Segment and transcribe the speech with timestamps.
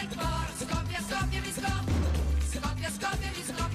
[0.00, 1.72] Skopje, Skopje, vi ska
[2.52, 3.69] Skopje, Skopje, vi ska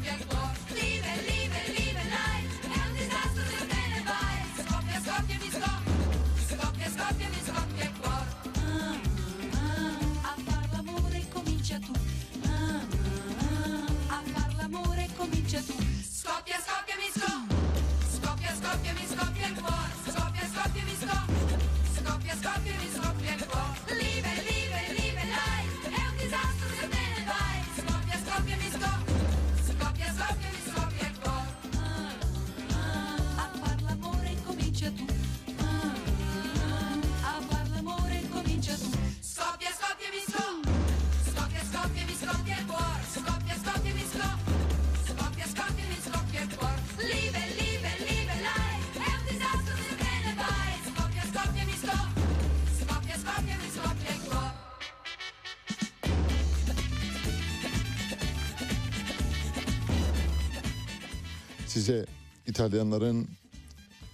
[62.65, 63.27] İtalyanların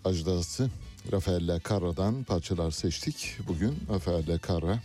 [0.06, 0.70] ajdası
[1.12, 3.38] Raffaella Carra'dan parçalar seçtik.
[3.48, 4.80] Bugün Raffaella Carra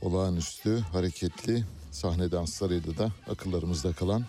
[0.00, 4.24] olağanüstü, hareketli sahne danslarıyla da akıllarımızda kalan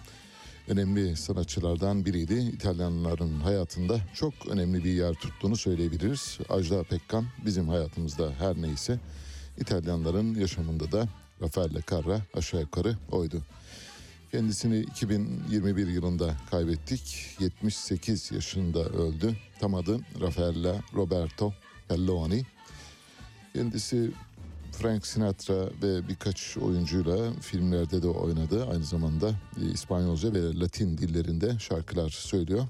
[0.67, 2.33] önemli sanatçılardan biriydi.
[2.33, 6.37] İtalyanların hayatında çok önemli bir yer tuttuğunu söyleyebiliriz.
[6.49, 8.99] Ajda Pekkan bizim hayatımızda her neyse
[9.57, 11.07] İtalyanların yaşamında da
[11.41, 13.41] Raffaella Carra aşağı yukarı oydu.
[14.35, 17.35] Kendisini 2021 yılında kaybettik.
[17.39, 19.35] 78 yaşında öldü.
[19.59, 21.53] Tam adı Raffaella Roberto
[21.87, 22.45] Pelloni.
[23.53, 24.11] Kendisi
[24.71, 28.65] Frank Sinatra ve birkaç oyuncuyla filmlerde de oynadı.
[28.71, 29.29] Aynı zamanda
[29.61, 32.67] e, İspanyolca ve Latin dillerinde şarkılar söylüyor.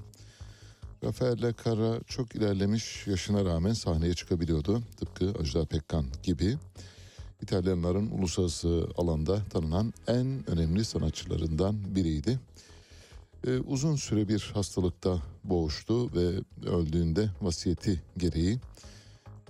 [1.04, 4.82] Rafael Carra çok ilerlemiş yaşına rağmen sahneye çıkabiliyordu.
[4.96, 6.58] Tıpkı Ajda Pekkan gibi.
[7.42, 12.40] İtalyanların uluslararası alanda tanınan en önemli sanatçılarından biriydi.
[13.46, 16.30] Ee, uzun süre bir hastalıkta boğuştu ve
[16.70, 18.58] öldüğünde vasiyeti gereği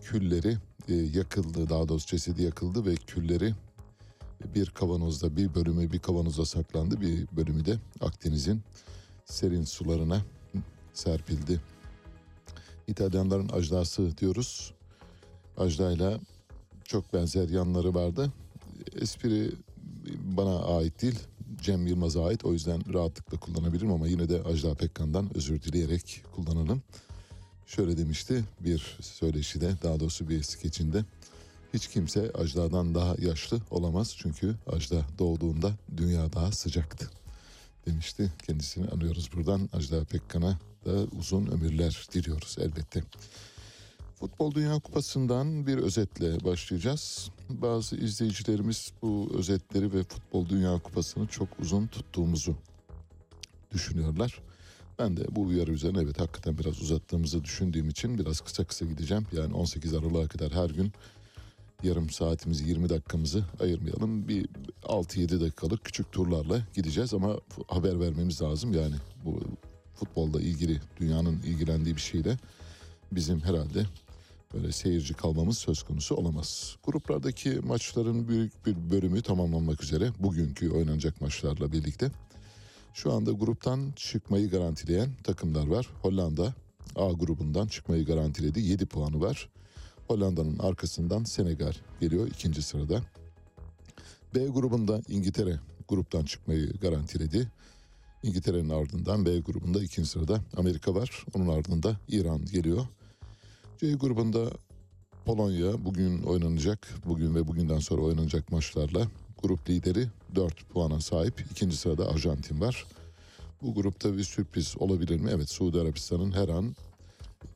[0.03, 0.57] külleri
[0.89, 1.71] e, yakıldı.
[1.71, 3.55] Daha doğrusu cesedi yakıldı ve külleri
[4.55, 7.01] bir kavanozda bir bölümü bir kavanozda saklandı.
[7.01, 8.63] Bir bölümü de Akdeniz'in
[9.25, 10.23] serin sularına
[10.95, 11.61] serpildi.
[12.87, 14.73] İtalyanların ajdası diyoruz.
[15.57, 16.21] Ajdayla
[16.89, 18.33] çok benzer yanları vardı.
[19.01, 19.53] Espri
[20.25, 21.19] bana ait değil.
[21.63, 22.45] Cem Yılmaz'a ait.
[22.45, 26.83] O yüzden rahatlıkla kullanabilirim ama yine de Ajda Pekkan'dan özür dileyerek kullanalım.
[27.67, 31.05] Şöyle demişti bir söyleşide daha doğrusu bir skeçinde.
[31.75, 37.11] Hiç kimse Ajda'dan daha yaşlı olamaz çünkü Ajda doğduğunda dünya daha sıcaktı
[37.87, 38.33] demişti.
[38.47, 39.69] Kendisini anıyoruz buradan.
[39.73, 43.03] Ajda Pekkan'a da uzun ömürler diliyoruz elbette.
[44.21, 47.31] Futbol Dünya Kupası'ndan bir özetle başlayacağız.
[47.51, 52.57] Bazı izleyicilerimiz bu özetleri ve Futbol Dünya Kupası'nı çok uzun tuttuğumuzu
[53.73, 54.43] düşünüyorlar.
[54.99, 59.27] Ben de bu uyarı üzerine evet hakikaten biraz uzattığımızı düşündüğüm için biraz kısa kısa gideceğim.
[59.33, 60.93] Yani 18 Aralık'a kadar her gün
[61.83, 64.29] yarım saatimizi 20 dakikamızı ayırmayalım.
[64.29, 64.49] Bir
[64.83, 67.37] 6-7 dakikalık küçük turlarla gideceğiz ama
[67.69, 68.73] haber vermemiz lazım.
[68.73, 69.41] Yani bu
[69.95, 72.39] futbolda ilgili dünyanın ilgilendiği bir şeyle
[73.13, 73.87] bizim herhalde
[74.55, 76.77] böyle seyirci kalmamız söz konusu olamaz.
[76.85, 82.11] Gruplardaki maçların büyük bir bölümü tamamlanmak üzere bugünkü oynanacak maçlarla birlikte.
[82.95, 85.89] Şu anda gruptan çıkmayı garantileyen takımlar var.
[86.03, 86.55] Hollanda
[86.97, 88.61] A grubundan çıkmayı garantiledi.
[88.61, 89.49] 7 puanı var.
[90.09, 93.03] Hollanda'nın arkasından Senegal geliyor ikinci sırada.
[94.35, 97.51] B grubunda İngiltere gruptan çıkmayı garantiledi.
[98.23, 101.25] İngiltere'nin ardından B grubunda ikinci sırada Amerika var.
[101.35, 102.87] Onun ardında İran geliyor.
[103.81, 104.51] C grubunda
[105.25, 109.07] Polonya bugün oynanacak, bugün ve bugünden sonra oynanacak maçlarla
[109.43, 111.45] grup lideri 4 puana sahip.
[111.51, 112.87] İkinci sırada Arjantin var.
[113.63, 115.31] Bu grupta bir sürpriz olabilir mi?
[115.35, 116.77] Evet Suudi Arabistan'ın her an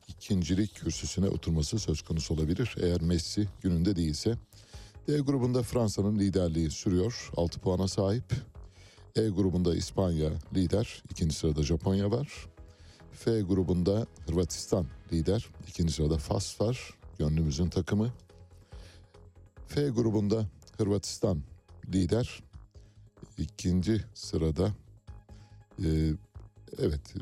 [0.07, 2.75] ikincilik kürsüsüne oturması söz konusu olabilir.
[2.81, 4.37] Eğer Messi gününde değilse.
[5.07, 7.31] D grubunda Fransa'nın liderliği sürüyor.
[7.37, 8.33] 6 puana sahip.
[9.15, 11.03] E grubunda İspanya lider.
[11.11, 12.50] ikinci sırada Japonya var.
[13.11, 15.47] F grubunda Hırvatistan lider.
[15.67, 16.93] ikinci sırada Fas var.
[17.19, 18.13] Gönlümüzün takımı.
[19.67, 20.45] F grubunda
[20.77, 21.43] Hırvatistan
[21.93, 22.43] lider.
[23.37, 24.71] İkinci sırada
[25.79, 26.13] e,
[26.79, 27.13] evet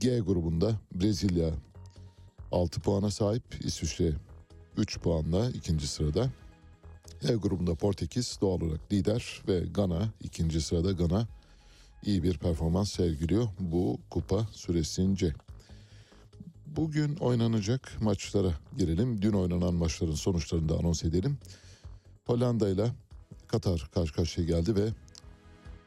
[0.00, 1.50] G grubunda Brezilya
[2.52, 3.64] 6 puana sahip.
[3.64, 4.12] İsviçre
[4.76, 6.30] 3 puanla ikinci sırada.
[7.28, 11.26] E grubunda Portekiz doğal olarak lider ve Gana ikinci sırada Gana
[12.02, 15.34] iyi bir performans sergiliyor bu kupa süresince.
[16.66, 19.22] Bugün oynanacak maçlara girelim.
[19.22, 21.38] Dün oynanan maçların sonuçlarını da anons edelim.
[22.26, 22.92] Hollanda ile
[23.46, 24.88] Katar karşı karşıya geldi ve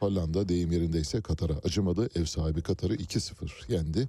[0.00, 2.08] Hollanda deyim yerindeyse Katar'a acımadı.
[2.14, 4.08] Ev sahibi Katar'ı 2-0 yendi.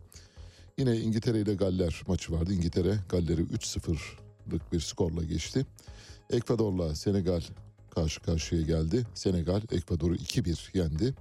[0.77, 2.53] Yine İngiltere ile Galler maçı vardı.
[2.53, 5.65] İngiltere Galler'i 3-0'lık bir skorla geçti.
[6.29, 7.41] Ekvador'la Senegal
[7.89, 9.05] karşı karşıya geldi.
[9.13, 11.13] Senegal Ekvador'u 2-1 yendi.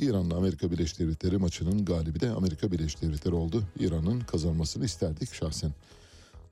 [0.00, 3.64] İran'la Amerika Birleşik Devletleri maçının galibi de Amerika Birleşik Devletleri oldu.
[3.78, 5.72] İran'ın kazanmasını isterdik şahsen.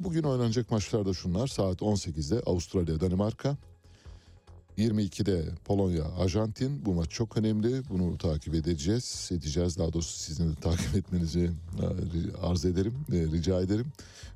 [0.00, 1.46] Bugün oynanacak maçlar da şunlar.
[1.46, 3.56] Saat 18'de Avustralya Danimarka,
[4.78, 6.86] 22'de Polonya, Arjantin.
[6.86, 7.88] Bu maç çok önemli.
[7.88, 9.28] Bunu takip edeceğiz.
[9.32, 9.78] Edeceğiz.
[9.78, 11.50] Daha doğrusu sizin de takip etmenizi
[11.80, 12.94] e, arz ederim.
[13.12, 13.86] e, Rica ederim.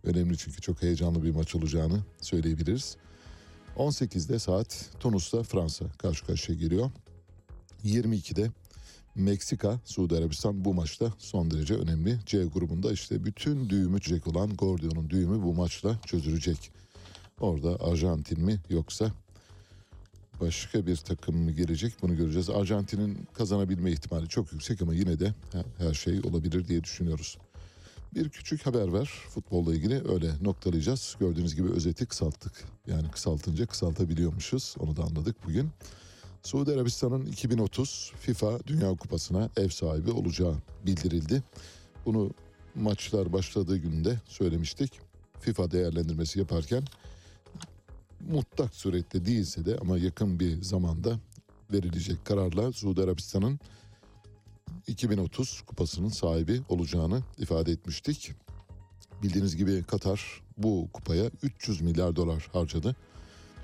[0.04, 2.96] Önemli çünkü çok heyecanlı bir maç olacağını söyleyebiliriz.
[3.76, 6.90] 18'de saat Tunus'ta Fransa karşı karşıya geliyor.
[7.84, 8.50] 22'de
[9.20, 12.18] Meksika, Suudi Arabistan bu maçta son derece önemli.
[12.26, 16.70] C grubunda işte bütün düğümü çözecek olan Gordion'un düğümü bu maçla çözülecek.
[17.40, 19.12] Orada Arjantin mi yoksa
[20.40, 22.50] başka bir takım mı gelecek bunu göreceğiz.
[22.50, 25.34] Arjantin'in kazanabilme ihtimali çok yüksek ama yine de
[25.78, 27.38] her şey olabilir diye düşünüyoruz.
[28.14, 31.16] Bir küçük haber var futbolla ilgili öyle noktalayacağız.
[31.20, 32.52] Gördüğünüz gibi özeti kısalttık.
[32.86, 35.70] Yani kısaltınca kısaltabiliyormuşuz onu da anladık bugün.
[36.42, 40.54] Suudi Arabistan'ın 2030 FIFA Dünya Kupası'na ev sahibi olacağı
[40.86, 41.42] bildirildi.
[42.06, 42.30] Bunu
[42.74, 45.00] maçlar başladığı günde söylemiştik.
[45.40, 46.82] FIFA değerlendirmesi yaparken
[48.30, 51.18] mutlak surette değilse de ama yakın bir zamanda
[51.72, 53.60] verilecek kararla Suudi Arabistan'ın
[54.86, 58.32] 2030 kupasının sahibi olacağını ifade etmiştik.
[59.22, 62.96] Bildiğiniz gibi Katar bu kupaya 300 milyar dolar harcadı.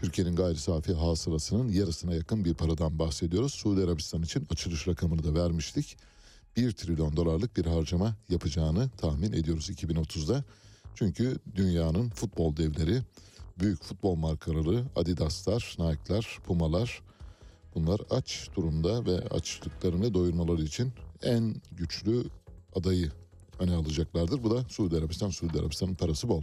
[0.00, 3.54] Türkiye'nin gayri safi hasılasının yarısına yakın bir paradan bahsediyoruz.
[3.54, 5.96] Suudi Arabistan için açılış rakamını da vermiştik.
[6.56, 10.44] 1 trilyon dolarlık bir harcama yapacağını tahmin ediyoruz 2030'da.
[10.94, 13.02] Çünkü dünyanın futbol devleri,
[13.58, 17.02] büyük futbol markaları, Adidas'lar, Nike'lar, Puma'lar
[17.74, 22.24] bunlar aç durumda ve açlıklarını doyurmaları için en güçlü
[22.74, 23.12] adayı
[23.58, 24.42] öne alacaklardır.
[24.42, 25.30] Bu da Suudi Arabistan.
[25.30, 26.42] Suudi Arabistan'ın parası bol.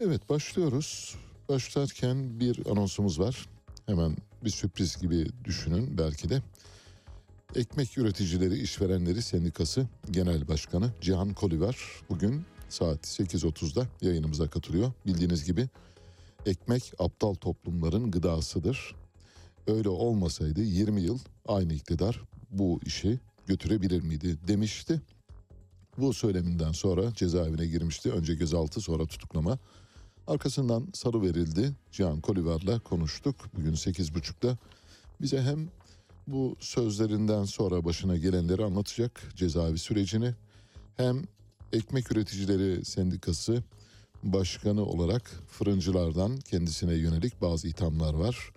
[0.00, 1.16] Evet başlıyoruz.
[1.48, 3.48] Başlarken bir anonsumuz var.
[3.86, 6.42] Hemen bir sürpriz gibi düşünün belki de.
[7.54, 11.76] Ekmek Üreticileri İşverenleri Sendikası Genel Başkanı Cihan Koliver
[12.10, 14.92] bugün saat 8.30'da yayınımıza katılıyor.
[15.06, 15.68] Bildiğiniz gibi
[16.46, 18.94] ekmek aptal toplumların gıdasıdır.
[19.66, 25.00] Öyle olmasaydı 20 yıl aynı iktidar bu işi götürebilir miydi demişti.
[25.98, 28.12] Bu söyleminden sonra cezaevine girmişti.
[28.12, 29.58] Önce gözaltı sonra tutuklama.
[30.28, 31.72] Arkasından salı verildi.
[31.92, 33.36] Cihan Koliver'la konuştuk.
[33.56, 34.58] Bugün 8.30'da
[35.20, 35.68] bize hem
[36.26, 40.34] bu sözlerinden sonra başına gelenleri anlatacak cezaevi sürecini
[40.96, 41.22] hem
[41.72, 43.62] Ekmek Üreticileri Sendikası
[44.22, 48.52] Başkanı olarak fırıncılardan kendisine yönelik bazı ithamlar var.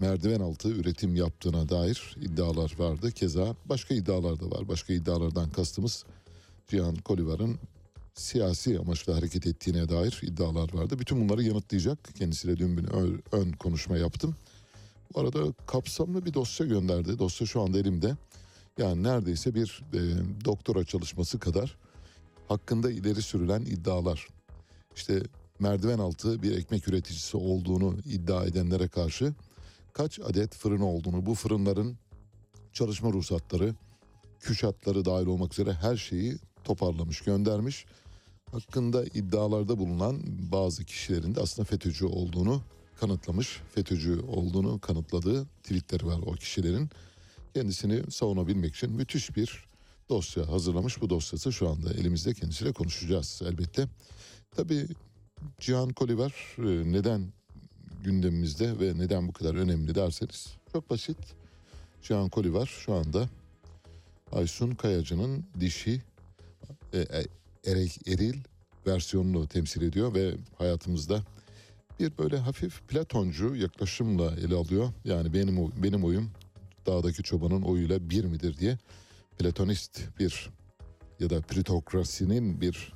[0.00, 3.12] Merdiven altı üretim yaptığına dair iddialar vardı.
[3.12, 4.68] Keza başka iddialar da var.
[4.68, 6.04] Başka iddialardan kastımız
[6.66, 7.58] Cihan Kolivar'ın
[8.16, 10.98] siyasi amaçla hareket ettiğine dair iddialar vardı.
[10.98, 11.98] Bütün bunları yanıtlayacak.
[12.14, 14.36] Kendisiyle dün bir ön, ön konuşma yaptım.
[15.14, 17.18] Bu arada kapsamlı bir dosya gönderdi.
[17.18, 18.16] Dosya şu anda elimde.
[18.78, 20.00] Yani neredeyse bir e,
[20.44, 21.76] doktora çalışması kadar
[22.48, 24.28] hakkında ileri sürülen iddialar.
[24.96, 25.22] İşte
[25.58, 29.34] merdiven altı bir ekmek üreticisi olduğunu iddia edenlere karşı
[29.92, 31.98] kaç adet fırın olduğunu, bu fırınların
[32.72, 33.74] çalışma ruhsatları,
[34.40, 37.86] küşatları dahil olmak üzere her şeyi toparlamış, göndermiş.
[38.52, 40.22] Hakkında iddialarda bulunan
[40.52, 42.62] bazı kişilerin de aslında FETÖ'cü olduğunu
[43.00, 43.60] kanıtlamış.
[43.74, 46.90] FETÖ'cü olduğunu kanıtladığı tweetleri var o kişilerin.
[47.54, 49.66] Kendisini savunabilmek için müthiş bir
[50.08, 51.00] dosya hazırlamış.
[51.00, 53.88] Bu dosyası şu anda elimizde kendisiyle konuşacağız elbette.
[54.56, 54.86] Tabii
[55.58, 57.32] Cihan Koliver e, neden
[58.04, 61.18] gündemimizde ve neden bu kadar önemli derseniz çok basit.
[62.02, 63.28] Cihan Koliver şu anda
[64.32, 66.02] Aysun Kayacı'nın dişi
[66.92, 67.24] e, e,
[67.66, 68.36] erek, eril
[68.86, 71.22] versiyonunu temsil ediyor ve hayatımızda
[72.00, 74.92] bir böyle hafif Platoncu yaklaşımla ele alıyor.
[75.04, 76.30] Yani benim benim oyum
[76.86, 78.78] dağdaki çobanın oyuyla bir midir diye
[79.38, 80.50] Platonist bir
[81.20, 82.92] ya da plutokrasinin bir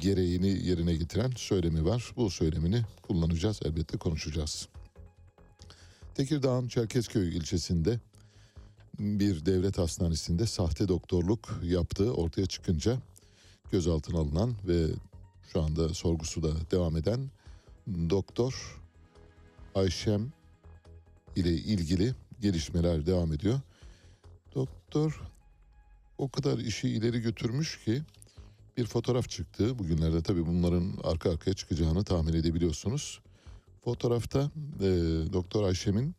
[0.00, 2.12] gereğini yerine getiren söylemi var.
[2.16, 4.68] Bu söylemini kullanacağız elbette konuşacağız.
[6.14, 8.00] Tekirdağ'ın Çerkezköy ilçesinde
[8.98, 12.98] bir devlet hastanesinde sahte doktorluk yaptığı ortaya çıkınca
[13.70, 14.86] gözaltına alınan ve
[15.52, 17.30] şu anda sorgusu da devam eden
[18.10, 18.80] doktor
[19.74, 20.32] Ayşem
[21.36, 23.60] ile ilgili gelişmeler devam ediyor.
[24.54, 25.22] Doktor
[26.18, 28.02] o kadar işi ileri götürmüş ki
[28.76, 29.78] bir fotoğraf çıktı.
[29.78, 33.20] Bugünlerde tabii bunların arka arkaya çıkacağını tahmin edebiliyorsunuz.
[33.84, 34.86] Fotoğrafta e,
[35.32, 36.14] Doktor Ayşem'in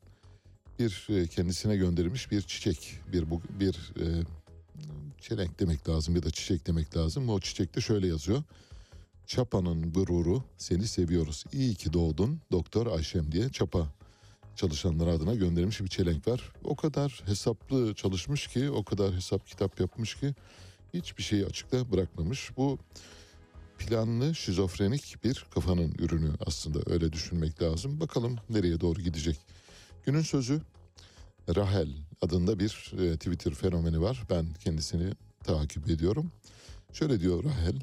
[0.80, 3.26] bir e, kendisine gönderilmiş bir çiçek, bir
[3.60, 4.24] bir e,
[5.22, 7.30] çelenk demek lazım ya da çiçek demek lazım.
[7.30, 8.44] O çiçekte şöyle yazıyor.
[9.28, 11.44] Çapa'nın gururu seni seviyoruz.
[11.54, 13.88] İyi ki doğdun Doktor Ayşem diye Çapa
[14.56, 16.52] çalışanlar adına gönderilmiş bir çelenk var.
[16.64, 20.36] O kadar hesaplı çalışmış ki, o kadar hesap kitap yapmış ki
[20.94, 22.58] hiçbir şeyi açıkta bırakmamış.
[22.58, 22.80] Bu
[23.78, 28.00] planlı şizofrenik bir kafanın ürünü aslında öyle düşünmek lazım.
[28.00, 29.38] Bakalım nereye doğru gidecek.
[30.06, 30.62] Günün sözü
[31.56, 31.90] Rahel
[32.22, 34.24] adında bir e, Twitter fenomeni var.
[34.30, 35.14] Ben kendisini
[35.44, 36.32] takip ediyorum.
[36.94, 37.80] Şöyle diyor Rahel.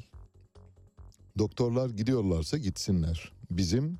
[1.37, 3.31] Doktorlar gidiyorlarsa gitsinler.
[3.51, 3.99] Bizim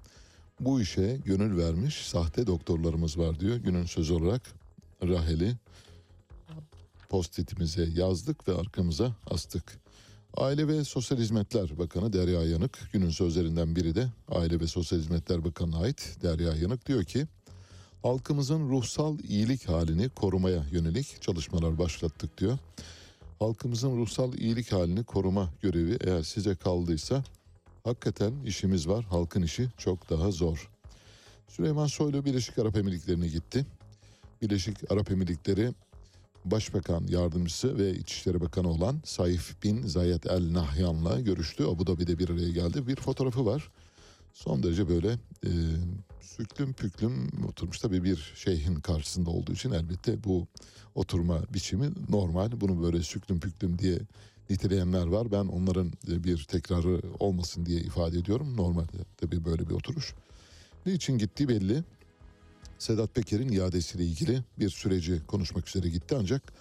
[0.60, 3.56] bu işe gönül vermiş sahte doktorlarımız var diyor.
[3.56, 4.42] Günün sözü olarak
[5.04, 5.58] Rahel'i
[7.10, 9.80] postitimize yazdık ve arkamıza astık.
[10.38, 15.46] Aile ve Sosyal Hizmetler Bakanı Derya Yanık günün sözlerinden biri de Aile ve Sosyal Hizmetler
[15.46, 17.28] Bakanı'na ait Derya Yanık diyor ki
[18.08, 22.58] halkımızın ruhsal iyilik halini korumaya yönelik çalışmalar başlattık diyor.
[23.40, 27.24] Halkımızın ruhsal iyilik halini koruma görevi eğer size kaldıysa
[27.84, 29.06] hakikaten işimiz var.
[29.06, 30.70] Halkın işi çok daha zor.
[31.48, 33.66] Süleyman Soylu Birleşik Arap Emirlikleri'ne gitti.
[34.42, 35.74] Birleşik Arap Emirlikleri
[36.46, 41.64] Başbakan Yardımcısı ve İçişleri Bakanı olan Saif bin Zayed El Nahyan'la görüştü.
[41.64, 42.88] Abu Dhabi'de bir araya geldi.
[42.88, 43.72] Bir fotoğrafı var.
[44.34, 45.12] Son derece böyle
[45.46, 45.52] e,
[46.22, 50.48] süklüm püklüm oturmuş tabii bir şeyhin karşısında olduğu için elbette bu
[50.96, 52.62] oturma biçimi normal.
[52.62, 54.00] Bunu böyle süklüm püklüm diye
[54.50, 55.32] niteleyenler var.
[55.32, 58.58] Ben onların e, bir tekrarı olmasın diye ifade ediyorum.
[58.58, 60.14] Normalde tabii böyle bir oturuş.
[60.86, 61.84] Niçin gittiği belli.
[62.80, 66.54] Sedat Peker'in iadesiyle ilgili bir süreci konuşmak üzere gitti ancak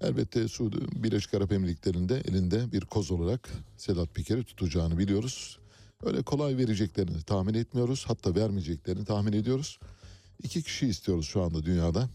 [0.00, 5.58] elbette Suudi Birleşik Arap Emirlikleri'nde elinde bir koz olarak Sedat Peker'i tutacağını biliyoruz.
[6.02, 8.04] Öyle kolay vereceklerini tahmin etmiyoruz.
[8.08, 9.78] Hatta vermeyeceklerini tahmin ediyoruz.
[10.42, 12.08] İki kişi istiyoruz şu anda dünyada.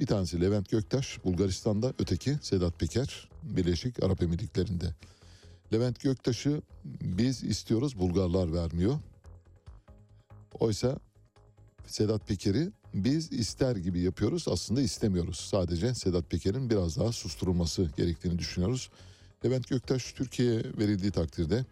[0.00, 4.94] Bir tanesi Levent Göktaş Bulgaristan'da, öteki Sedat Peker Birleşik Arap Emirlikleri'nde.
[5.72, 6.62] Levent Göktaş'ı
[7.00, 8.98] biz istiyoruz, Bulgarlar vermiyor.
[10.60, 10.98] Oysa
[11.86, 15.36] Sedat Peker'i biz ister gibi yapıyoruz aslında istemiyoruz.
[15.36, 18.90] Sadece Sedat Peker'in biraz daha susturulması gerektiğini düşünüyoruz.
[19.44, 21.64] Levent Göktaş Türkiye'ye verildiği takdirde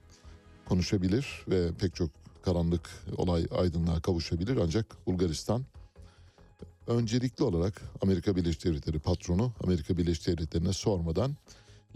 [0.66, 2.10] konuşabilir ve pek çok
[2.42, 5.64] karanlık olay aydınlığa kavuşabilir ancak Bulgaristan
[6.86, 11.36] öncelikli olarak Amerika Birleşik Devletleri patronu Amerika Birleşik Devletleri'ne sormadan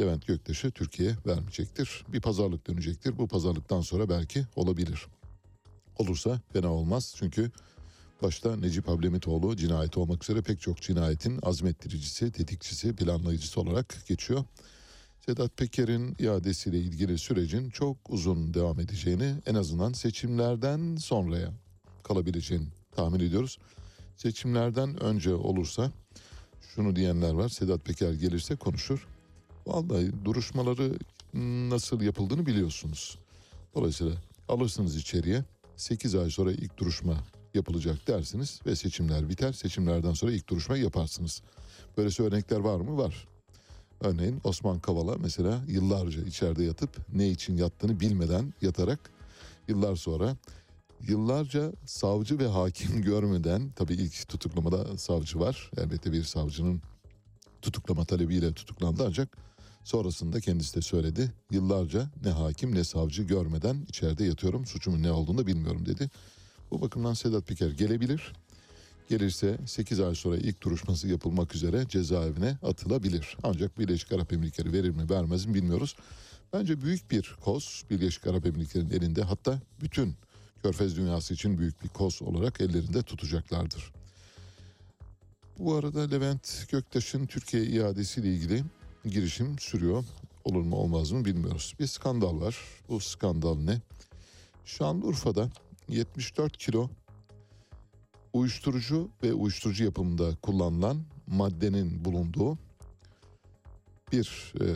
[0.01, 2.05] Levent Göktaş'ı Türkiye'ye vermeyecektir.
[2.09, 3.19] Bir pazarlık dönecektir.
[3.19, 5.07] Bu pazarlıktan sonra belki olabilir.
[5.99, 7.51] Olursa fena olmaz çünkü
[8.23, 14.45] başta Necip Hablemitoğlu cinayeti olmak üzere pek çok cinayetin azmettiricisi, tetikçisi, planlayıcısı olarak geçiyor.
[15.29, 21.53] Sedat Peker'in iadesiyle ilgili sürecin çok uzun devam edeceğini en azından seçimlerden sonraya
[22.03, 22.67] kalabileceğini
[22.97, 23.59] tahmin ediyoruz.
[24.17, 25.93] Seçimlerden önce olursa
[26.61, 29.07] şunu diyenler var Sedat Peker gelirse konuşur.
[29.67, 30.99] Vallahi duruşmaları
[31.71, 33.19] nasıl yapıldığını biliyorsunuz.
[33.75, 34.13] Dolayısıyla
[34.49, 35.45] alırsınız içeriye
[35.77, 37.17] 8 ay sonra ilk duruşma
[37.55, 39.53] yapılacak dersiniz ve seçimler biter.
[39.53, 41.43] Seçimlerden sonra ilk duruşma yaparsınız.
[41.97, 42.99] Böylesi örnekler var mı?
[42.99, 43.29] Var.
[44.01, 49.11] Örneğin Osman Kavala mesela yıllarca içeride yatıp ne için yattığını bilmeden yatarak
[49.69, 50.37] yıllar sonra
[51.09, 55.71] yıllarca savcı ve hakim görmeden tabii ilk tutuklamada savcı var.
[55.77, 56.83] Elbette bir savcının
[57.63, 59.49] tutuklama talebiyle tutuklandı ancak
[59.89, 61.33] Sonrasında kendisi de söyledi.
[61.51, 64.67] Yıllarca ne hakim ne savcı görmeden içeride yatıyorum.
[64.67, 66.11] Suçumun ne olduğunu da bilmiyorum dedi.
[66.71, 68.33] Bu bakımdan Sedat Peker gelebilir.
[69.09, 73.37] Gelirse 8 ay sonra ilk duruşması yapılmak üzere cezaevine atılabilir.
[73.43, 75.97] Ancak Birleşik Arap Emirlikleri verir mi vermez mi bilmiyoruz.
[76.53, 80.15] Bence büyük bir koz Birleşik Arap Emirlikleri'nin elinde hatta bütün
[80.63, 83.93] Körfez dünyası için büyük bir koz olarak ellerinde tutacaklardır.
[85.59, 88.65] Bu arada Levent Göktaş'ın Türkiye iadesiyle ilgili
[89.05, 90.05] girişim sürüyor.
[90.45, 91.75] Olur mu olmaz mı bilmiyoruz.
[91.81, 92.57] Bir skandal var.
[92.89, 93.81] Bu skandal ne?
[94.65, 95.51] Şanlıurfa'da
[95.89, 96.89] 74 kilo
[98.33, 102.59] uyuşturucu ve uyuşturucu yapımında kullanılan maddenin bulunduğu
[104.13, 104.67] bir e,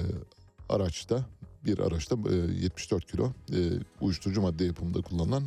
[0.69, 1.27] araçta
[1.65, 3.57] bir araçta e, 74 kilo e,
[4.01, 5.45] uyuşturucu madde yapımında kullanılan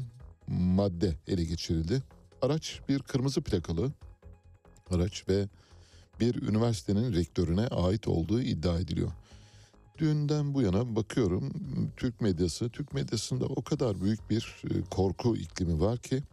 [0.47, 2.03] madde ele geçirildi.
[2.41, 3.91] Araç bir kırmızı plakalı
[4.91, 5.47] araç ve
[6.19, 9.11] bir üniversitenin rektörüne ait olduğu iddia ediliyor.
[9.97, 11.53] Dünden bu yana bakıyorum
[11.97, 16.23] Türk medyası, Türk medyasında o kadar büyük bir e, korku iklimi var ki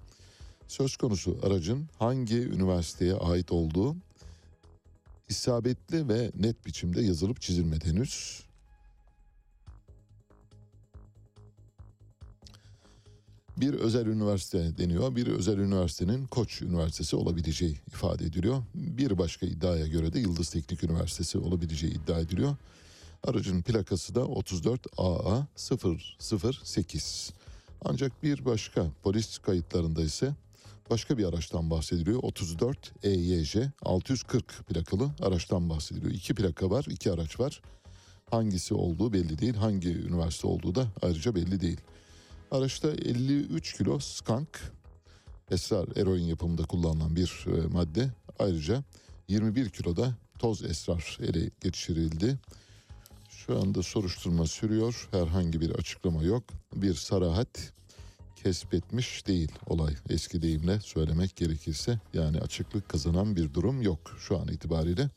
[0.72, 3.96] söz konusu aracın hangi üniversiteye ait olduğu
[5.28, 8.42] isabetli ve net biçimde yazılıp çizilmedi henüz.
[13.56, 15.16] Bir özel üniversite deniyor.
[15.16, 18.62] Bir özel üniversitenin Koç Üniversitesi olabileceği ifade ediliyor.
[18.74, 22.56] Bir başka iddiaya göre de Yıldız Teknik Üniversitesi olabileceği iddia ediliyor.
[23.24, 27.32] Aracın plakası da 34 AA 008.
[27.84, 30.34] Ancak bir başka polis kayıtlarında ise
[30.90, 32.22] başka bir araçtan bahsediliyor.
[32.22, 36.12] 34 EYJ 640 plakalı araçtan bahsediliyor.
[36.12, 37.62] İki plaka var, iki araç var.
[38.30, 41.80] Hangisi olduğu belli değil, hangi üniversite olduğu da ayrıca belli değil.
[42.50, 44.72] Araçta 53 kilo skank,
[45.50, 48.10] esrar eroin yapımında kullanılan bir e, madde.
[48.38, 48.84] Ayrıca
[49.28, 52.38] 21 kiloda toz esrar ele geçirildi.
[53.28, 55.08] Şu anda soruşturma sürüyor.
[55.10, 56.44] Herhangi bir açıklama yok.
[56.74, 57.72] Bir sarahat
[58.42, 59.94] kesbetmiş değil olay.
[60.10, 65.10] Eski deyimle söylemek gerekirse yani açıklık kazanan bir durum yok şu an itibariyle.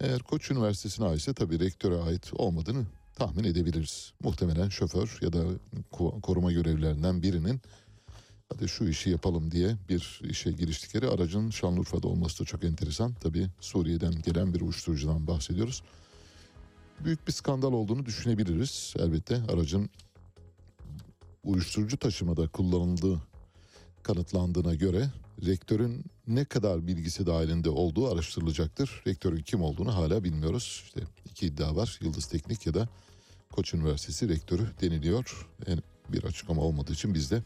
[0.00, 4.12] Eğer Koç Üniversitesi'ne aitse tabii rektöre ait olmadığını tahmin edebiliriz.
[4.22, 5.44] Muhtemelen şoför ya da
[5.92, 7.60] ko- koruma görevlilerinden birinin
[8.48, 13.14] hadi şu işi yapalım diye bir işe giriştikleri aracın Şanlıurfa'da olması da çok enteresan.
[13.14, 15.82] Tabii Suriye'den gelen bir uyuşturucudan bahsediyoruz.
[17.04, 18.94] Büyük bir skandal olduğunu düşünebiliriz.
[18.98, 19.90] Elbette aracın
[21.44, 23.22] uyuşturucu taşımada kullanıldığı
[24.02, 25.10] kanıtlandığına göre
[25.46, 29.02] rektörün ne kadar bilgisi dahilinde olduğu araştırılacaktır.
[29.06, 30.82] Rektörün kim olduğunu hala bilmiyoruz.
[30.84, 31.98] İşte iki iddia var.
[32.02, 32.88] Yıldız Teknik ya da
[33.52, 35.48] Koç Üniversitesi rektörü deniliyor.
[35.66, 37.42] Yani bir açıklama olmadığı için biz de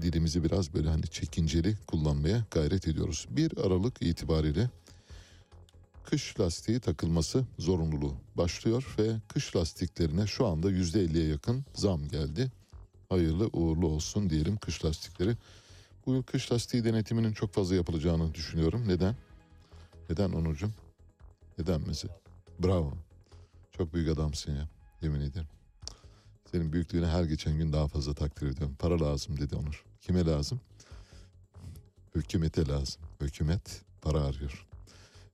[0.00, 3.26] dilimizi biraz böyle hani çekinceli kullanmaya gayret ediyoruz.
[3.30, 4.70] 1 Aralık itibariyle
[6.04, 12.52] kış lastiği takılması zorunluluğu başlıyor ve kış lastiklerine şu anda %50'ye yakın zam geldi.
[13.08, 15.36] Hayırlı uğurlu olsun diyelim kış lastikleri.
[16.06, 18.88] Bu yıl kış lastiği denetiminin çok fazla yapılacağını düşünüyorum.
[18.88, 19.16] Neden?
[20.10, 20.70] Neden Onurcuğum?
[21.58, 22.20] Neden mesela?
[22.58, 22.92] Bravo.
[23.72, 24.68] Çok büyük adamsın ya.
[25.02, 25.48] Yemin ederim.
[26.52, 28.76] Senin büyüklüğüne her geçen gün daha fazla takdir ediyorum.
[28.78, 29.84] Para lazım dedi Onur.
[30.00, 30.60] Kime lazım?
[32.14, 33.02] Hükümete lazım.
[33.20, 34.66] Hükümet para arıyor.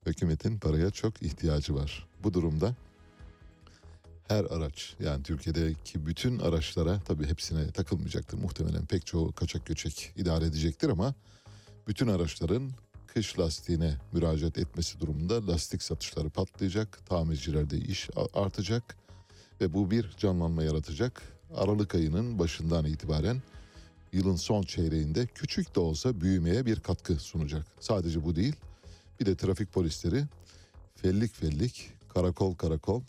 [0.07, 2.07] Hükümetin paraya çok ihtiyacı var.
[2.25, 2.75] Bu durumda
[4.31, 8.39] her araç yani Türkiye'deki bütün araçlara tabii hepsine takılmayacaktır.
[8.39, 11.15] Muhtemelen pek çoğu kaçak göçek idare edecektir ama
[11.89, 12.71] bütün araçların
[13.07, 17.07] kış lastiğine müracaat etmesi durumunda lastik satışları patlayacak.
[17.07, 18.97] Tamircilerde iş artacak
[19.61, 21.23] ve bu bir canlanma yaratacak.
[21.55, 23.43] Aralık ayının başından itibaren
[24.13, 27.67] yılın son çeyreğinde küçük de olsa büyümeye bir katkı sunacak.
[27.81, 28.57] Sadece bu değil
[29.21, 30.25] bir de trafik polisleri
[30.95, 33.03] fellik fellik karakol karakol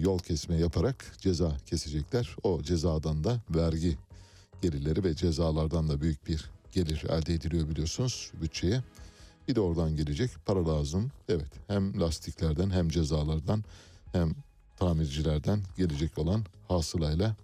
[0.00, 2.36] yol kesme yaparak ceza kesecekler.
[2.42, 3.96] O cezadan da vergi
[4.62, 8.82] gelirleri ve cezalardan da büyük bir gelir elde ediliyor biliyorsunuz bütçeye.
[9.48, 11.10] Bir de oradan gelecek para lazım.
[11.28, 13.64] Evet hem lastiklerden hem cezalardan
[14.12, 14.34] hem
[14.76, 17.36] tamircilerden gelecek olan hasılayla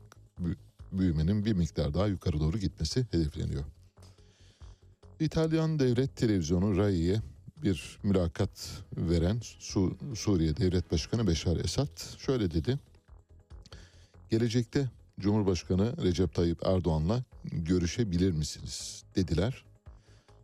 [0.43, 0.57] bü-
[0.93, 3.65] büyümenin bir miktar daha yukarı doğru gitmesi hedefleniyor.
[5.21, 7.23] İtalyan devlet televizyonu RAI'ye
[7.63, 12.79] bir mülakat veren Su- Suriye Devlet Başkanı Beşar Esad şöyle dedi.
[14.31, 14.91] Gelecekte
[15.21, 19.65] Cumhurbaşkanı Recep Tayyip Erdoğan'la görüşebilir misiniz dediler.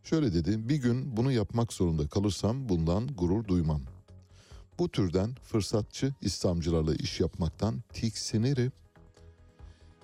[0.05, 3.83] Şöyle dedi bir gün bunu yapmak zorunda kalırsam bundan gurur duymam.
[4.79, 8.73] Bu türden fırsatçı İslamcılarla iş yapmaktan tiksinirim.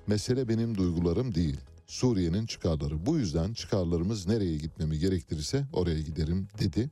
[0.07, 1.61] Mesele benim duygularım değil.
[1.88, 3.07] Suriye'nin çıkarları.
[3.07, 6.90] Bu yüzden çıkarlarımız nereye gitmemi gerektirirse oraya giderim dedi.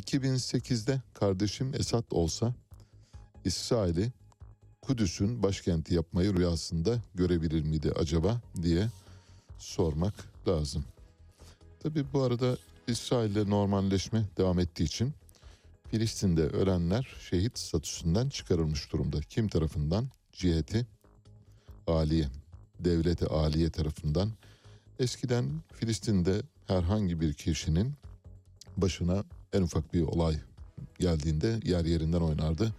[0.00, 2.54] 2008'de kardeşim Esad olsa
[3.44, 4.12] İsrail'i
[4.82, 8.88] Kudüs'ün başkenti yapmayı rüyasında görebilir miydi acaba diye
[9.58, 10.14] sormak
[10.48, 10.84] lazım.
[11.82, 12.56] Tabi bu arada
[12.88, 15.12] İsrail'le normalleşme devam ettiği için
[15.90, 19.20] Filistin'de ölenler şehit statüsünden çıkarılmış durumda.
[19.20, 20.08] Kim tarafından?
[20.32, 20.86] Ciheti
[21.86, 22.28] Aliye,
[22.84, 24.30] Devleti Aliye tarafından.
[24.98, 27.92] Eskiden Filistin'de herhangi bir kişinin
[28.76, 30.36] başına en ufak bir olay
[30.98, 32.72] geldiğinde yer yerinden oynardı.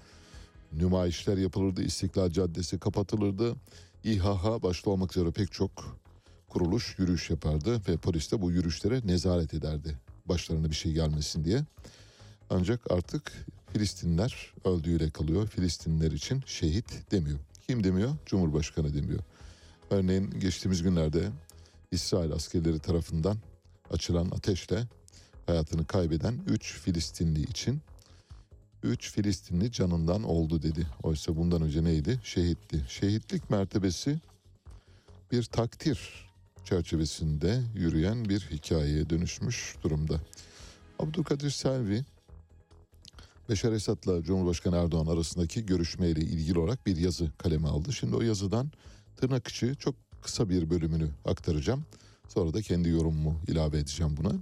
[0.74, 3.56] Nümayişler yapılırdı, İstiklal Caddesi kapatılırdı.
[4.04, 6.00] İHH başta olmak üzere pek çok
[6.50, 9.98] kuruluş yürüyüş yapardı ve polis de bu yürüyüşlere nezaret ederdi.
[10.26, 11.62] Başlarına bir şey gelmesin diye.
[12.50, 13.32] Ancak artık
[13.74, 15.48] Filistinler öldüğüyle kalıyor.
[15.48, 17.40] Filistinler için şehit demiyor.
[17.68, 18.16] Kim demiyor?
[18.26, 19.20] Cumhurbaşkanı demiyor.
[19.94, 21.30] Örneğin geçtiğimiz günlerde
[21.92, 23.38] İsrail askerleri tarafından
[23.92, 24.88] açılan ateşle
[25.46, 27.82] hayatını kaybeden 3 Filistinli için
[28.84, 30.88] 3 Filistinli canından oldu dedi.
[31.04, 32.20] Oysa bundan önce neydi?
[32.24, 32.86] Şehitti.
[32.88, 34.20] Şehitlik mertebesi
[35.32, 36.00] bir takdir
[36.66, 40.20] çerçevesinde yürüyen bir hikayeye dönüşmüş durumda.
[41.00, 42.06] Abdülkadir Selvi
[43.50, 47.94] Beşar Esad'la Cumhurbaşkanı Erdoğan arasındaki görüşmeyle ilgili olarak bir yazı kaleme aldı.
[47.94, 48.72] Şimdi o yazıdan
[49.18, 51.86] tırnak içi çok kısa bir bölümünü aktaracağım.
[52.28, 54.34] Sonra da kendi yorumumu ilave edeceğim buna.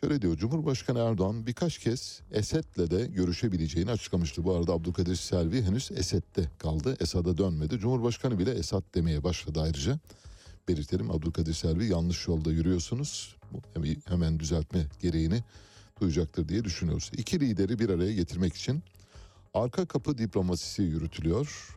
[0.00, 4.44] Şöyle diyor Cumhurbaşkanı Erdoğan birkaç kez Esed'le de görüşebileceğini açıklamıştı.
[4.44, 6.96] Bu arada Abdülkadir Selvi henüz Esed'de kaldı.
[7.00, 7.78] Esad'a dönmedi.
[7.78, 9.98] Cumhurbaşkanı bile Esad demeye başladı ayrıca.
[10.68, 13.36] Belirtelim Abdülkadir Selvi yanlış yolda yürüyorsunuz.
[14.08, 15.44] Hemen düzeltme gereğini
[16.00, 17.10] duyacaktır diye düşünüyoruz.
[17.16, 18.82] İki lideri bir araya getirmek için
[19.54, 21.76] arka kapı diplomasisi yürütülüyor.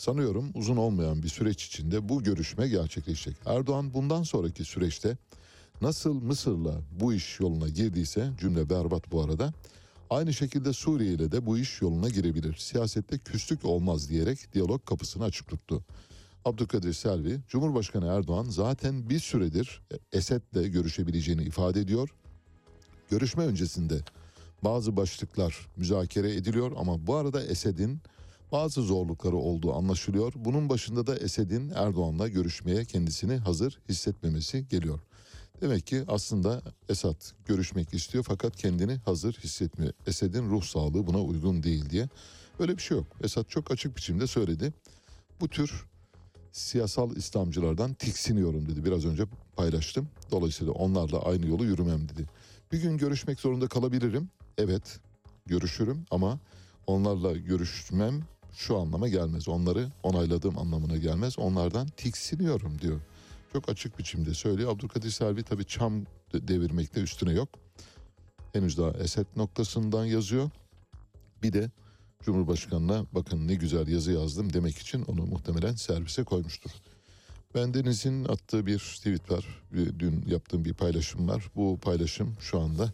[0.00, 3.36] Sanıyorum uzun olmayan bir süreç içinde bu görüşme gerçekleşecek.
[3.46, 5.16] Erdoğan bundan sonraki süreçte
[5.82, 9.52] nasıl Mısır'la bu iş yoluna girdiyse cümle berbat bu arada.
[10.10, 12.56] Aynı şekilde Suriye ile de bu iş yoluna girebilir.
[12.56, 15.84] Siyasette küslük olmaz diyerek diyalog kapısını açık tuttu.
[16.44, 19.82] Abdülkadir Selvi, Cumhurbaşkanı Erdoğan zaten bir süredir
[20.12, 22.14] Esed'le görüşebileceğini ifade ediyor.
[23.10, 23.98] Görüşme öncesinde
[24.64, 28.00] bazı başlıklar müzakere ediliyor ama bu arada Esed'in
[28.52, 30.32] bazı zorlukları olduğu anlaşılıyor.
[30.36, 35.00] Bunun başında da Esed'in Erdoğan'la görüşmeye kendisini hazır hissetmemesi geliyor.
[35.60, 39.92] Demek ki aslında Esad görüşmek istiyor fakat kendini hazır hissetmiyor.
[40.06, 42.08] Esed'in ruh sağlığı buna uygun değil diye.
[42.58, 43.06] Öyle bir şey yok.
[43.22, 44.72] Esad çok açık biçimde söyledi.
[45.40, 45.86] Bu tür
[46.52, 48.84] siyasal İslamcılardan tiksiniyorum dedi.
[48.84, 49.24] Biraz önce
[49.56, 50.08] paylaştım.
[50.30, 52.26] Dolayısıyla onlarla aynı yolu yürümem dedi.
[52.72, 54.28] Bir gün görüşmek zorunda kalabilirim.
[54.58, 55.00] Evet
[55.46, 56.38] görüşürüm ama
[56.86, 59.48] onlarla görüşmem şu anlama gelmez.
[59.48, 61.38] Onları onayladığım anlamına gelmez.
[61.38, 63.00] Onlardan tiksiniyorum diyor.
[63.52, 64.72] Çok açık biçimde söylüyor.
[64.72, 67.48] Abdülkadir Selvi tabii çam devirmekte üstüne yok.
[68.52, 70.50] Henüz daha eset noktasından yazıyor.
[71.42, 71.70] Bir de
[72.22, 76.70] Cumhurbaşkanı'na bakın ne güzel yazı yazdım demek için onu muhtemelen servise koymuştur.
[77.54, 79.62] Ben Deniz'in attığı bir tweet var.
[79.72, 81.50] Dün yaptığım bir paylaşım var.
[81.56, 82.92] Bu paylaşım şu anda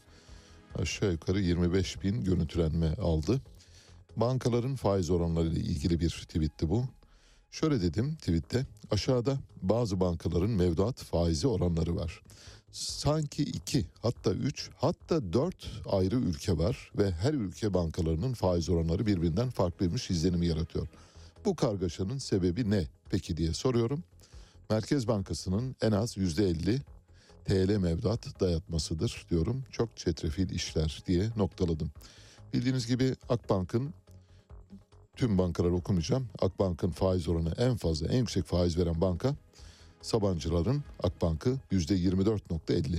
[0.75, 3.40] aşağı yukarı 25 bin görüntülenme aldı.
[4.16, 6.85] Bankaların faiz oranları ile ilgili bir tweetti bu.
[7.50, 12.22] Şöyle dedim tweette aşağıda bazı bankaların mevduat faizi oranları var.
[12.72, 19.07] Sanki iki hatta üç hatta dört ayrı ülke var ve her ülke bankalarının faiz oranları
[19.07, 20.88] birbirinden farklıymış izlenimi yaratıyor.
[21.44, 24.05] Bu kargaşanın sebebi ne peki diye soruyorum.
[24.70, 26.81] Merkez Bankası'nın en az yüzde elli
[27.44, 29.64] TL mevduat dayatmasıdır diyorum.
[29.70, 31.90] Çok çetrefil işler diye noktaladım.
[32.55, 33.94] Bildiğiniz gibi Akbank'ın
[35.16, 36.29] tüm bankaları okumayacağım.
[36.38, 39.35] Akbank'ın faiz oranı en fazla, en yüksek faiz veren banka
[40.02, 42.98] Sabancıların Akbank'ı %24.50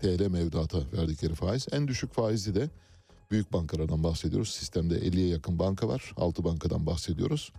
[0.00, 1.66] TL mevduata verdikleri faiz.
[1.72, 2.68] En düşük faizi de
[3.30, 4.48] büyük bankalardan bahsediyoruz.
[4.48, 6.12] Sistemde 50'ye yakın banka var.
[6.16, 7.52] 6 bankadan bahsediyoruz.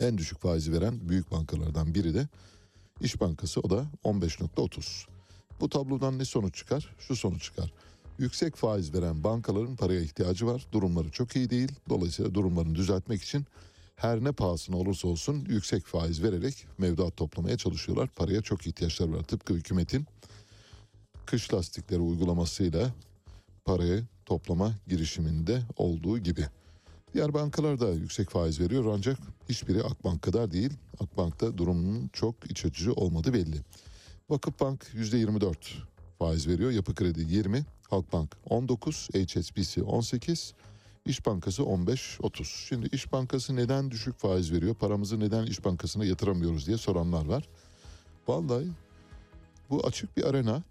[0.00, 2.28] En düşük faizi veren büyük bankalardan biri de
[3.00, 5.06] İş Bankası o da 15.30.
[5.60, 6.94] Bu tablodan ne sonuç çıkar?
[6.98, 7.72] Şu sonuç çıkar.
[8.18, 10.66] Yüksek faiz veren bankaların paraya ihtiyacı var.
[10.72, 11.72] Durumları çok iyi değil.
[11.88, 13.46] Dolayısıyla durumlarını düzeltmek için
[13.96, 18.08] her ne pahasına olursa olsun yüksek faiz vererek mevduat toplamaya çalışıyorlar.
[18.16, 19.22] Paraya çok ihtiyaçları var.
[19.22, 20.06] Tıpkı hükümetin
[21.26, 22.92] kış lastikleri uygulamasıyla
[23.64, 26.46] parayı toplama girişiminde olduğu gibi.
[27.14, 30.72] Diğer bankalar da yüksek faiz veriyor ancak hiçbiri Akbank kadar değil.
[31.00, 33.56] Akbank'ta durumun çok iç açıcı olmadığı belli.
[34.30, 35.54] Vakıfbank %24
[36.18, 36.70] faiz veriyor.
[36.70, 40.54] Yapı Kredi 20, Halkbank 19, HSBC 18,
[41.06, 42.44] İş Bankası 15-30.
[42.44, 44.74] Şimdi İş Bankası neden düşük faiz veriyor?
[44.74, 47.48] Paramızı neden İş Bankası'na yatıramıyoruz diye soranlar var.
[48.28, 48.68] Vallahi
[49.70, 50.62] bu açık bir arena.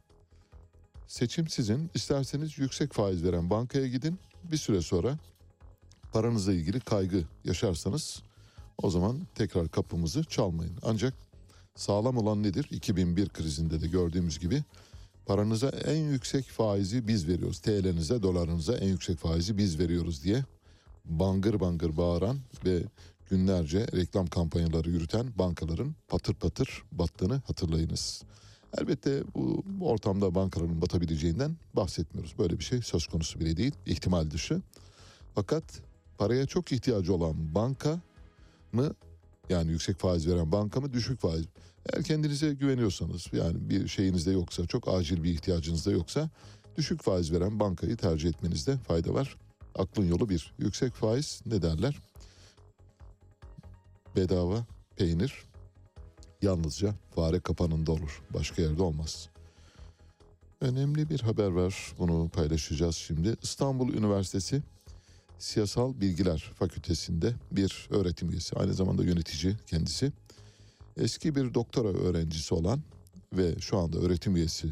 [1.08, 1.90] Seçim sizin.
[1.94, 4.20] İsterseniz yüksek faiz veren bankaya gidin.
[4.52, 5.18] Bir süre sonra
[6.14, 8.24] paranızla ilgili kaygı yaşarsanız
[8.78, 10.78] o zaman tekrar kapımızı çalmayın.
[10.84, 11.14] Ancak
[11.76, 12.68] sağlam olan nedir?
[12.72, 14.64] 2001 krizinde de gördüğümüz gibi
[15.28, 17.60] paranıza en yüksek faizi biz veriyoruz.
[17.60, 20.44] TL'nize, dolarınıza en yüksek faizi biz veriyoruz diye
[21.06, 22.84] bangır bangır bağıran ve
[23.30, 28.24] günlerce reklam kampanyaları yürüten bankaların patır patır battığını hatırlayınız.
[28.78, 32.40] Elbette bu ortamda bankaların batabileceğinden bahsetmiyoruz.
[32.40, 33.74] Böyle bir şey söz konusu bile değil.
[33.86, 34.62] ihtimal dışı.
[35.36, 35.64] Fakat
[36.18, 38.00] paraya çok ihtiyacı olan banka
[38.74, 38.94] mı
[39.50, 41.46] yani yüksek faiz veren banka mı düşük faiz
[41.94, 46.30] eğer kendinize güveniyorsanız yani bir şeyiniz de yoksa çok acil bir ihtiyacınız da yoksa
[46.78, 49.38] düşük faiz veren bankayı tercih etmenizde fayda var.
[49.76, 50.54] Aklın yolu bir.
[50.60, 52.00] Yüksek faiz ne derler?
[54.16, 55.44] Bedava peynir
[56.42, 58.24] yalnızca fare kapanında olur.
[58.34, 59.30] Başka yerde olmaz.
[60.62, 61.94] Önemli bir haber var.
[62.00, 63.36] Bunu paylaşacağız şimdi.
[63.44, 64.62] İstanbul Üniversitesi
[65.40, 68.56] Siyasal Bilgiler Fakültesinde bir öğretim üyesi.
[68.56, 70.12] Aynı zamanda yönetici kendisi.
[70.98, 72.82] Eski bir doktora öğrencisi olan
[73.34, 74.68] ve şu anda öğretim üyesi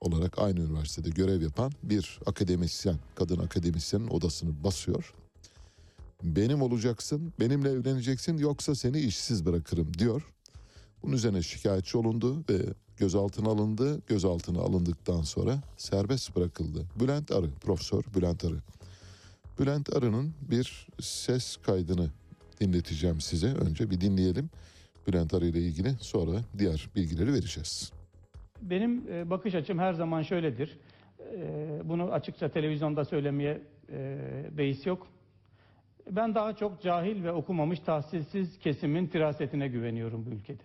[0.00, 5.14] olarak aynı üniversitede görev yapan bir akademisyen, kadın akademisyenin odasını basıyor.
[6.22, 10.22] Benim olacaksın, benimle evleneceksin yoksa seni işsiz bırakırım diyor.
[11.02, 12.58] Bunun üzerine şikayetçi olundu ve
[12.96, 14.02] gözaltına alındı.
[14.06, 16.86] Gözaltına alındıktan sonra serbest bırakıldı.
[17.00, 18.58] Bülent Arı, Profesör Bülent Arı.
[19.58, 22.10] Bülent Arı'nın bir ses kaydını
[22.60, 23.46] dinleteceğim size.
[23.46, 24.50] Önce bir dinleyelim.
[25.06, 27.92] Bülent Arı ile ilgili sonra diğer bilgileri vereceğiz.
[28.62, 30.78] Benim e, bakış açım her zaman şöyledir.
[31.20, 34.18] E, Bunu açıkça televizyonda söylemeye e,
[34.58, 35.06] beis yok.
[36.10, 40.62] Ben daha çok cahil ve okumamış tahsilsiz kesimin firasetine güveniyorum bu ülkede.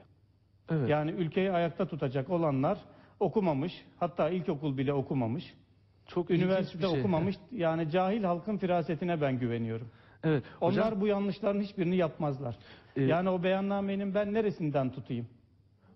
[0.71, 0.89] Evet.
[0.89, 2.77] Yani ülkeyi ayakta tutacak olanlar
[3.19, 5.54] okumamış, hatta ilkokul bile okumamış,
[6.08, 6.99] çok üniversite şey.
[6.99, 7.36] okumamış.
[7.51, 9.88] Yani cahil halkın firasetine ben güveniyorum.
[10.23, 10.43] Evet.
[10.62, 12.58] Onlar Hocam, bu yanlışların hiçbirini yapmazlar.
[12.95, 15.27] E, Yani o beyannamenin ben neresinden tutayım?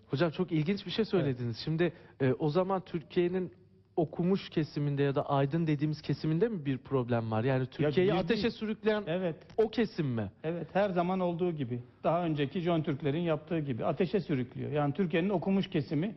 [0.08, 1.58] hocam çok ilginç bir şey söylediniz.
[1.66, 3.52] Şimdi e, o zaman Türkiye'nin
[3.96, 7.44] okumuş kesiminde ya da aydın dediğimiz kesiminde mi bir problem var?
[7.44, 9.36] Yani Türkiye'yi girdi- ateşe sürükleyen Evet.
[9.58, 10.32] o kesim mi?
[10.44, 14.72] Evet her zaman olduğu gibi daha önceki John Türklerin yaptığı gibi ateşe sürüklüyor.
[14.72, 16.16] Yani Türkiye'nin okumuş kesimi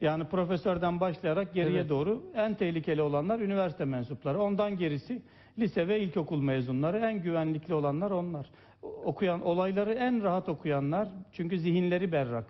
[0.00, 1.90] yani profesörden başlayarak geriye Evet.
[1.90, 4.40] doğru en tehlikeli olanlar üniversite mensupları.
[4.40, 5.22] Ondan gerisi
[5.58, 8.46] lise ve ilkokul mezunları en güvenlikli olanlar onlar.
[8.82, 12.44] Okuyan olayları en rahat okuyanlar çünkü zihinleri berrak.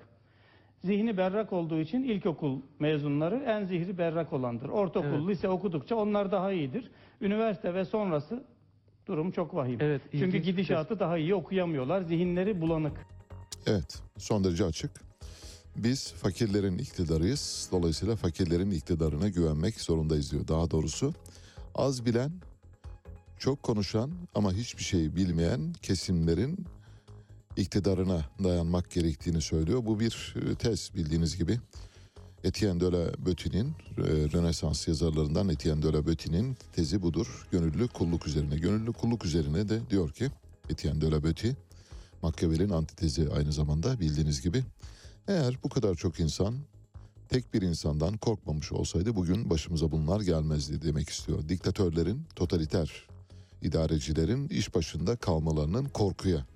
[0.84, 4.68] Zihni berrak olduğu için ilkokul mezunları en zihri berrak olandır.
[4.68, 5.28] Ortaokul, Evet.
[5.28, 6.90] lise okudukça onlar daha iyidir.
[7.20, 8.44] Üniversite ve sonrası
[9.06, 9.78] durum çok vahim.
[9.80, 12.02] Evet, Çünkü gidişatı daha iyi okuyamıyorlar.
[12.02, 13.06] Zihinleri bulanık.
[13.66, 14.90] Evet, son derece açık.
[15.76, 17.68] Biz fakirlerin iktidarıyız.
[17.72, 20.48] Dolayısıyla fakirlerin iktidarına güvenmek zorundayız diyor.
[20.48, 21.14] Daha doğrusu
[21.74, 22.30] az bilen,
[23.38, 26.66] çok konuşan ama hiçbir şey bilmeyen kesimlerin
[27.56, 29.86] iktidarına dayanmak gerektiğini söylüyor.
[29.86, 31.60] Bu bir e, tez bildiğiniz gibi.
[32.44, 33.68] Etienne de la Bottine'in,
[33.98, 37.46] e, Rönesans yazarlarından Etienne de la Bottine'in tezi budur.
[37.50, 38.56] Gönüllü kulluk üzerine.
[38.56, 40.30] Gönüllü kulluk üzerine de diyor ki
[40.70, 41.56] Etienne de la Botti,
[42.22, 44.64] Machiavelli'nin antitezi aynı zamanda bildiğiniz gibi.
[45.28, 46.54] Eğer bu kadar çok insan
[47.28, 51.48] tek bir insandan korkmamış olsaydı bugün başımıza bunlar gelmezdi demek istiyor.
[51.48, 53.06] Diktatörlerin, totaliter
[53.66, 56.46] idarecilerin iş başında kalmalarının korkuya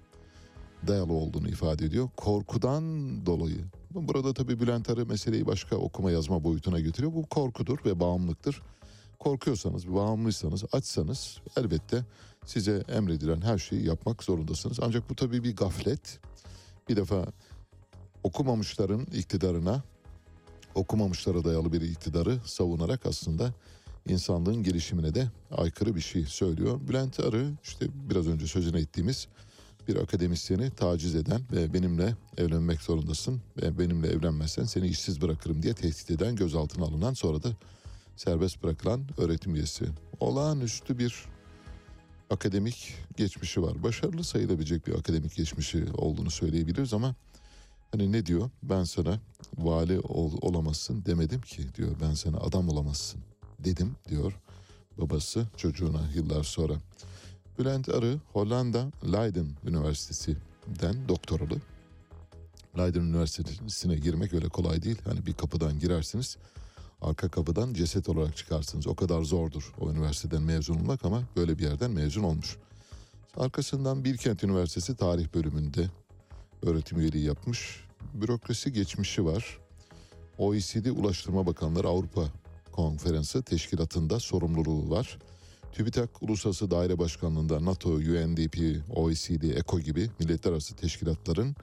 [0.86, 2.08] dayalı olduğunu ifade ediyor.
[2.16, 2.82] Korkudan
[3.26, 3.64] dolayı.
[3.90, 7.14] Burada tabii Bülent Arı meseleyi başka okuma yazma boyutuna getiriyor.
[7.14, 8.62] Bu korkudur ve bağımlılıktır.
[9.18, 12.04] Korkuyorsanız, bağımlıysanız, açsanız elbette
[12.46, 14.78] size emredilen her şeyi yapmak zorundasınız.
[14.82, 16.20] Ancak bu tabii bir gaflet.
[16.88, 17.26] Bir defa
[18.22, 19.82] okumamışların iktidarına,
[20.74, 23.54] okumamışlara dayalı bir iktidarı savunarak aslında
[24.08, 26.80] insanlığın gelişimine de aykırı bir şey söylüyor.
[26.88, 29.28] Bülent Arı işte biraz önce sözüne ettiğimiz
[29.88, 35.74] bir akademisyeni taciz eden ve benimle evlenmek zorundasın ve benimle evlenmezsen seni işsiz bırakırım diye
[35.74, 37.48] tehdit eden gözaltına alınan sonra da
[38.16, 39.84] serbest bırakılan öğretim üyesi.
[40.20, 41.24] Olağanüstü bir
[42.30, 43.82] akademik geçmişi var.
[43.82, 47.14] Başarılı sayılabilecek bir akademik geçmişi olduğunu söyleyebiliriz ama
[47.92, 48.50] hani ne diyor?
[48.62, 49.18] Ben sana
[49.58, 51.96] vali ol, olamazsın demedim ki diyor.
[52.02, 53.20] Ben sana adam olamazsın
[53.64, 54.32] dedim diyor
[54.98, 56.74] babası çocuğuna yıllar sonra.
[57.58, 61.60] Bülent Arı Hollanda Leiden Üniversitesi'den doktoralı.
[62.78, 64.98] Leiden Üniversitesi'ne girmek öyle kolay değil.
[65.04, 66.36] Hani bir kapıdan girersiniz
[67.02, 68.86] arka kapıdan ceset olarak çıkarsınız.
[68.86, 72.56] O kadar zordur o üniversiteden mezun olmak ama böyle bir yerden mezun olmuş.
[73.36, 75.90] Arkasından Bilkent Üniversitesi tarih bölümünde
[76.62, 77.84] öğretim üyeliği yapmış.
[78.14, 79.58] Bürokrasi geçmişi var.
[80.38, 82.24] OECD Ulaştırma Bakanları Avrupa
[82.72, 85.18] Konferansı teşkilatında sorumluluğu var.
[85.72, 91.56] TÜBİTAK Uluslararası Daire Başkanlığı'nda NATO, UNDP, OECD, ECO gibi milletler arası teşkilatların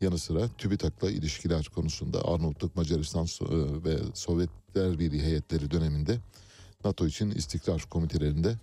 [0.00, 6.18] yanı sıra TÜBİTAK'la ilişkiler konusunda Arnavutluk, Macaristan e, ve Sovyetler Birliği heyetleri döneminde
[6.84, 8.56] NATO için istikrar komitelerinde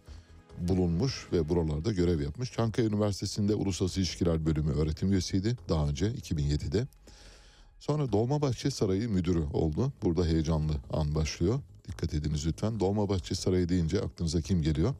[0.58, 2.52] bulunmuş ve buralarda görev yapmış.
[2.52, 6.88] Çankaya Üniversitesi'nde Uluslararası İlişkiler Bölümü öğretim üyesiydi daha önce 2007'de.
[7.80, 9.93] Sonra Dolmabahçe Sarayı müdürü oldu.
[10.04, 11.60] Burada heyecanlı an başlıyor.
[11.89, 12.80] Dikkat ediniz lütfen.
[12.80, 14.93] Dolmabahçe Sarayı deyince aklınıza kim geliyor?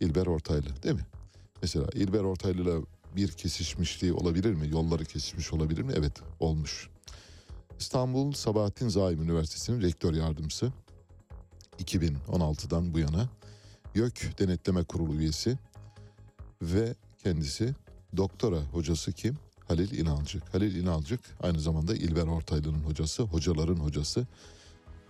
[0.00, 1.06] İlber Ortaylı değil mi?
[1.62, 2.80] Mesela İlber Ortaylı'yla
[3.16, 4.68] bir kesişmişliği olabilir mi?
[4.70, 5.92] Yolları kesişmiş olabilir mi?
[5.96, 6.88] Evet olmuş.
[7.78, 10.72] İstanbul Sabahattin Zaim Üniversitesi'nin rektör yardımcısı.
[11.78, 13.28] 2016'dan bu yana
[13.94, 15.58] YÖK Denetleme Kurulu üyesi
[16.62, 17.74] ve kendisi
[18.16, 19.38] doktora hocası kim?
[19.68, 20.54] Halil İnalcık.
[20.54, 24.26] Halil İnalcık aynı zamanda İlber Ortaylı'nın hocası, hocaların hocası.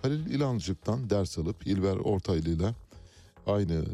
[0.04, 2.74] Halil İnalcık'tan ders alıp İlber Ortaylı'yla
[3.46, 3.84] aynı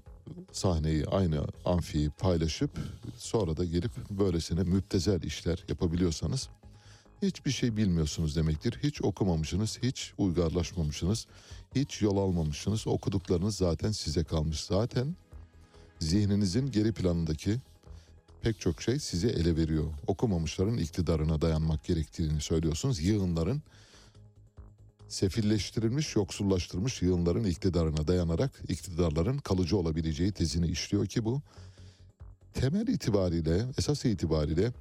[0.52, 2.70] sahneyi, aynı amfiyi paylaşıp
[3.16, 6.48] sonra da gelip böylesine müptezel işler yapabiliyorsanız
[7.22, 8.78] hiçbir şey bilmiyorsunuz demektir.
[8.82, 11.26] Hiç okumamışsınız, hiç uygarlaşmamışsınız,
[11.74, 12.86] hiç yol almamışsınız.
[12.86, 14.60] Okuduklarınız zaten size kalmış.
[14.60, 15.16] Zaten
[15.98, 17.56] zihninizin geri planındaki
[18.42, 19.86] pek çok şey size ele veriyor.
[20.06, 23.00] Okumamışların iktidarına dayanmak gerektiğini söylüyorsunuz.
[23.00, 23.62] Yığınların
[25.10, 31.40] sefilleştirilmiş, yoksullaştırmış yığınların iktidarına dayanarak iktidarların kalıcı olabileceği tezini işliyor ki bu
[32.54, 34.72] temel itibariyle, esas itibariyle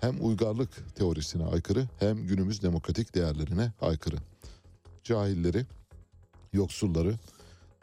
[0.00, 4.16] hem uygarlık teorisine aykırı hem günümüz demokratik değerlerine aykırı.
[5.04, 5.66] Cahilleri,
[6.52, 7.14] yoksulları,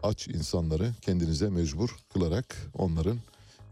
[0.04, 3.20] aç insanları kendinize mecbur kılarak onların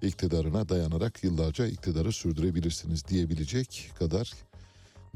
[0.01, 4.33] iktidarına dayanarak yıllarca iktidarı sürdürebilirsiniz diyebilecek kadar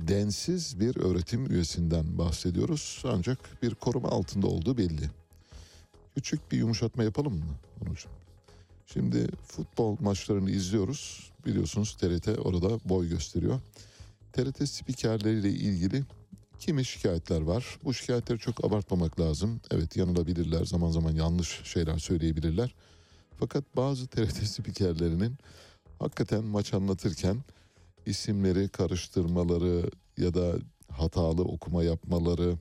[0.07, 3.01] densiz bir öğretim üyesinden bahsediyoruz.
[3.05, 5.09] Ancak bir koruma altında olduğu belli.
[6.15, 8.09] Küçük bir yumuşatma yapalım mı Onurcuğum?
[8.85, 11.31] Şimdi futbol maçlarını izliyoruz.
[11.45, 13.59] Biliyorsunuz TRT orada boy gösteriyor.
[14.33, 16.03] TRT spikerleriyle ilgili
[16.59, 17.79] kimi şikayetler var.
[17.83, 19.61] Bu şikayetleri çok abartmamak lazım.
[19.71, 22.75] Evet yanılabilirler, zaman zaman yanlış şeyler söyleyebilirler.
[23.39, 25.37] Fakat bazı TRT spikerlerinin
[25.99, 27.43] hakikaten maç anlatırken
[28.09, 30.55] isimleri karıştırmaları ya da
[30.91, 32.55] hatalı okuma yapmaları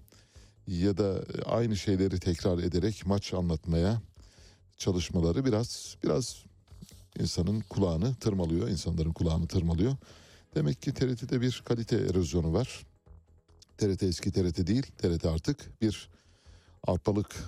[0.66, 4.02] ya da aynı şeyleri tekrar ederek maç anlatmaya
[4.78, 6.44] çalışmaları biraz biraz
[7.18, 9.96] insanın kulağını tırmalıyor, insanların kulağını tırmalıyor.
[10.54, 12.86] Demek ki TRT'de bir kalite erozyonu var.
[13.78, 16.08] TRT eski TRT değil, TRT artık bir
[16.86, 17.44] arpalık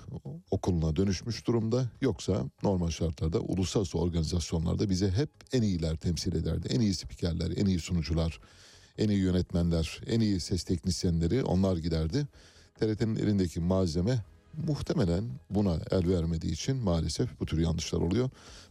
[0.51, 1.89] okuluna dönüşmüş durumda.
[2.01, 6.67] Yoksa normal şartlarda uluslararası organizasyonlarda bize hep en iyiler temsil ederdi.
[6.69, 8.39] En iyi spikerler, en iyi sunucular,
[8.97, 12.27] en iyi yönetmenler, en iyi ses teknisyenleri onlar giderdi.
[12.79, 14.23] TRT'nin elindeki malzeme
[14.67, 18.29] muhtemelen buna el vermediği için maalesef bu tür yanlışlar oluyor.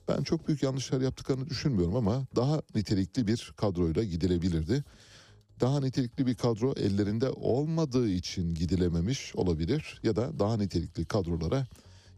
[0.09, 4.85] Ben çok büyük yanlışlar yaptıklarını düşünmüyorum ama daha nitelikli bir kadroyla gidilebilirdi.
[5.61, 11.67] Daha nitelikli bir kadro ellerinde olmadığı için gidilememiş olabilir ya da daha nitelikli kadrolara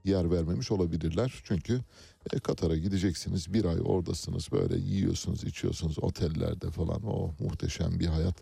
[0.04, 1.42] yer vermemiş olabilirler.
[1.44, 1.80] Çünkü
[2.32, 8.34] e, Katar'a gideceksiniz bir ay oradasınız böyle yiyorsunuz içiyorsunuz otellerde falan o muhteşem bir hayat.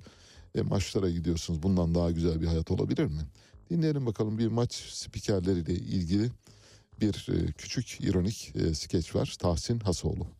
[0.54, 3.22] E, maçlara gidiyorsunuz bundan daha güzel bir hayat olabilir mi?
[3.70, 6.30] Dinleyelim bakalım bir maç spikerleriyle ilgili
[7.00, 9.36] bir e, küçük ironik e, skeç var.
[9.38, 10.39] Tahsin Hasoğlu.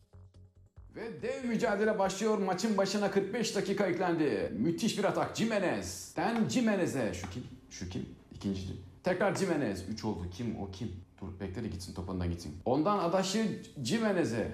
[0.95, 2.37] Ve dev mücadele başlıyor.
[2.37, 4.53] Maçın başına 45 dakika eklendi.
[4.57, 5.35] Müthiş bir atak.
[5.37, 7.13] Jimenez'den Jimenez'e.
[7.13, 7.43] Şu kim?
[7.69, 8.05] Şu kim?
[8.35, 8.61] İkinci.
[9.03, 9.89] Tekrar Jimenez.
[9.89, 10.25] 3 oldu.
[10.31, 10.59] Kim?
[10.59, 10.91] O kim?
[11.21, 12.55] Dur bekle de gitsin topundan gitsin.
[12.65, 14.51] Ondan adaşı Jimenez'e.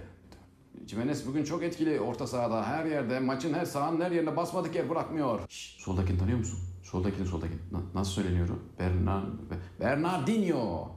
[0.87, 2.65] Jimenez bugün çok etkili orta sahada.
[2.67, 5.39] Her yerde maçın her sahanın her yerine basmadık yer bırakmıyor.
[5.49, 6.59] Şşş, soldakini tanıyor musun?
[6.83, 7.59] Soldakini soldakini.
[7.71, 8.47] Na- nasıl söyleniyor?
[8.79, 9.23] Bernard,
[9.79, 10.91] Bernardinho.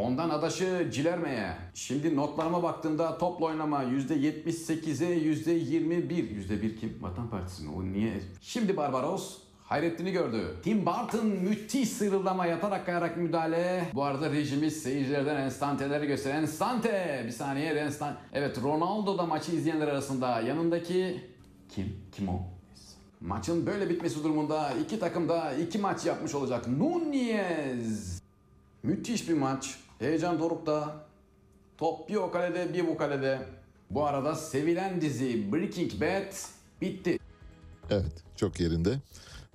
[0.00, 1.52] Ondan adaşı Cilerme'ye.
[1.74, 6.10] Şimdi notlarıma baktığımda topla oynama %78'e %21.
[6.10, 6.98] %1 kim?
[7.00, 7.70] Vatan Partisi mi?
[7.76, 8.12] O niye?
[8.40, 10.56] Şimdi Barbaros Hayrettin'i gördü.
[10.62, 13.90] Tim Burton müthiş sıyrıldama yatarak kayarak müdahale.
[13.94, 17.22] Bu arada rejimiz seyircilerden enstanteleri gösteren enstante.
[17.26, 18.16] Bir saniye enstan.
[18.32, 20.40] Evet Ronaldo da maçı izleyenler arasında.
[20.40, 21.24] Yanındaki
[21.68, 21.96] kim?
[22.12, 22.40] Kim o?
[23.20, 26.68] Maçın böyle bitmesi durumunda iki takım da iki maç yapmış olacak.
[26.68, 28.20] Nunez.
[28.82, 29.76] Müthiş bir maç.
[30.00, 31.06] Heyecan dorukta.
[31.78, 33.48] Top bir o kalede bir bu kalede.
[33.90, 36.32] Bu arada sevilen dizi Breaking Bad
[36.80, 37.18] bitti.
[37.90, 38.98] Evet çok yerinde.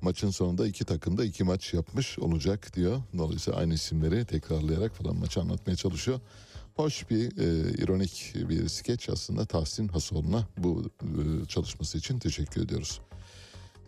[0.02, 3.02] Maçın sonunda iki takım da iki maç yapmış olacak diyor.
[3.18, 6.20] Dolayısıyla aynı isimleri tekrarlayarak falan maçı anlatmaya çalışıyor.
[6.76, 13.02] Hoş bir e, ironik bir skeç aslında Tahsin Hasoğlu'na bu e, çalışması için teşekkür ediyoruz.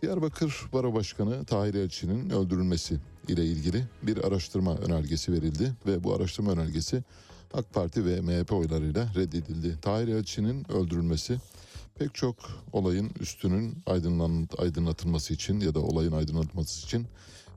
[0.02, 6.52] Diyarbakır Baro Başkanı Tahir Elçi'nin öldürülmesi ile ilgili bir araştırma önergesi verildi ve bu araştırma
[6.52, 7.02] önergesi
[7.54, 9.78] AK Parti ve MHP oylarıyla reddedildi.
[9.82, 11.38] Tahir Elçi'nin öldürülmesi
[11.94, 12.36] pek çok
[12.72, 13.82] olayın üstünün
[14.58, 17.06] aydınlatılması için ya da olayın aydınlatılması için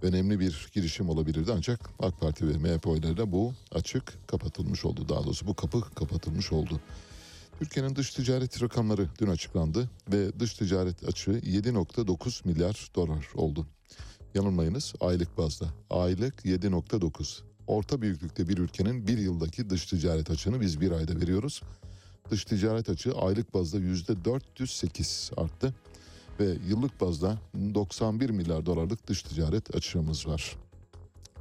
[0.01, 5.09] önemli bir girişim olabilirdi ancak AK Parti ve MHP oylarıyla bu açık kapatılmış oldu.
[5.09, 6.79] Daha doğrusu bu kapı kapatılmış oldu.
[7.59, 13.67] Türkiye'nin dış ticaret rakamları dün açıklandı ve dış ticaret açığı 7.9 milyar dolar oldu.
[14.35, 15.65] Yanılmayınız aylık bazda.
[15.89, 17.41] Aylık 7.9.
[17.67, 21.61] Orta büyüklükte bir ülkenin bir yıldaki dış ticaret açığını biz bir ayda veriyoruz.
[22.29, 25.73] Dış ticaret açığı aylık bazda %408 arttı
[26.39, 30.55] ve yıllık bazda 91 milyar dolarlık dış ticaret açığımız var.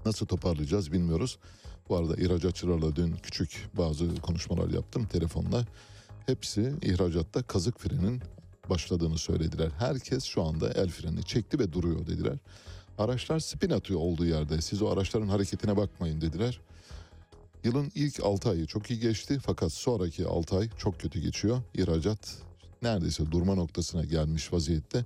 [0.07, 1.39] Nasıl toparlayacağız bilmiyoruz.
[1.89, 5.67] Bu arada ihracatçılarla dün küçük bazı konuşmalar yaptım telefonla.
[6.27, 8.23] Hepsi ihracatta kazık frenin
[8.71, 9.71] başladığını söylediler.
[9.79, 12.39] Herkes şu anda el freni çekti ve duruyor dediler.
[13.01, 14.61] Araçlar spin atıyor olduğu yerde.
[14.61, 16.61] Siz o araçların hareketine bakmayın dediler.
[17.65, 21.63] Yılın ilk 6 ayı çok iyi geçti fakat sonraki 6 ay çok kötü geçiyor.
[21.75, 22.39] İhracat
[22.83, 25.05] neredeyse durma noktasına gelmiş vaziyette.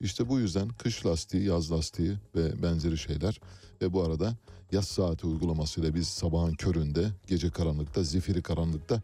[0.00, 3.40] İşte bu yüzden kış lastiği, yaz lastiği ve benzeri şeyler
[3.82, 4.36] ve bu arada
[4.72, 9.02] yaz saati uygulamasıyla biz sabahın köründe, gece karanlıkta, zifiri karanlıkta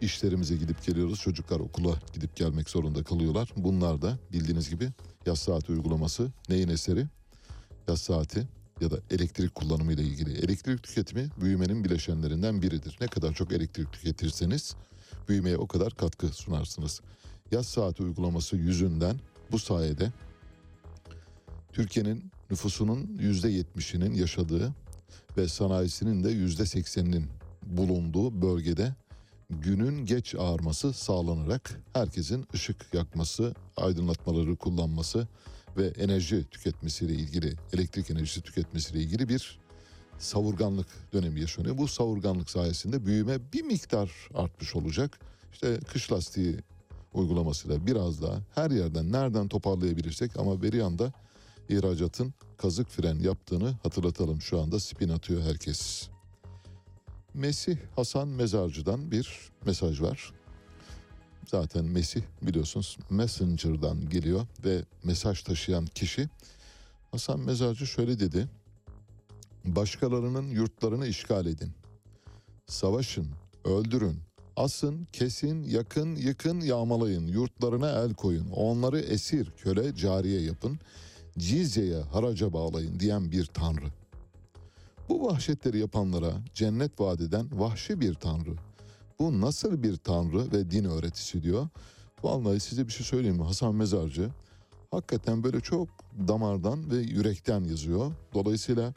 [0.00, 1.20] işlerimize gidip geliyoruz.
[1.20, 3.52] Çocuklar okula gidip gelmek zorunda kalıyorlar.
[3.56, 4.88] Bunlar da bildiğiniz gibi
[5.26, 7.06] yaz saati uygulaması neyin eseri?
[7.88, 8.48] Yaz saati
[8.80, 10.38] ya da elektrik kullanımı ile ilgili.
[10.38, 12.98] Elektrik tüketimi büyümenin bileşenlerinden biridir.
[13.00, 14.76] Ne kadar çok elektrik tüketirseniz
[15.28, 17.00] büyümeye o kadar katkı sunarsınız.
[17.50, 19.20] Yaz saati uygulaması yüzünden
[19.52, 20.12] bu sayede
[21.72, 24.74] Türkiye'nin nüfusunun yüzde yetmişinin yaşadığı
[25.36, 27.26] ve sanayisinin de yüzde sekseninin
[27.66, 28.94] bulunduğu bölgede
[29.50, 35.28] günün geç ağarması sağlanarak herkesin ışık yakması, aydınlatmaları kullanması
[35.78, 39.58] ve enerji tüketmesiyle ilgili, elektrik enerjisi tüketmesiyle ilgili bir
[40.18, 41.78] savurganlık dönemi yaşanıyor.
[41.78, 45.20] Bu savurganlık sayesinde büyüme bir miktar artmış olacak.
[45.52, 46.56] İşte kış lastiği
[47.14, 51.12] uygulamasıyla biraz daha her yerden nereden toparlayabilirsek ama bir yanda
[51.68, 54.42] ihracatın kazık fren yaptığını hatırlatalım.
[54.42, 56.08] Şu anda spin atıyor herkes.
[57.34, 60.32] Mesih Hasan Mezarcı'dan bir mesaj var.
[61.50, 66.28] Zaten Mesih biliyorsunuz Messenger'dan geliyor ve mesaj taşıyan kişi
[67.10, 68.48] Hasan Mezarcı şöyle dedi.
[69.64, 71.72] Başkalarının yurtlarını işgal edin.
[72.66, 73.26] Savaşın,
[73.64, 74.18] öldürün,
[74.56, 77.26] asın, kesin, yakın, yıkın, yağmalayın.
[77.26, 78.50] Yurtlarına el koyun.
[78.50, 80.78] Onları esir, köle, cariye yapın.
[81.38, 83.86] Cizyeye, haraca bağlayın diyen bir tanrı.
[85.08, 88.67] Bu vahşetleri yapanlara cennet vaat eden vahşi bir tanrı.
[89.20, 91.68] Bu nasıl bir tanrı ve din öğretisi diyor.
[92.22, 93.42] Vallahi size bir şey söyleyeyim mi?
[93.42, 94.30] Hasan Mezarcı
[94.90, 95.88] hakikaten böyle çok
[96.28, 98.12] damardan ve yürekten yazıyor.
[98.34, 98.94] Dolayısıyla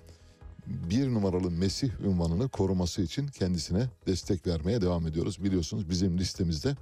[0.68, 5.44] bir numaralı Mesih ünvanını koruması için kendisine destek vermeye devam ediyoruz.
[5.44, 6.76] Biliyorsunuz bizim listemizde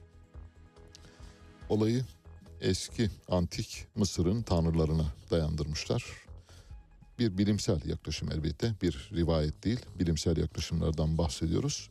[1.68, 2.04] Olayı
[2.60, 6.04] eski antik Mısır'ın tanrılarına dayandırmışlar.
[7.18, 11.90] Bir bilimsel yaklaşım elbette, bir rivayet değil, bilimsel yaklaşımlardan bahsediyoruz.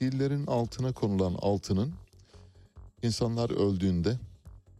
[0.00, 1.94] Dillerin altına konulan altının
[3.02, 4.18] insanlar öldüğünde,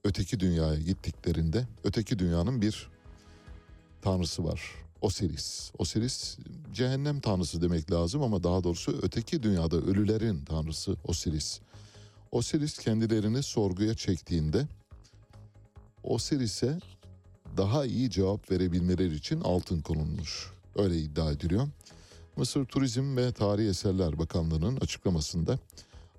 [0.04, 2.88] öteki dünyaya gittiklerinde, öteki dünyanın bir
[4.02, 4.87] tanrısı var.
[5.00, 5.70] Osiris.
[5.78, 6.38] Osiris
[6.72, 11.60] cehennem tanrısı demek lazım ama daha doğrusu öteki dünyada ölülerin tanrısı Osiris.
[12.32, 14.66] Osiris kendilerini sorguya çektiğinde
[16.02, 16.78] Osiris'e
[17.56, 20.52] daha iyi cevap verebilmeleri için altın konulmuş.
[20.76, 21.68] Öyle iddia ediliyor.
[22.36, 25.58] Mısır Turizm ve Tarihi Eserler Bakanlığı'nın açıklamasında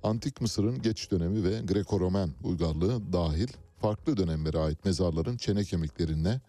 [0.04, 3.48] Antik Mısır'ın geç dönemi ve Greko-Romen uygarlığı dahil
[3.82, 6.42] farklı dönemlere ait mezarların çene kemiklerine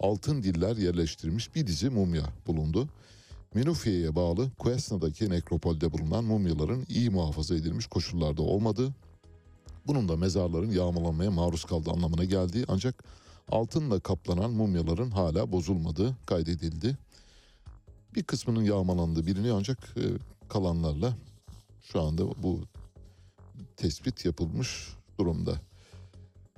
[0.00, 2.88] altın diller yerleştirilmiş bir dizi mumya bulundu.
[3.54, 8.94] Minufye'ye bağlı Kuesna'daki nekropolde bulunan mumyaların iyi muhafaza edilmiş koşullarda olmadığı,
[9.86, 13.04] bunun da mezarların yağmalanmaya maruz kaldığı anlamına geldiği ancak
[13.48, 16.98] altınla kaplanan mumyaların hala bozulmadığı kaydedildi.
[18.14, 20.04] Bir kısmının yağmalandığı biliniyor ancak e,
[20.48, 21.16] kalanlarla
[21.82, 22.60] şu anda bu
[23.76, 24.88] tespit yapılmış
[25.18, 25.60] durumda.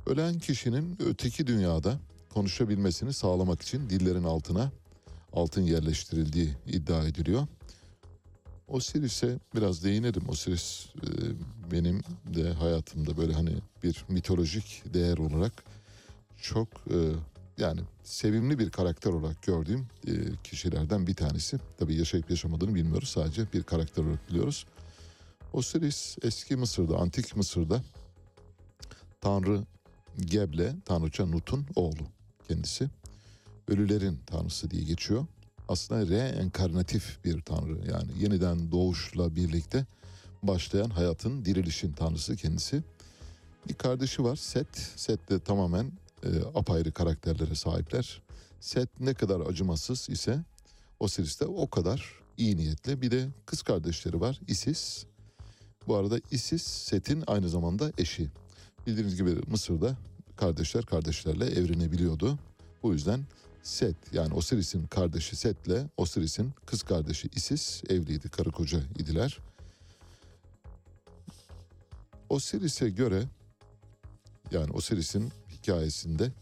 [0.07, 1.99] Ölen kişinin öteki dünyada
[2.35, 4.71] konuşabilmesini sağlamak için dillerin altına
[5.33, 7.47] altın yerleştirildiği iddia ediliyor.
[8.69, 10.29] Osiris'e biraz değinelim.
[10.29, 11.09] Osiris e,
[11.73, 12.01] benim
[12.35, 13.51] de hayatımda böyle hani
[13.83, 15.65] bir mitolojik değer olarak
[16.43, 16.97] çok e,
[17.59, 20.13] yani sevimli bir karakter olarak gördüğüm e,
[20.45, 21.59] kişilerden bir tanesi.
[21.79, 23.09] Tabii yaşayıp yaşamadığını bilmiyoruz.
[23.09, 24.67] Sadece bir karakter olarak biliyoruz.
[25.53, 27.83] Osiris eski Mısır'da, antik Mısır'da
[29.21, 29.65] Tanrı
[30.19, 32.18] Geble, Tanrıça Nut'un oğlu
[32.49, 32.91] kendisi.
[33.69, 35.27] Ölülerin tanrısı diye geçiyor.
[35.69, 39.87] Aslında reenkarnatif bir tanrı yani yeniden doğuşla birlikte
[40.43, 42.83] başlayan hayatın dirilişin tanrısı kendisi.
[43.69, 44.77] Bir kardeşi var Set.
[44.97, 45.93] Set de tamamen
[46.23, 48.23] e, apayrı karakterlere sahipler.
[48.61, 50.41] Set ne kadar acımasız ise
[51.01, 53.03] Osiris de o kadar iyi niyetli.
[53.03, 55.05] Bir de kız kardeşleri var Isis.
[55.87, 58.29] Bu arada Isis Set'in aynı zamanda eşi.
[58.87, 59.97] Bildiğiniz gibi Mısır'da
[60.39, 62.39] kardeşler kardeşlerle evlenebiliyordu.
[62.83, 63.25] Bu yüzden
[63.63, 69.39] Set yani Osiris'in kardeşi Set'le Osiris'in kız kardeşi Isis evliydi, karı koca idiler.
[72.29, 73.25] Osiris'e göre
[74.51, 76.33] yani Osiris'in hikayesinde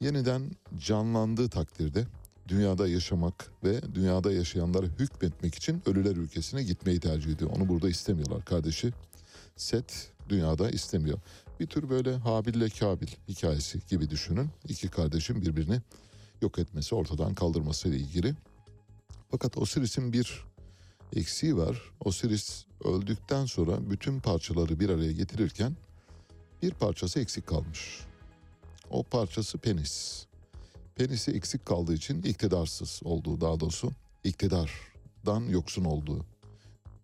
[0.00, 2.06] yeniden canlandığı takdirde
[2.48, 7.50] dünyada yaşamak ve dünyada yaşayanlara hükmetmek için ölüler ülkesine gitmeyi tercih ediyor.
[7.56, 8.44] Onu burada istemiyorlar.
[8.44, 8.92] Kardeşi
[9.56, 11.18] Set dünyada istemiyor.
[11.60, 14.50] Bir tür böyle Habil ile Kabil hikayesi gibi düşünün.
[14.68, 15.80] İki kardeşin birbirini
[16.42, 18.34] yok etmesi, ortadan kaldırması ile ilgili.
[19.30, 20.44] Fakat Osiris'in bir
[21.16, 21.82] eksiği var.
[22.04, 25.76] Osiris öldükten sonra bütün parçaları bir araya getirirken
[26.62, 28.00] bir parçası eksik kalmış.
[28.90, 30.26] O parçası penis.
[30.94, 33.90] Penisi eksik kaldığı için iktidarsız olduğu daha doğrusu
[34.24, 36.24] iktidardan yoksun olduğu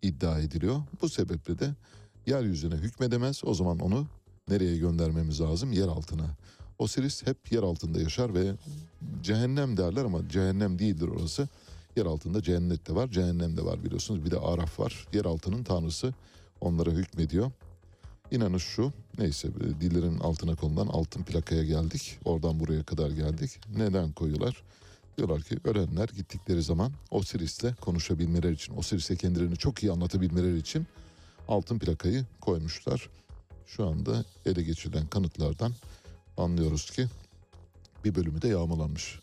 [0.03, 0.83] iddia ediliyor.
[1.03, 1.75] Bu sebeple de
[2.27, 3.45] yeryüzüne hükmedemez.
[3.45, 4.07] O zaman onu
[4.49, 5.73] nereye göndermemiz lazım?
[5.73, 6.27] Yer altına.
[6.79, 8.53] Osiris hep yer altında yaşar ve
[9.23, 11.49] cehennem derler ama cehennem değildir orası.
[11.97, 14.25] Yer altında cennet de var, cehennem de var biliyorsunuz.
[14.25, 15.07] Bir de Araf var.
[15.13, 16.15] Yer altının tanrısı
[16.61, 17.51] onlara hükmediyor.
[18.31, 19.49] İnanış şu, neyse
[19.81, 22.19] dillerin altına konulan altın plakaya geldik.
[22.25, 23.51] Oradan buraya kadar geldik.
[23.77, 24.63] Neden koyuyorlar?
[25.19, 30.87] Diyorlar ki ölenler gittikleri zaman Osiris'le konuşabilmeleri için, Osiris'e kendilerini çok iyi anlatabilmeleri için
[31.49, 33.11] altın plakayı koymuşlar.
[33.67, 35.73] Şu anda ele geçirilen kanıtlardan
[36.37, 37.07] anlıyoruz ki
[38.05, 39.21] bir bölümü de yağmalanmış.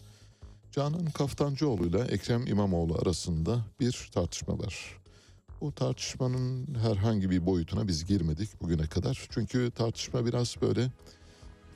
[0.72, 4.98] Canan Kaftancıoğlu ile Ekrem İmamoğlu arasında bir tartışma var.
[5.62, 9.28] Bu tartışmanın herhangi bir boyutuna biz girmedik bugüne kadar.
[9.30, 10.92] Çünkü tartışma biraz böyle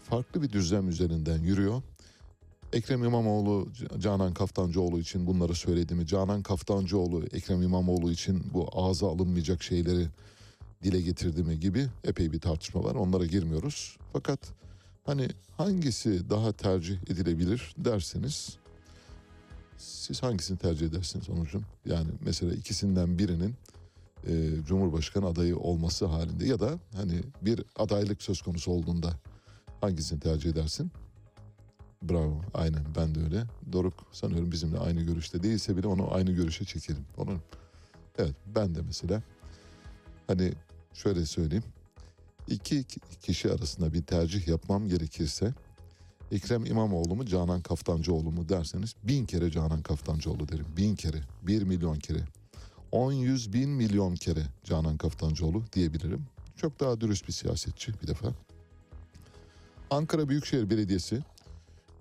[0.10, 1.82] farklı bir düzlem üzerinden yürüyor.
[2.74, 3.68] Ekrem İmamoğlu
[4.00, 6.08] Canan Kaftancıoğlu için bunları söyledi mi?
[6.08, 10.08] Canan Kaftancıoğlu Ekrem İmamoğlu için bu ağza alınmayacak şeyleri
[10.84, 12.96] dile getirdi mi gibi epey bir tartışma var.
[12.96, 13.98] Onlara girmiyoruz.
[14.14, 14.40] Fakat
[15.06, 18.58] hani hangisi daha tercih edilebilir derseniz
[19.78, 21.64] siz hangisini tercih edersiniz Onurcuğum?
[21.86, 23.56] Yani mesela ikisinden birinin
[24.28, 29.14] e, Cumhurbaşkanı adayı olması halinde ya da hani bir adaylık söz konusu olduğunda
[29.82, 30.92] hangisini tercih edersin?
[32.02, 32.42] Bravo.
[32.54, 33.44] Aynen ben de öyle.
[33.72, 37.06] Doruk sanıyorum bizimle aynı görüşte değilse bile onu aynı görüşe çekelim.
[37.18, 37.42] Onun
[38.18, 39.24] Evet ben de mesela
[40.28, 40.54] hani
[40.98, 41.64] şöyle söyleyeyim.
[42.48, 42.84] İki
[43.22, 45.54] kişi arasında bir tercih yapmam gerekirse
[46.32, 50.66] Ekrem İmamoğlu mu Canan Kaftancıoğlu mu derseniz bin kere Canan Kaftancıoğlu derim.
[50.78, 51.18] Bin kere.
[51.42, 52.20] Bir milyon kere.
[52.92, 56.26] On yüz bin milyon kere Canan Kaftancıoğlu diyebilirim.
[56.56, 58.28] Çok daha dürüst bir siyasetçi bir defa.
[59.90, 61.20] Ankara Büyükşehir Belediyesi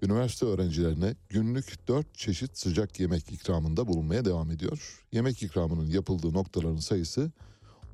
[0.03, 5.03] üniversite öğrencilerine günlük 4 çeşit sıcak yemek ikramında bulunmaya devam ediyor.
[5.13, 7.31] Yemek ikramının yapıldığı noktaların sayısı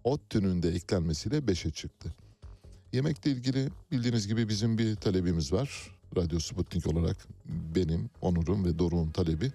[0.04, 2.14] ODTÜ'nün de eklenmesiyle 5'e çıktı.
[2.92, 5.90] Yemekle ilgili bildiğiniz gibi bizim bir talebimiz var.
[6.16, 7.16] Radyo Sputnik olarak
[7.74, 9.52] benim, Onur'un ve Doruk'un talebi.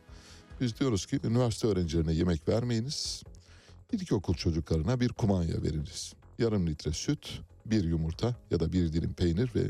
[0.61, 3.23] Biz diyoruz ki üniversite öğrencilerine yemek vermeyiniz.
[3.91, 6.13] İlkokul çocuklarına bir kumanya veriniz.
[6.39, 9.67] Yarım litre süt, bir yumurta ya da bir dilim peynir ve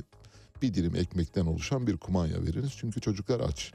[0.62, 2.72] bir dilim ekmekten oluşan bir kumanya veririz.
[2.78, 3.74] Çünkü çocuklar aç.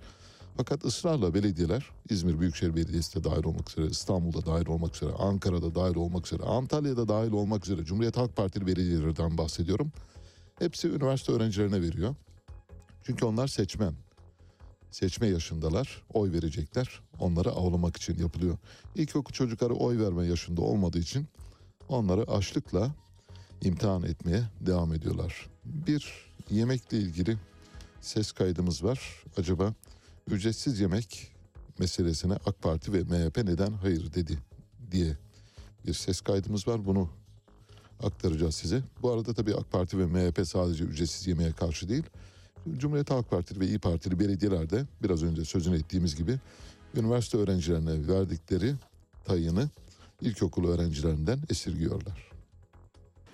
[0.56, 5.74] Fakat ısrarla belediyeler İzmir Büyükşehir Belediyesi de dahil olmak üzere, İstanbul'da dahil olmak üzere, Ankara'da
[5.74, 9.92] dahil olmak üzere, Antalya'da dahil olmak üzere Cumhuriyet Halk Partili belediyelerden bahsediyorum.
[10.58, 12.14] Hepsi üniversite öğrencilerine veriyor.
[13.02, 13.94] Çünkü onlar seçmen.
[14.90, 17.00] Seçme yaşındalar, oy verecekler.
[17.20, 18.58] Onları avlamak için yapılıyor.
[18.94, 21.26] İlkokul çocukları oy verme yaşında olmadığı için
[21.88, 22.94] onları açlıkla
[23.62, 25.46] imtihan etmeye devam ediyorlar.
[25.64, 27.36] Bir yemekle ilgili
[28.00, 29.24] ses kaydımız var.
[29.36, 29.74] Acaba
[30.30, 31.32] ücretsiz yemek
[31.78, 34.38] meselesine AK Parti ve MHP neden hayır dedi
[34.90, 35.16] diye
[35.86, 36.86] bir ses kaydımız var.
[36.86, 37.08] Bunu
[38.02, 38.82] aktaracağız size.
[39.02, 42.04] Bu arada tabii AK Parti ve MHP sadece ücretsiz yemeğe karşı değil.
[42.76, 46.38] Cumhuriyet Halk Partili ve İyi Partili belediyeler de biraz önce sözünü ettiğimiz gibi
[46.96, 48.74] üniversite öğrencilerine verdikleri
[49.24, 49.68] tayını
[50.20, 52.32] ilkokul öğrencilerinden esirgiyorlar.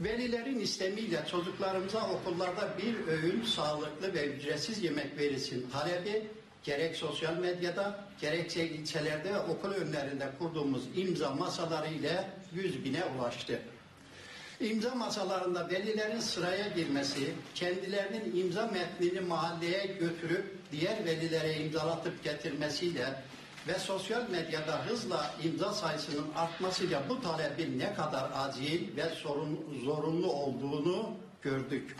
[0.00, 6.28] Velilerin istemiyle çocuklarımıza okullarda bir öğün sağlıklı ve ücretsiz yemek verilsin talebi
[6.68, 13.60] gerek sosyal medyada gerekse ilçelerde ve okul önlerinde kurduğumuz imza masaları ile 100 bine ulaştı.
[14.60, 23.22] İmza masalarında velilerin sıraya girmesi, kendilerinin imza metnini mahalleye götürüp diğer velilere imzalatıp getirmesiyle
[23.68, 30.32] ve sosyal medyada hızla imza sayısının artmasıyla bu talebin ne kadar acil ve sorun, zorunlu
[30.32, 31.10] olduğunu
[31.42, 31.96] gördük.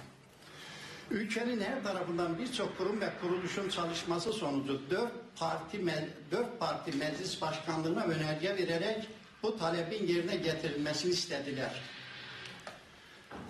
[1.11, 5.87] Ülkenin her tarafından birçok kurum ve kuruluşun çalışması sonucu dört parti,
[6.31, 9.09] dört parti meclis başkanlığına önerge vererek
[9.43, 11.81] bu talebin yerine getirilmesini istediler.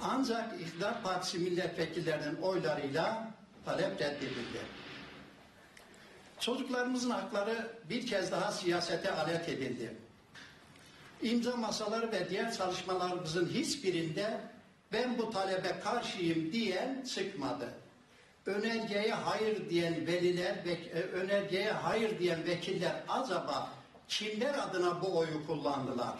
[0.03, 3.31] Ancak İktidar Partisi milletvekillerinin oylarıyla
[3.65, 4.59] talep reddedildi.
[6.41, 9.95] Çocuklarımızın hakları bir kez daha siyasete alet edildi.
[11.23, 14.41] İmza masaları ve diğer çalışmalarımızın hiçbirinde
[14.93, 17.69] ben bu talebe karşıyım diyen çıkmadı.
[18.47, 23.73] Önergeye hayır diyen veliler ve e, önergeye hayır diyen vekiller acaba
[24.09, 26.15] kimler adına bu oyu kullandılar?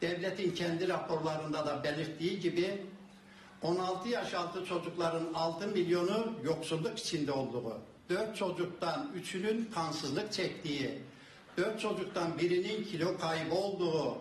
[0.00, 2.84] Devletin kendi raporlarında da belirttiği gibi
[3.62, 10.98] 16 yaş altı çocukların 6 milyonu yoksulluk içinde olduğu, 4 çocuktan 3'ünün kansızlık çektiği,
[11.56, 14.18] 4 çocuktan birinin kilo kaybı olduğu,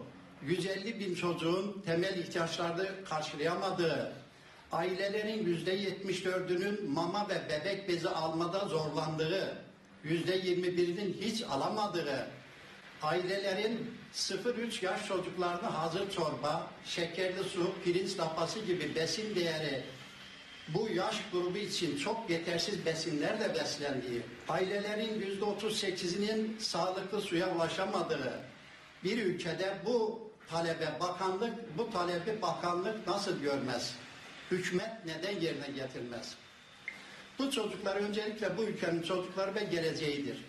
[0.48, 4.14] 150 bin çocuğun temel ihtiyaçlarını karşılayamadığı,
[4.72, 9.58] ailelerin %74'ünün mama ve bebek bezi almada zorlandığı,
[10.06, 12.28] %21'inin hiç alamadığı,
[13.02, 19.84] ailelerin 0-3 yaş çocuklarına hazır çorba, şekerli su, pirinç lapası gibi besin değeri
[20.68, 28.40] bu yaş grubu için çok yetersiz besinlerle beslendiği, ailelerin %38'inin sağlıklı suya ulaşamadığı
[29.04, 33.94] bir ülkede bu talebe bakanlık, bu talebi bakanlık nasıl görmez?
[34.52, 36.36] Hükümet neden yerine getirmez?
[37.40, 40.46] Bu çocuklar öncelikle bu ülkenin çocukları ve geleceğidir.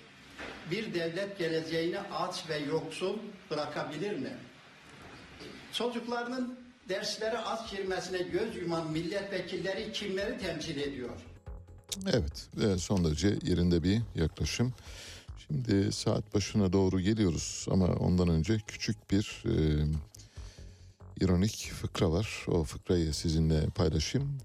[0.70, 3.18] Bir devlet geleceğini aç ve yoksul
[3.50, 4.32] bırakabilir mi?
[5.72, 11.10] Çocuklarının derslere aç girmesine göz yuman milletvekilleri kimleri temsil ediyor?
[12.06, 14.72] Evet, e, son derece yerinde bir yaklaşım.
[15.50, 19.84] Şimdi saat başına doğru geliyoruz ama ondan önce küçük bir e,
[21.20, 22.44] ironik fıkra var.
[22.48, 24.38] O fıkrayı sizinle paylaşayım.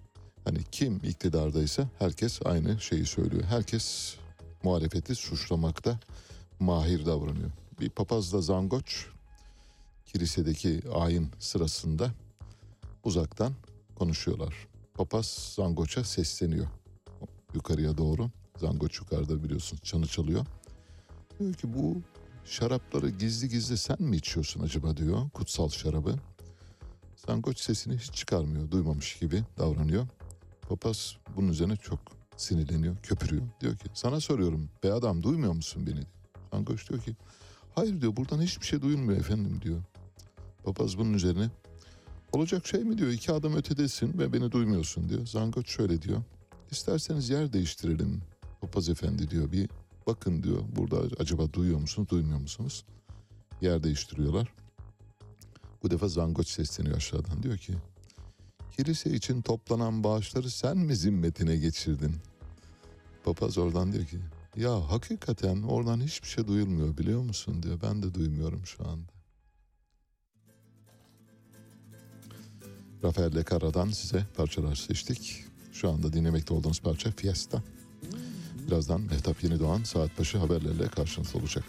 [0.43, 3.43] Hani kim iktidardaysa herkes aynı şeyi söylüyor.
[3.43, 4.15] Herkes
[4.63, 5.99] muhalefeti suçlamakta
[6.59, 7.51] mahir davranıyor.
[7.79, 9.05] Bir papazla zangoç
[10.05, 12.11] kilisedeki ayin sırasında
[13.03, 13.53] uzaktan
[13.95, 14.67] konuşuyorlar.
[14.93, 16.67] Papaz zangoça sesleniyor
[17.53, 18.29] yukarıya doğru.
[18.57, 20.45] Zangoç yukarıda biliyorsun çanı çalıyor.
[21.39, 22.01] Diyor ki bu
[22.45, 26.15] şarapları gizli gizli sen mi içiyorsun acaba diyor kutsal şarabı.
[27.27, 30.07] Zangoç sesini hiç çıkarmıyor duymamış gibi davranıyor.
[30.69, 31.99] Papaz bunun üzerine çok
[32.37, 33.43] sinirleniyor köpürüyor.
[33.61, 36.03] Diyor ki sana soruyorum be adam duymuyor musun beni?
[36.51, 37.15] Zangoç diyor ki
[37.75, 39.83] hayır diyor buradan hiçbir şey duyulmuyor efendim diyor.
[40.63, 41.49] Papaz bunun üzerine
[42.31, 45.25] olacak şey mi diyor iki adım ötedesin ve beni duymuyorsun diyor.
[45.25, 46.23] Zangoç şöyle diyor
[46.71, 48.21] İsterseniz yer değiştirelim
[48.61, 49.69] papaz efendi diyor bir
[50.07, 52.85] bakın diyor burada acaba duyuyor musunuz duymuyor musunuz?
[53.61, 54.53] Yer değiştiriyorlar.
[55.83, 57.73] Bu defa Zangoç sesleniyor aşağıdan diyor ki
[58.77, 62.15] kilise için toplanan bağışları sen mi zimmetine geçirdin?
[63.23, 64.19] Papaz oradan diyor ki
[64.55, 67.79] ya hakikaten oradan hiçbir şey duyulmuyor biliyor musun diyor.
[67.81, 69.11] Ben de duymuyorum şu anda.
[73.03, 75.45] Rafael Lecara'dan size parçalar seçtik.
[75.71, 77.63] Şu anda dinlemekte olduğunuz parça Fiesta.
[78.67, 81.65] Birazdan Mehtap Yeni Doğan saat başı haberlerle karşınızda olacak.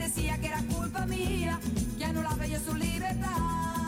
[0.00, 1.60] Decía que era culpa mía,
[1.98, 3.79] que anulaba yo su libertad.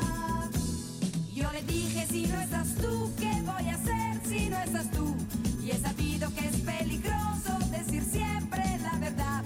[1.43, 5.13] Yo le dije, si no estás tú, ¿qué voy a hacer si no estás tú?
[5.61, 9.43] Y he sabido que es peligroso decir siempre la verdad.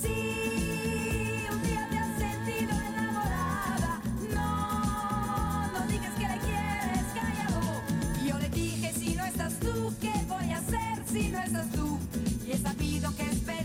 [0.00, 4.00] Si un día te has sentido enamorada,
[4.34, 7.82] no, no digas que le quieres, cállalo.
[8.26, 12.00] Yo le dije, si no estás tú, ¿qué voy a hacer si no estás tú?
[12.48, 13.61] Y he sabido que es peligroso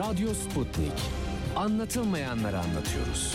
[0.00, 0.92] Radyo Sputnik.
[1.56, 3.34] Anlatılmayanları anlatıyoruz.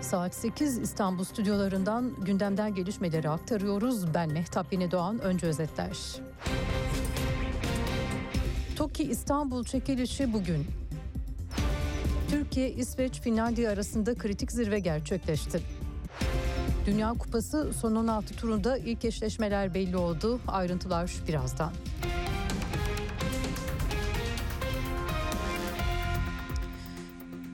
[0.00, 4.14] Saat 8 İstanbul stüdyolarından gündemden gelişmeleri aktarıyoruz.
[4.14, 5.18] Ben Mehtap Yeni Doğan.
[5.18, 5.96] Önce özetler.
[8.76, 10.66] TOKİ İstanbul çekilişi bugün.
[12.30, 15.60] Türkiye, İsveç, Finlandiya arasında kritik zirve gerçekleşti.
[16.86, 20.40] Dünya Kupası son 16 turunda ilk eşleşmeler belli oldu.
[20.48, 21.72] Ayrıntılar birazdan.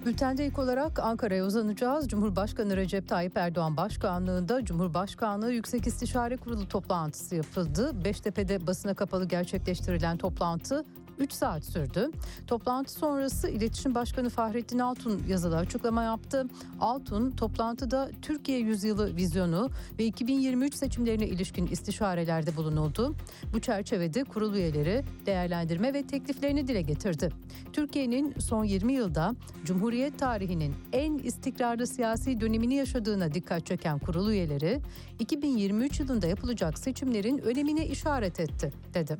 [0.06, 2.08] Bültende ilk olarak Ankara'ya uzanacağız.
[2.08, 8.04] Cumhurbaşkanı Recep Tayyip Erdoğan başkanlığında Cumhurbaşkanlığı Yüksek İstişare Kurulu toplantısı yapıldı.
[8.04, 10.84] Beştepe'de basına kapalı gerçekleştirilen toplantı
[11.18, 12.10] 3 saat sürdü.
[12.46, 16.46] Toplantı sonrası İletişim Başkanı Fahrettin Altun yazılı açıklama yaptı.
[16.80, 23.14] Altun toplantıda Türkiye Yüzyılı vizyonu ve 2023 seçimlerine ilişkin istişarelerde bulunuldu.
[23.52, 27.30] Bu çerçevede kurul üyeleri değerlendirme ve tekliflerini dile getirdi.
[27.72, 34.80] Türkiye'nin son 20 yılda Cumhuriyet tarihinin en istikrarlı siyasi dönemini yaşadığına dikkat çeken kurul üyeleri
[35.18, 39.16] 2023 yılında yapılacak seçimlerin önemine işaret etti dedi.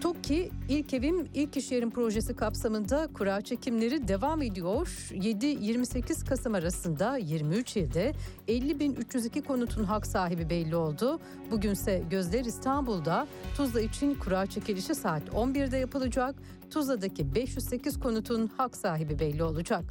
[0.00, 4.86] TOKİ İlk Evim İlk İş Yerim projesi kapsamında kura çekimleri devam ediyor.
[5.10, 8.12] 7-28 Kasım arasında 23 ilde
[8.48, 11.20] 50.302 konutun hak sahibi belli oldu.
[11.50, 13.26] Bugünse gözler İstanbul'da
[13.56, 16.34] Tuzla için kura çekilişi saat 11'de yapılacak.
[16.70, 19.84] Tuzla'daki 508 konutun hak sahibi belli olacak.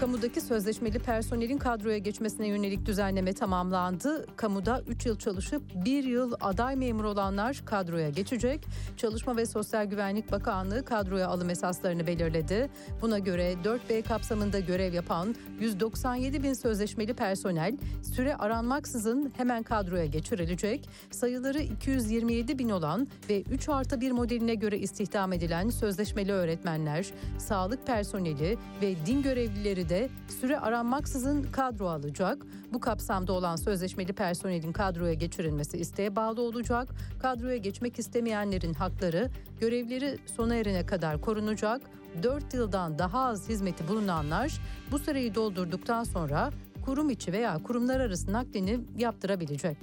[0.00, 4.26] Kamudaki sözleşmeli personelin kadroya geçmesine yönelik düzenleme tamamlandı.
[4.36, 8.66] Kamuda 3 yıl çalışıp 1 yıl aday memur olanlar kadroya geçecek.
[8.96, 12.70] Çalışma ve Sosyal Güvenlik Bakanlığı kadroya alım esaslarını belirledi.
[13.02, 17.76] Buna göre 4B kapsamında görev yapan 197 bin sözleşmeli personel
[18.14, 20.88] süre aranmaksızın hemen kadroya geçirilecek.
[21.10, 27.06] Sayıları 227 bin olan ve 3 artı 1 modeline göre istihdam edilen sözleşmeli öğretmenler,
[27.38, 30.08] sağlık personeli ve din görevlileri de
[30.40, 32.46] süre aranmaksızın kadro alacak.
[32.72, 36.88] Bu kapsamda olan sözleşmeli personelin kadroya geçirilmesi isteğe bağlı olacak.
[37.22, 39.30] Kadroya geçmek istemeyenlerin hakları
[39.60, 41.82] görevleri sona erene kadar korunacak.
[42.22, 44.52] 4 yıldan daha az hizmeti bulunanlar
[44.90, 46.50] bu süreyi doldurduktan sonra
[46.84, 49.76] kurum içi veya kurumlar arası naklini yaptırabilecek.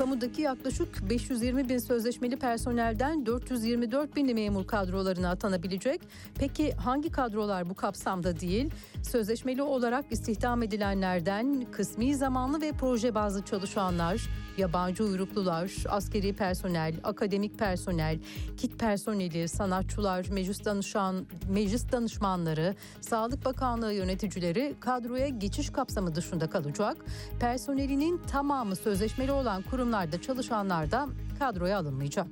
[0.00, 6.00] Kamudaki yaklaşık 520 bin sözleşmeli personelden 424 bin memur kadrolarına atanabilecek.
[6.38, 8.70] Peki hangi kadrolar bu kapsamda değil?
[9.02, 14.28] Sözleşmeli olarak istihdam edilenlerden kısmi zamanlı ve proje bazlı çalışanlar,
[14.58, 18.18] yabancı uyruklular, askeri personel, akademik personel,
[18.56, 26.96] kit personeli, sanatçılar, meclis danışan, meclis danışmanları, Sağlık Bakanlığı yöneticileri kadroya geçiş kapsamı dışında kalacak.
[27.40, 32.26] Personelinin tamamı sözleşmeli olan kurumlarda çalışanlar da kadroya alınmayacak.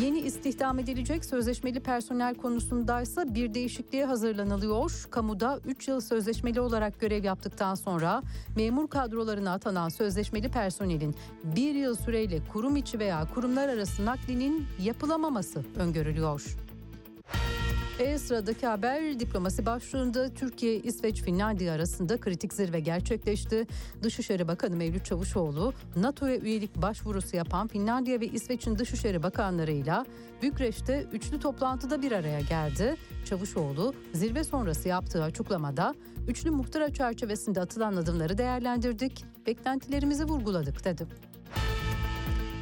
[0.00, 5.06] Yeni istihdam edilecek sözleşmeli personel konusundaysa bir değişikliğe hazırlanılıyor.
[5.10, 8.22] Kamuda 3 yıl sözleşmeli olarak görev yaptıktan sonra
[8.56, 11.14] memur kadrolarına atanan sözleşmeli personelin
[11.44, 16.56] bir yıl süreyle kurum içi veya kurumlar arası naklinin yapılamaması öngörülüyor.
[18.00, 23.66] E sıradaki haber diplomasi başlığında Türkiye, İsveç, Finlandiya arasında kritik zirve gerçekleşti.
[24.02, 30.06] Dışişleri Bakanı Mevlüt Çavuşoğlu, NATO'ya üyelik başvurusu yapan Finlandiya ve İsveç'in Dışişleri Bakanlarıyla
[30.42, 32.96] Bükreş'te üçlü toplantıda bir araya geldi.
[33.24, 35.94] Çavuşoğlu zirve sonrası yaptığı açıklamada
[36.28, 41.29] üçlü muhtıra çerçevesinde atılan adımları değerlendirdik, beklentilerimizi vurguladık dedi.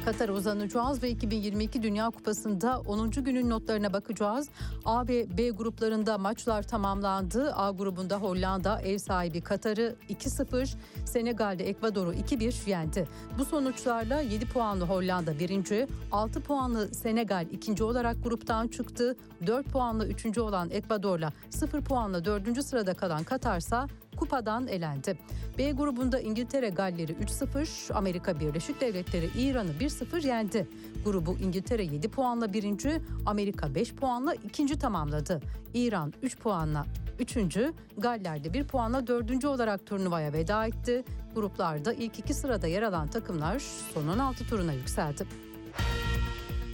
[0.05, 3.11] Katar'a uzanacağız ve 2022 Dünya Kupası'nda 10.
[3.11, 4.49] günün notlarına bakacağız.
[4.85, 7.53] A ve B gruplarında maçlar tamamlandı.
[7.53, 10.75] A grubunda Hollanda ev sahibi Katar'ı 2-0,
[11.05, 13.07] Senegal'de Ekvador'u 2-1 yendi.
[13.37, 19.15] Bu sonuçlarla 7 puanlı Hollanda birinci, 6 puanlı Senegal ikinci olarak gruptan çıktı.
[19.47, 23.87] 4 puanlı üçüncü olan Ekvador'la 0 puanla dördüncü sırada kalan Katar'sa
[24.19, 25.17] kupadan elendi.
[25.57, 30.67] B grubunda İngiltere Galler'i 3-0, Amerika Birleşik Devletleri İran'ı 1-0 yendi.
[31.05, 35.41] Grubu İngiltere 7 puanla birinci, Amerika 5 puanla ikinci tamamladı.
[35.73, 36.85] İran 3 puanla
[37.19, 41.03] üçüncü, Galler de 1 puanla dördüncü olarak turnuvaya veda etti.
[41.35, 43.59] Gruplarda ilk iki sırada yer alan takımlar
[43.93, 45.25] son 16 turuna yükseldi.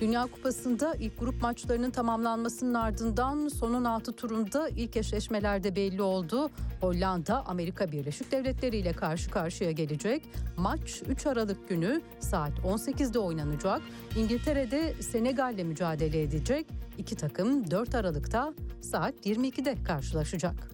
[0.06, 6.50] Dünya Kupası'nda ilk grup maçlarının tamamlanmasının ardından son 16 turunda ilk eşleşmelerde belli oldu.
[6.82, 10.24] Hollanda Amerika Birleşik Devletleri ile karşı karşıya gelecek.
[10.58, 13.82] Maç 3 Aralık günü saat 18'de oynanacak.
[14.18, 16.68] İngiltere'de Senegal'le mücadele edecek.
[16.98, 20.72] İki takım 4 Aralık'ta saat 22'de karşılaşacak.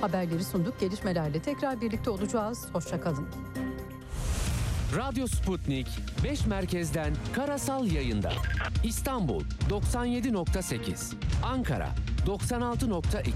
[0.00, 0.80] Haberleri sunduk.
[0.80, 2.66] Gelişmelerle tekrar birlikte olacağız.
[2.72, 3.28] Hoşçakalın.
[4.96, 5.86] Radyo Sputnik
[6.24, 8.32] 5 merkezden karasal yayında.
[8.84, 11.88] İstanbul 97.8, Ankara
[12.26, 13.30] 96.2,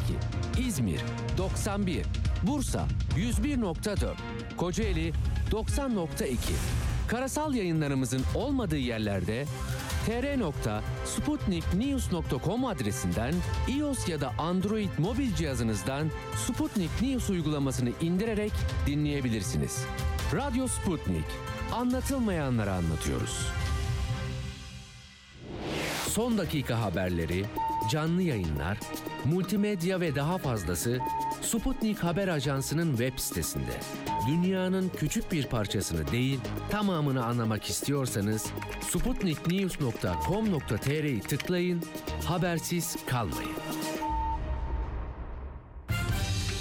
[0.66, 1.00] İzmir
[1.38, 2.06] 91,
[2.42, 2.86] Bursa
[3.16, 4.14] 101.4,
[4.56, 5.12] Kocaeli
[5.50, 6.36] 90.2.
[7.08, 9.44] Karasal yayınlarımızın olmadığı yerlerde
[10.06, 13.34] tr.sputniknews.com adresinden
[13.68, 18.52] iOS ya da Android mobil cihazınızdan Sputnik News uygulamasını indirerek
[18.86, 19.84] dinleyebilirsiniz.
[20.34, 21.24] Radyo Sputnik.
[21.72, 23.46] Anlatılmayanları anlatıyoruz.
[26.08, 27.44] Son dakika haberleri,
[27.90, 28.78] canlı yayınlar,
[29.24, 30.98] multimedya ve daha fazlası
[31.42, 33.80] Sputnik Haber Ajansı'nın web sitesinde.
[34.28, 36.40] Dünyanın küçük bir parçasını değil,
[36.70, 38.46] tamamını anlamak istiyorsanız
[38.80, 41.82] sputniknews.com.tr'yi tıklayın,
[42.26, 43.52] habersiz kalmayın.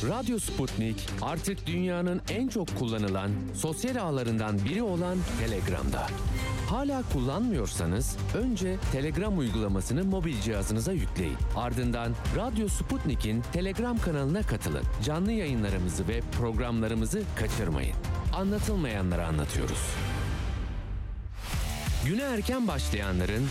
[0.10, 6.08] Radyo Sputnik artık dünyanın en çok kullanılan sosyal ağlarından biri olan Telegram'da.
[6.72, 11.38] Hala kullanmıyorsanız önce Telegram uygulamasını mobil cihazınıza yükleyin.
[11.56, 14.84] Ardından Radyo Sputnik'in Telegram kanalına katılın.
[15.04, 17.96] Canlı yayınlarımızı ve programlarımızı kaçırmayın.
[18.34, 19.80] Anlatılmayanları anlatıyoruz.
[22.06, 23.48] Güne erken başlayanların,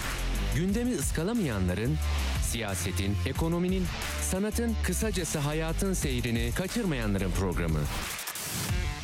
[0.56, 1.96] gündemi ıskalamayanların,
[2.42, 3.84] siyasetin, ekonominin,
[4.22, 7.80] sanatın, kısacası hayatın seyrini kaçırmayanların programı.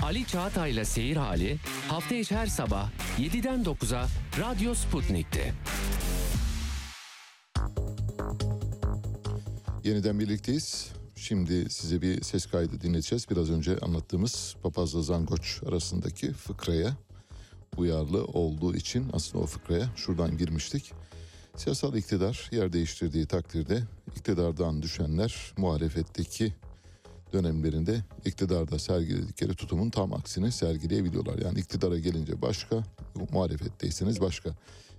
[0.02, 4.08] Ali Çağatay'la Seyir Hali hafta içi her sabah 7'den 9'a
[4.40, 5.52] Radyo Sputnik'te.
[9.84, 10.92] Yeniden birlikteyiz.
[11.16, 13.30] Şimdi size bir ses kaydı dinleteceğiz.
[13.30, 16.96] Biraz önce anlattığımız papazla zangoç arasındaki fıkraya
[17.76, 20.92] uyarlı olduğu için aslında o fıkraya şuradan girmiştik.
[21.56, 23.82] Siyasal iktidar yer değiştirdiği takdirde
[24.16, 26.54] iktidardan düşenler muhalefetteki
[27.36, 31.38] dönemlerinde iktidarda sergiledikleri tutumun tam aksini sergileyebiliyorlar.
[31.38, 32.82] Yani iktidara gelince başka,
[33.32, 34.50] muhalefetteyseniz başka.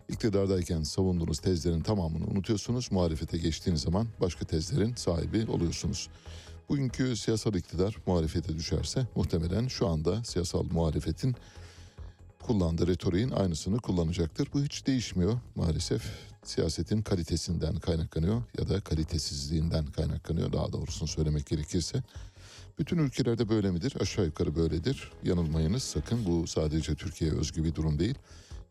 [0.10, 2.92] İktidardayken savunduğunuz tezlerin tamamını unutuyorsunuz.
[2.92, 6.10] Muhalefete geçtiğiniz zaman başka tezlerin sahibi oluyorsunuz.
[6.70, 11.36] Bugünkü siyasal iktidar muhalefete düşerse muhtemelen şu anda siyasal muhalefetin
[12.44, 14.50] kullandığı retoriğin aynısını kullanacaktır.
[14.54, 16.04] Bu hiç değişmiyor maalesef.
[16.44, 22.04] Siyasetin kalitesinden kaynaklanıyor ya da kalitesizliğinden kaynaklanıyor daha doğrusunu söylemek gerekirse.
[22.80, 23.94] Bütün ülkelerde böyle midir?
[24.00, 25.12] Aşağı yukarı böyledir.
[25.24, 28.16] Yanılmayınız sakın bu sadece Türkiye'ye özgü bir durum değil.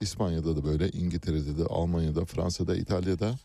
[0.00, 3.38] İspanya'da da böyle, İngiltere'de de, Almanya'da, Fransa'da, İtalya'da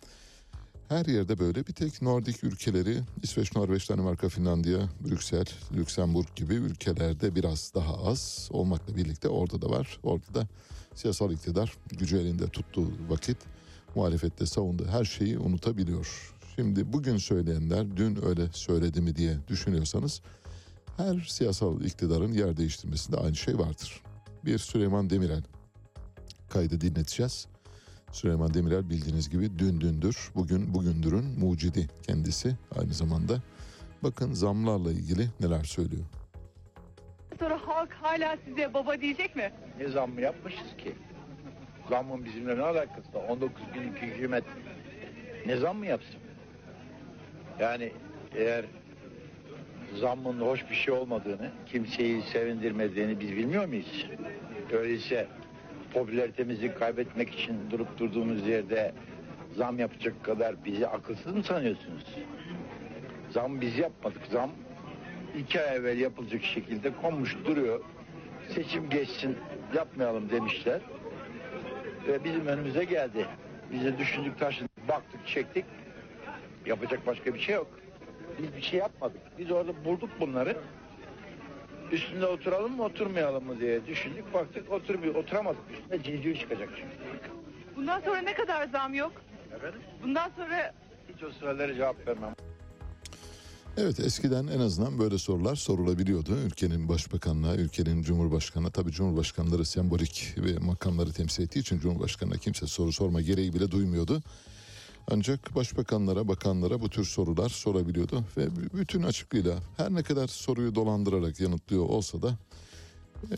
[0.91, 1.67] her yerde böyle.
[1.67, 8.49] Bir tek Nordik ülkeleri, İsveç, Norveç, Danimarka, Finlandiya, Brüksel, Lüksemburg gibi ülkelerde biraz daha az
[8.51, 9.99] olmakla birlikte orada da var.
[10.03, 10.47] Orada da
[10.95, 13.37] siyasal iktidar gücü elinde tuttuğu vakit
[13.95, 16.33] muhalefette savunduğu her şeyi unutabiliyor.
[16.55, 20.21] Şimdi bugün söyleyenler dün öyle söyledi mi diye düşünüyorsanız
[20.97, 24.01] her siyasal iktidarın yer değiştirmesinde aynı şey vardır.
[24.45, 25.43] Bir Süleyman Demirel
[26.49, 27.47] kaydı dinleteceğiz.
[28.11, 33.33] Süleyman Demirel bildiğiniz gibi dün dündür, bugün bugündürün mucidi kendisi aynı zamanda.
[34.03, 36.03] Bakın zamlarla ilgili neler söylüyor.
[37.39, 39.51] Sonra halk hala size baba diyecek mi?
[39.79, 40.95] Ne zam mı yapmışız ki?
[41.89, 43.23] Zammın bizimle ne alakası var?
[43.29, 44.43] 19 günlük hükümet
[45.45, 46.19] ne zam mı yapsın?
[47.59, 47.91] Yani
[48.35, 48.65] eğer
[49.99, 54.07] zammın hoş bir şey olmadığını, kimseyi sevindirmediğini biz bilmiyor muyuz?
[54.71, 55.27] Öyleyse
[55.93, 58.93] popülaritemizi kaybetmek için durup durduğumuz yerde
[59.55, 62.05] zam yapacak kadar bizi akılsız mı sanıyorsunuz?
[63.29, 64.21] Zam biz yapmadık.
[64.31, 64.51] Zam
[65.37, 67.81] iki ay evvel yapılacak şekilde konmuş duruyor.
[68.49, 69.37] Seçim geçsin
[69.75, 70.81] yapmayalım demişler.
[72.07, 73.25] Ve bizim önümüze geldi.
[73.71, 75.65] Biz de düşündük taşındık, baktık, çektik.
[76.65, 77.67] Yapacak başka bir şey yok.
[78.39, 79.21] Biz bir şey yapmadık.
[79.37, 80.57] Biz orada bulduk bunları.
[81.91, 84.33] Üstünde oturalım mı oturmayalım mı diye düşündük.
[84.33, 86.95] Baktık oturmuyor, oturamadık üstünde civciv çıkacak çünkü.
[87.75, 89.11] Bundan sonra ne kadar zam yok?
[89.55, 89.81] Efendim?
[90.03, 90.73] Bundan sonra
[91.15, 92.35] Hiç o sıralere cevap vermem.
[93.77, 96.35] Evet eskiden en azından böyle sorular sorulabiliyordu.
[96.45, 98.69] Ülkenin başbakanına, ülkenin cumhurbaşkanına.
[98.69, 104.21] Tabii cumhurbaşkanları sembolik ve makamları temsil ettiği için cumhurbaşkanına kimse soru sorma gereği bile duymuyordu.
[105.13, 108.23] Ancak başbakanlara, bakanlara bu tür sorular sorabiliyordu.
[108.37, 112.37] Ve bütün açıklığıyla her ne kadar soruyu dolandırarak yanıtlıyor olsa da
[113.31, 113.35] e,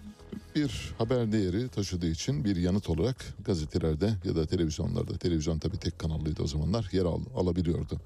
[0.56, 6.00] bir haber değeri taşıdığı için bir yanıt olarak gazetelerde ya da televizyonlarda, televizyon tabii tek
[6.00, 8.02] kanallıydı o zamanlar yer al, alabiliyordu.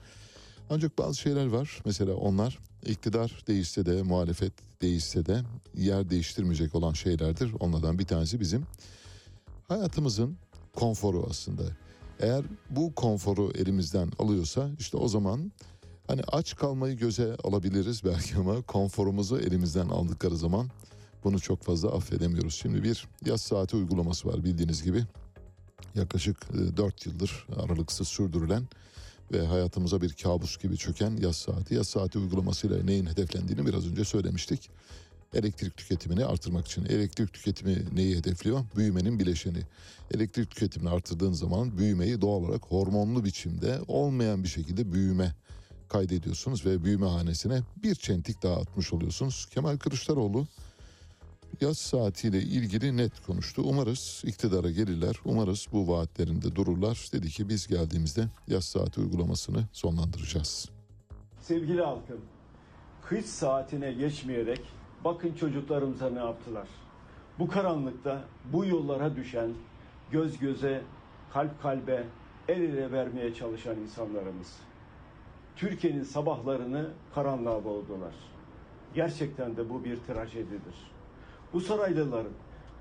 [0.69, 1.81] Ancak bazı şeyler var.
[1.85, 5.41] Mesela onlar iktidar değişse de muhalefet değişse de
[5.75, 7.51] yer değiştirmeyecek olan şeylerdir.
[7.59, 8.65] Onlardan bir tanesi bizim
[9.67, 10.37] hayatımızın
[10.73, 11.63] konforu aslında.
[12.19, 15.51] Eğer bu konforu elimizden alıyorsa işte o zaman
[16.07, 20.69] hani aç kalmayı göze alabiliriz belki ama konforumuzu elimizden aldıkları zaman
[21.23, 22.53] bunu çok fazla affedemiyoruz.
[22.53, 25.03] Şimdi bir yaz saati uygulaması var bildiğiniz gibi.
[25.95, 26.37] Yaklaşık
[26.77, 28.63] 4 yıldır aralıksız sürdürülen
[29.31, 31.75] ve hayatımıza bir kabus gibi çöken yaz saati.
[31.75, 34.69] Yaz saati uygulamasıyla neyin hedeflendiğini biraz önce söylemiştik.
[35.33, 36.85] Elektrik tüketimini artırmak için.
[36.85, 38.59] Elektrik tüketimi neyi hedefliyor?
[38.75, 39.59] Büyümenin bileşeni.
[40.11, 45.35] Elektrik tüketimini artırdığın zaman büyümeyi doğal olarak hormonlu biçimde olmayan bir şekilde büyüme
[45.89, 49.47] kaydediyorsunuz ve büyüme hanesine bir çentik daha atmış oluyorsunuz.
[49.51, 50.47] Kemal Kılıçdaroğlu
[51.61, 53.61] yaz saatiyle ilgili net konuştu.
[53.65, 55.15] Umarız iktidara gelirler.
[55.25, 57.09] Umarız bu vaatlerinde dururlar.
[57.13, 60.69] Dedi ki biz geldiğimizde yaz saati uygulamasını sonlandıracağız.
[61.41, 62.21] Sevgili halkım,
[63.09, 64.61] kış saatine geçmeyerek
[65.07, 66.67] bakın çocuklarımıza ne yaptılar.
[67.39, 69.49] Bu karanlıkta bu yollara düşen,
[70.11, 70.81] göz göze,
[71.33, 72.03] kalp kalbe,
[72.47, 74.59] el ele vermeye çalışan insanlarımız.
[75.55, 78.13] Türkiye'nin sabahlarını karanlığa boğdular.
[78.93, 80.91] Gerçekten de bu bir trajedidir.
[81.53, 82.33] Bu saraylıların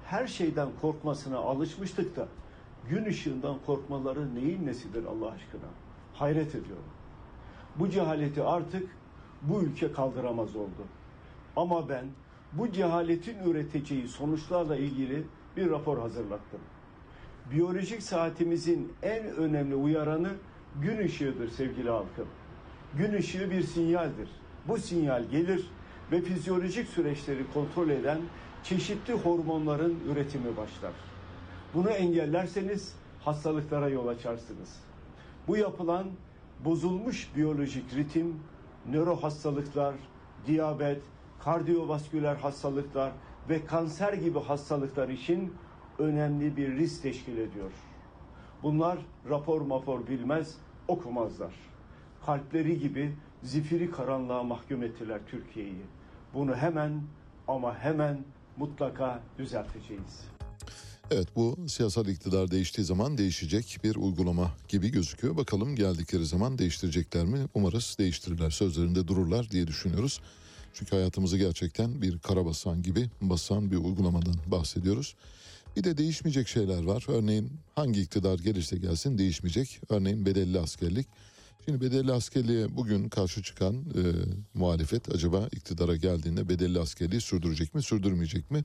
[0.05, 2.29] her şeyden korkmasına alışmıştık da
[2.89, 5.71] gün ışığından korkmaları neyin nesidir Allah aşkına?
[6.15, 6.91] Hayret ediyorum.
[7.77, 8.97] Bu cehaleti artık
[9.43, 10.83] bu ülke kaldıramaz oldu.
[11.57, 12.05] Ama ben
[12.53, 15.25] bu cehaletin üreteceği sonuçlarla ilgili
[15.57, 16.61] bir rapor hazırlattım.
[17.51, 20.31] Biyolojik saatimizin en önemli uyaranı
[20.83, 22.29] gün ışığıdır sevgili halkım.
[22.95, 24.29] Gün ışığı bir sinyaldir.
[24.69, 25.71] Bu sinyal gelir
[26.13, 28.19] ve fizyolojik süreçleri kontrol eden
[28.63, 30.93] çeşitli hormonların üretimi başlar.
[31.75, 34.81] Bunu engellerseniz hastalıklara yol açarsınız.
[35.49, 36.07] Bu yapılan
[36.65, 38.41] bozulmuş biyolojik ritim,
[38.91, 39.95] nöro hastalıklar,
[40.47, 41.03] diyabet,
[41.47, 43.13] kardiyovasküler hastalıklar
[43.49, 45.53] ve kanser gibi hastalıklar için
[45.99, 47.71] önemli bir risk teşkil ediyor.
[48.63, 50.55] Bunlar rapor mapor bilmez,
[50.89, 51.55] okumazlar.
[52.27, 55.83] Kalpleri gibi zifiri karanlığa mahkum ettiler Türkiye'yi.
[56.35, 57.03] Bunu hemen
[57.49, 58.25] ama hemen
[58.57, 60.21] mutlaka düzelteceğiz.
[61.11, 65.37] Evet bu siyasal iktidar değiştiği zaman değişecek bir uygulama gibi gözüküyor.
[65.37, 67.39] Bakalım geldikleri zaman değiştirecekler mi?
[67.55, 68.51] Umarız değiştirirler.
[68.51, 70.21] Sözlerinde dururlar diye düşünüyoruz.
[70.79, 75.15] Çünkü hayatımızı gerçekten bir karabasan gibi basan bir uygulamadan bahsediyoruz.
[75.77, 77.05] Bir de değişmeyecek şeyler var.
[77.09, 79.81] Örneğin hangi iktidar gelirse gelsin değişmeyecek.
[79.89, 81.07] Örneğin bedelli askerlik.
[81.65, 84.03] Şimdi bedelli askerliğe bugün karşı çıkan e,
[84.55, 88.65] muhalefet acaba iktidara geldiğinde bedelli askerliği sürdürecek mi sürdürmeyecek mi?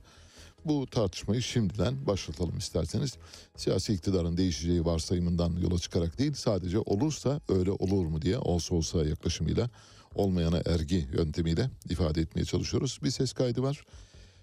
[0.64, 3.16] Bu tartışmayı şimdiden başlatalım isterseniz.
[3.56, 9.04] Siyasi iktidarın değişeceği varsayımından yola çıkarak değil sadece olursa öyle olur mu diye olsa olsa
[9.04, 9.70] yaklaşımıyla
[10.14, 12.98] olmayana ergi yöntemiyle ifade etmeye çalışıyoruz.
[13.02, 13.84] Bir ses kaydı var.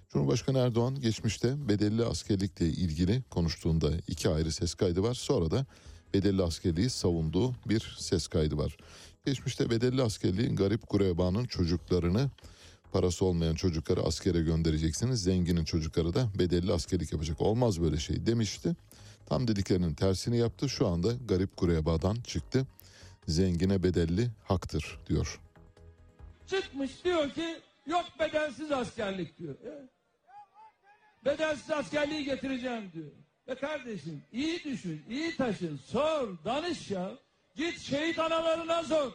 [0.09, 5.13] Cumhurbaşkanı Erdoğan geçmişte bedelli askerlikle ilgili konuştuğunda iki ayrı ses kaydı var.
[5.13, 5.65] Sonra da
[6.13, 8.77] bedelli askerliği savunduğu bir ses kaydı var.
[9.25, 12.29] Geçmişte bedelli askerliği garip gurebanın çocuklarını
[12.91, 15.23] parası olmayan çocukları askere göndereceksiniz.
[15.23, 17.41] Zenginin çocukları da bedelli askerlik yapacak.
[17.41, 18.75] Olmaz böyle şey demişti.
[19.25, 20.69] Tam dediklerinin tersini yaptı.
[20.69, 22.67] Şu anda garip gurebadan çıktı.
[23.27, 25.39] Zengine bedelli haktır diyor.
[26.49, 29.55] Çıkmış diyor ki yok bedelsiz askerlik diyor.
[29.55, 29.87] E?
[31.25, 33.11] Bedelsiz askerliği getireceğim diyor.
[33.47, 37.11] Ve kardeşim iyi düşün, iyi taşın, sor, danış ya.
[37.55, 39.11] Git şehit analarına sor.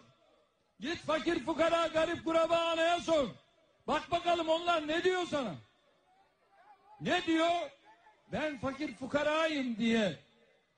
[0.81, 3.29] Git fakir fukara, garip kuraba anaya sor.
[3.87, 5.55] Bak bakalım onlar ne diyor sana?
[7.01, 7.71] Ne diyor?
[8.33, 10.19] Ben fakir fukarayım diye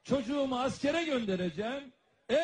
[0.05, 1.93] çocuğumu askere göndereceğim.
[2.31, 2.41] E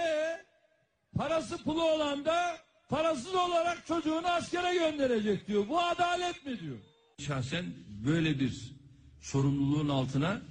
[1.18, 2.58] parası pulu olan da
[2.92, 5.68] parasız olarak çocuğunu askere gönderecek diyor.
[5.68, 6.76] Bu adalet mi diyor?
[7.18, 7.66] Şahsen
[8.06, 8.72] böyle bir
[9.20, 10.42] sorumluluğun altına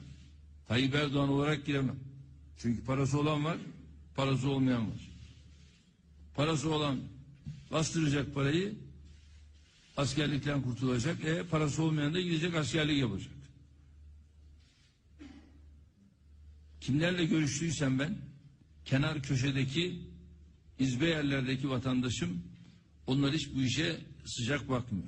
[0.68, 2.00] Tayyip Erdoğan olarak giremem.
[2.58, 3.58] Çünkü parası olan var,
[4.16, 5.10] parası olmayan var.
[6.36, 7.00] Parası olan
[7.72, 8.76] bastıracak parayı
[9.98, 11.26] askerlikten kurtulacak.
[11.26, 13.34] E parası olmayan da gidecek askerlik yapacak.
[16.82, 18.18] Kimlerle görüştüysem ben
[18.86, 20.11] kenar köşedeki
[20.82, 22.44] izbe yerlerdeki vatandaşım
[23.08, 25.08] onlar hiç bu işe sıcak bakmıyor.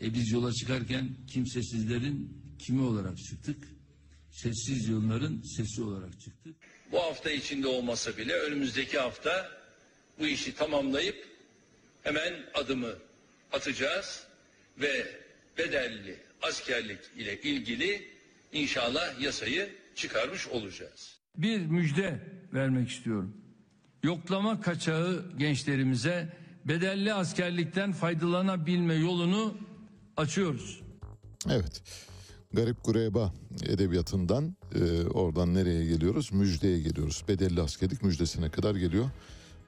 [0.00, 3.68] E biz yola çıkarken kimsesizlerin kimi olarak çıktık?
[4.30, 6.56] Sessiz yılların sesi olarak çıktık.
[6.92, 9.50] Bu hafta içinde olmasa bile önümüzdeki hafta
[10.18, 11.26] bu işi tamamlayıp
[12.02, 12.92] hemen adımı
[13.52, 14.26] atacağız
[14.80, 15.06] ve
[15.58, 18.08] bedelli askerlik ile ilgili
[18.52, 21.18] inşallah yasayı çıkarmış olacağız.
[21.36, 22.20] Bir müjde
[22.52, 23.41] vermek istiyorum.
[24.02, 29.54] Yoklama kaçağı gençlerimize bedelli askerlikten faydalanabilme yolunu
[30.16, 30.82] açıyoruz.
[31.50, 31.82] Evet.
[32.52, 33.32] Garip Gureba
[33.64, 36.32] edebiyatından e, oradan nereye geliyoruz?
[36.32, 37.24] Müjdeye geliyoruz.
[37.28, 39.10] Bedelli askerlik müjdesine kadar geliyor.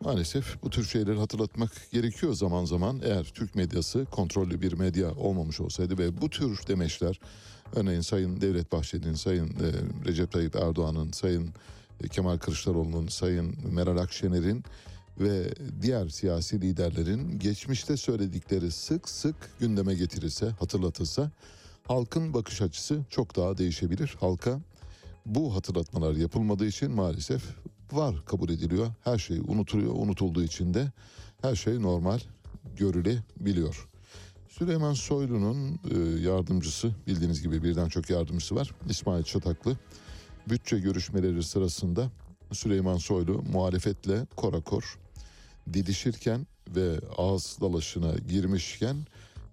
[0.01, 3.01] Maalesef bu tür şeyleri hatırlatmak gerekiyor zaman zaman.
[3.05, 7.21] Eğer Türk medyası kontrollü bir medya olmamış olsaydı ve bu tür demeçler
[7.75, 9.69] örneğin Sayın Devlet Bahçeli'nin, Sayın e,
[10.07, 11.51] Recep Tayyip Erdoğan'ın, Sayın
[12.11, 14.65] Kemal Kılıçdaroğlu'nun, Sayın Meral Akşener'in
[15.21, 21.31] ve diğer siyasi liderlerin geçmişte söyledikleri sık sık gündeme getirilse, hatırlatılsa
[21.87, 24.17] halkın bakış açısı çok daha değişebilir.
[24.21, 24.61] Halka
[25.27, 27.43] bu hatırlatmalar yapılmadığı için maalesef
[27.93, 28.87] var kabul ediliyor.
[29.05, 29.93] Her şey unutuluyor.
[29.95, 30.93] Unutulduğu için de
[31.43, 32.21] her şey normal
[32.77, 33.89] görülebiliyor.
[34.49, 38.75] Süleyman Soylu'nun e, yardımcısı bildiğiniz gibi birden çok yardımcısı var.
[38.89, 39.77] İsmail Çataklı
[40.49, 42.11] bütçe görüşmeleri sırasında
[42.53, 44.99] Süleyman Soylu muhalefetle korakor
[45.73, 46.47] didişirken
[46.77, 48.97] ve ağız dalaşına girmişken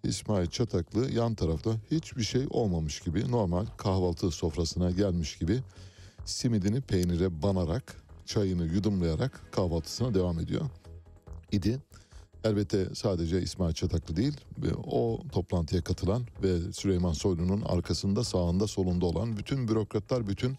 [0.03, 5.60] İsmail Çataklı yan tarafta hiçbir şey olmamış gibi normal kahvaltı sofrasına gelmiş gibi
[6.26, 7.95] simidini peynire banarak
[8.26, 10.70] çayını yudumlayarak kahvaltısına devam ediyor
[11.52, 11.80] idi.
[12.44, 14.38] Elbette sadece İsmail Çataklı değil
[14.86, 20.57] o toplantıya katılan ve Süleyman Soylu'nun arkasında sağında solunda olan bütün bürokratlar, bütün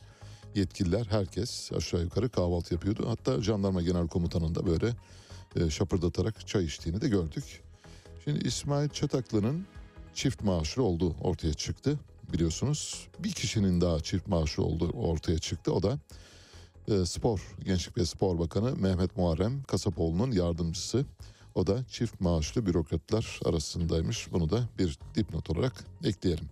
[0.55, 3.05] yetkililer herkes aşağı yukarı kahvaltı yapıyordu.
[3.09, 4.95] Hatta jandarma genel komutanının da böyle
[5.57, 7.62] e, şapırdatarak çay içtiğini de gördük.
[8.24, 9.66] Şimdi İsmail Çataklı'nın
[10.15, 11.99] çift maaşlı olduğu ortaya çıktı
[12.33, 13.09] biliyorsunuz.
[13.19, 15.73] Bir kişinin daha çift maaşlı olduğu ortaya çıktı.
[15.73, 15.99] O da
[16.89, 21.05] e, Spor, Gençlik ve Spor Bakanı Mehmet Muharrem Kasapoğlu'nun yardımcısı.
[21.55, 24.33] O da çift maaşlı bürokratlar arasındaymış.
[24.33, 26.49] Bunu da bir dipnot olarak ekleyelim.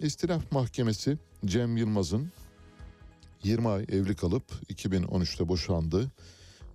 [0.00, 2.32] İstilaf Mahkemesi Cem Yılmaz'ın
[3.44, 6.10] 20 ay evli kalıp 2013'te boşandığı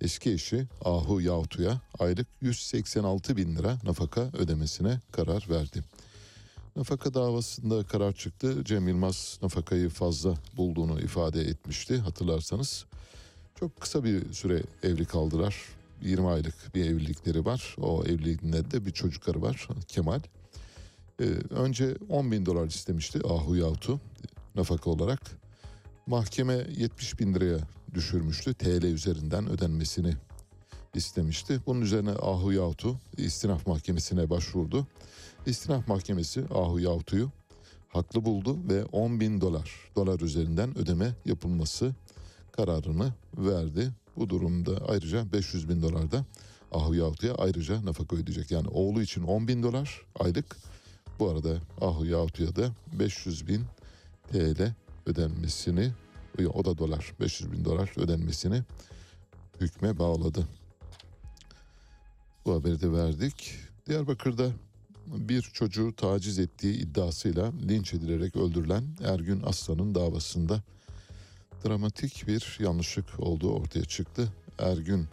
[0.02, 5.84] eski eşi Ahu Yahutu'ya aylık 186 bin lira nafaka ödemesine karar verdi.
[6.76, 8.64] Nafaka davasında karar çıktı.
[8.66, 12.86] Cem Yılmaz nafakayı fazla bulduğunu ifade etmişti hatırlarsanız.
[13.60, 15.56] Çok kısa bir süre evli kaldılar.
[16.02, 17.76] 20 aylık bir evlilikleri var.
[17.82, 20.22] O evliliğinde de bir çocukları var Kemal.
[21.22, 24.00] Ee, önce 10 bin dolar istemişti Ahu Yahutu
[24.56, 25.47] nafaka olarak.
[26.08, 27.58] Mahkeme 70 bin liraya
[27.94, 28.54] düşürmüştü.
[28.54, 30.14] TL üzerinden ödenmesini
[30.96, 31.60] istemişti.
[31.66, 34.88] Bunun üzerine Ahu Yahutu istinaf mahkemesine başvurdu.
[35.46, 37.32] İstinaf mahkemesi Ahu Yahutu'yu
[37.88, 41.96] haklı buldu ve 10 bin dolar dolar üzerinden ödeme yapılması
[42.52, 43.92] kararını verdi.
[44.18, 46.26] Bu durumda ayrıca 500 bin dolar da
[46.72, 48.52] Ahu Yahutu'ya ayrıca nafaka ödeyecek.
[48.52, 50.58] Yani oğlu için 10 bin dolar aylık.
[51.20, 53.62] Bu arada Ahu Yahutu'ya da 500 bin
[54.32, 54.74] TL
[55.08, 55.92] ödenmesini
[56.54, 58.62] o da dolar 500 bin dolar ödenmesini
[59.62, 60.48] hükme bağladı.
[62.46, 63.54] Bu haberi de verdik.
[63.88, 64.52] Diyarbakır'da
[65.08, 70.62] bir çocuğu taciz ettiği iddiasıyla linç edilerek öldürülen Ergün Aslan'ın davasında
[71.66, 74.34] dramatik bir yanlışlık olduğu ortaya çıktı.
[74.60, 75.08] Ergün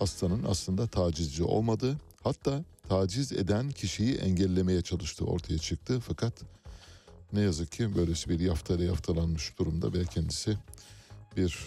[0.00, 6.00] Aslan'ın aslında tacizci olmadığı hatta taciz eden kişiyi engellemeye çalıştığı ortaya çıktı.
[6.00, 6.32] Fakat
[7.32, 10.58] ne yazık ki böylesi bir yaftayla yaftalanmış durumda ve kendisi
[11.36, 11.58] bir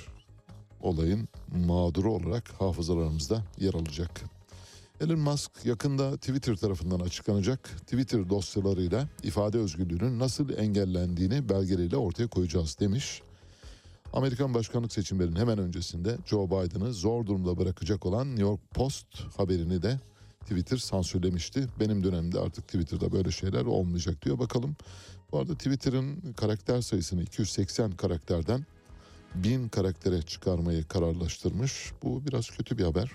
[0.82, 1.28] olayın
[1.68, 4.24] mağduru olarak hafızalarımızda yer alacak.
[5.02, 12.80] Elon Musk yakında Twitter tarafından açıklanacak Twitter dosyalarıyla ifade özgürlüğünün nasıl engellendiğini belgeleriyle ortaya koyacağız
[12.80, 13.22] demiş.
[14.14, 19.08] Amerikan başkanlık seçimlerinin hemen öncesinde Joe Biden'ı zor durumda bırakacak olan New York Post
[19.38, 20.00] haberini de
[20.42, 21.68] Twitter sansürlemişti.
[21.80, 24.40] Benim dönemde artık Twitter'da böyle şeyler olmayacak diyor.
[24.40, 24.76] Bakalım
[25.34, 28.66] bu arada Twitter'ın karakter sayısını 280 karakterden
[29.36, 31.92] 1000 karaktere çıkarmayı kararlaştırmış.
[32.04, 33.12] Bu biraz kötü bir haber.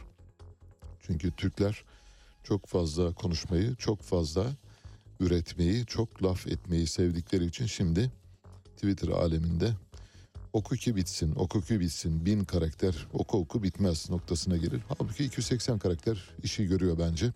[1.01, 1.85] Çünkü Türkler
[2.45, 4.47] çok fazla konuşmayı, çok fazla
[5.21, 8.11] üretmeyi, çok laf etmeyi sevdikleri için şimdi
[8.77, 9.73] Twitter aleminde
[10.53, 14.81] oku ki bitsin, oku ki bitsin, bin karakter oku oku bitmez noktasına gelir.
[14.89, 17.33] Halbuki 280 karakter işi görüyor bence.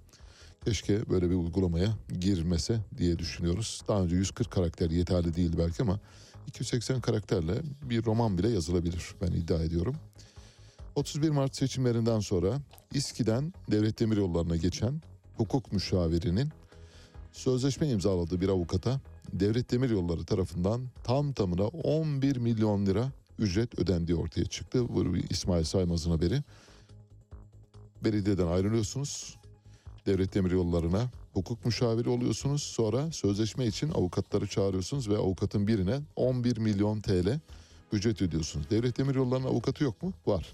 [0.65, 3.83] Keşke böyle bir uygulamaya girmese diye düşünüyoruz.
[3.89, 6.01] Daha önce 140 karakter yeterli değildi belki ama
[6.47, 9.97] 280 karakterle bir roman bile yazılabilir ben iddia ediyorum.
[10.95, 12.61] 31 Mart seçimlerinden sonra
[12.95, 15.03] İSKİ'den devlet demir yollarına geçen
[15.37, 16.51] hukuk müşavirinin
[17.33, 19.01] sözleşme imzaladığı bir avukata
[19.33, 24.89] devlet demir yolları tarafından tam tamına 11 milyon lira ücret ödendiği ortaya çıktı.
[24.89, 26.43] Bu İsmail Saymaz'ın haberi.
[28.05, 29.42] Belediyeden ayrılıyorsunuz.
[30.07, 32.63] Devlet demir yollarına hukuk müşaviri oluyorsunuz.
[32.63, 37.41] Sonra sözleşme için avukatları çağırıyorsunuz ve avukatın birine 11 milyon TL
[37.93, 38.71] ücret ödüyorsunuz.
[38.71, 40.13] Devlet demir yollarının avukatı yok mu?
[40.27, 40.53] Var.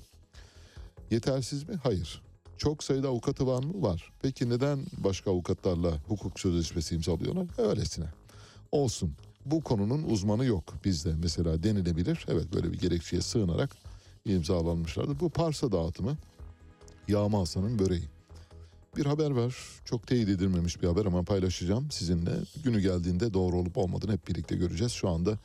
[1.10, 1.74] Yetersiz mi?
[1.82, 2.22] Hayır.
[2.56, 3.82] Çok sayıda avukatı var mı?
[3.82, 4.12] Var.
[4.22, 7.46] Peki neden başka avukatlarla hukuk sözleşmesi imzalıyorlar?
[7.58, 8.06] Öylesine.
[8.72, 9.12] Olsun.
[9.46, 12.26] Bu konunun uzmanı yok bizde mesela denilebilir.
[12.28, 13.76] Evet böyle bir gerekçeye sığınarak
[14.24, 15.20] imzalanmışlardır.
[15.20, 16.16] Bu parsa dağıtımı
[17.08, 18.17] Yağma Hasan'ın böreği.
[18.96, 19.56] Bir haber var.
[19.84, 22.30] Çok teyit edilmemiş bir haber ama paylaşacağım sizinle.
[22.64, 24.92] Günü geldiğinde doğru olup olmadığını hep birlikte göreceğiz.
[24.92, 25.38] Şu anda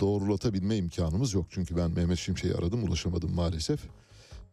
[0.00, 1.46] doğrulatabilme imkanımız yok.
[1.50, 3.80] Çünkü ben Mehmet Şimşek'i aradım ulaşamadım maalesef.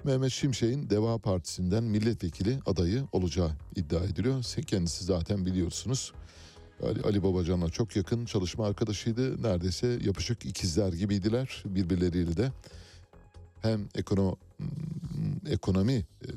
[0.04, 4.44] Mehmet Şimşek'in Deva Partisi'nden milletvekili adayı olacağı iddia ediliyor.
[4.68, 6.14] Kendisi zaten biliyorsunuz.
[6.84, 9.44] Ali, Ali Babacan'la çok yakın çalışma arkadaşıydı.
[9.44, 12.52] Neredeyse yapışık ikizler gibiydiler birbirleriyle de.
[13.62, 14.36] Hem ekono,
[15.50, 16.30] ekonomi e,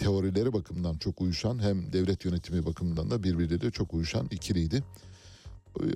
[0.00, 4.84] teorileri bakımından çok uyuşan hem devlet yönetimi bakımından da birbirleriyle çok uyuşan ikiliydi.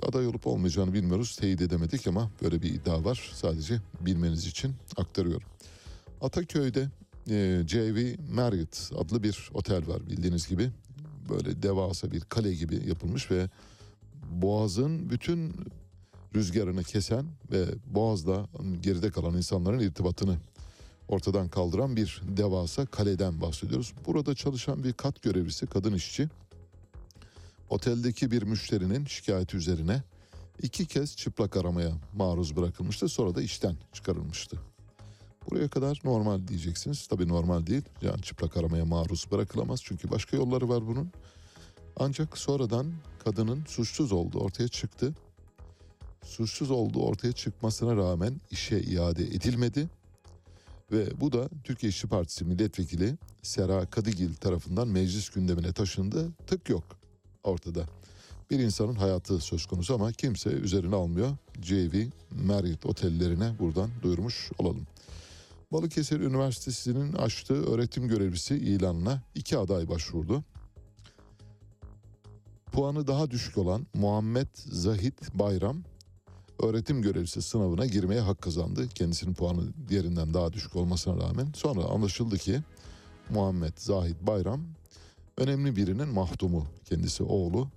[0.01, 1.35] Aday olup olmayacağını bilmiyoruz.
[1.35, 3.31] Teyit edemedik ama böyle bir iddia var.
[3.33, 5.47] Sadece bilmeniz için aktarıyorum.
[6.21, 6.87] Ataköy'de
[7.29, 10.69] e, JV Marriott adlı bir otel var bildiğiniz gibi.
[11.29, 13.49] Böyle devasa bir kale gibi yapılmış ve
[14.31, 15.53] Boğaz'ın bütün
[16.35, 18.47] rüzgarını kesen ve Boğaz'da
[18.81, 20.37] geride kalan insanların irtibatını
[21.07, 23.93] ortadan kaldıran bir devasa kaleden bahsediyoruz.
[24.05, 26.29] Burada çalışan bir kat görevlisi, kadın işçi
[27.69, 30.03] oteldeki bir müşterinin şikayeti üzerine
[30.61, 33.09] iki kez çıplak aramaya maruz bırakılmıştı.
[33.09, 34.57] Sonra da işten çıkarılmıştı.
[35.49, 37.07] Buraya kadar normal diyeceksiniz.
[37.07, 37.83] Tabii normal değil.
[38.01, 39.79] Yani çıplak aramaya maruz bırakılamaz.
[39.83, 41.11] Çünkü başka yolları var bunun.
[41.97, 45.13] Ancak sonradan kadının suçsuz olduğu ortaya çıktı.
[46.23, 49.89] Suçsuz olduğu ortaya çıkmasına rağmen işe iade edilmedi.
[50.91, 56.31] Ve bu da Türkiye İşçi Partisi milletvekili Sera Kadigil tarafından meclis gündemine taşındı.
[56.47, 56.83] Tık yok
[57.43, 57.85] ortada.
[58.51, 61.37] Bir insanın hayatı söz konusu ama kimse üzerine almıyor.
[61.61, 64.87] JV Marriott otellerine buradan duyurmuş olalım.
[65.71, 70.43] Balıkesir Üniversitesi'nin açtığı öğretim görevlisi ilanına iki aday başvurdu.
[72.71, 75.83] Puanı daha düşük olan Muhammed Zahit Bayram
[76.63, 78.89] öğretim görevlisi sınavına girmeye hak kazandı.
[78.95, 81.47] Kendisinin puanı diğerinden daha düşük olmasına rağmen.
[81.55, 82.61] Sonra anlaşıldı ki
[83.29, 84.61] Muhammed Zahit Bayram
[85.37, 87.67] önemli birinin mahdumu kendisi oğlu.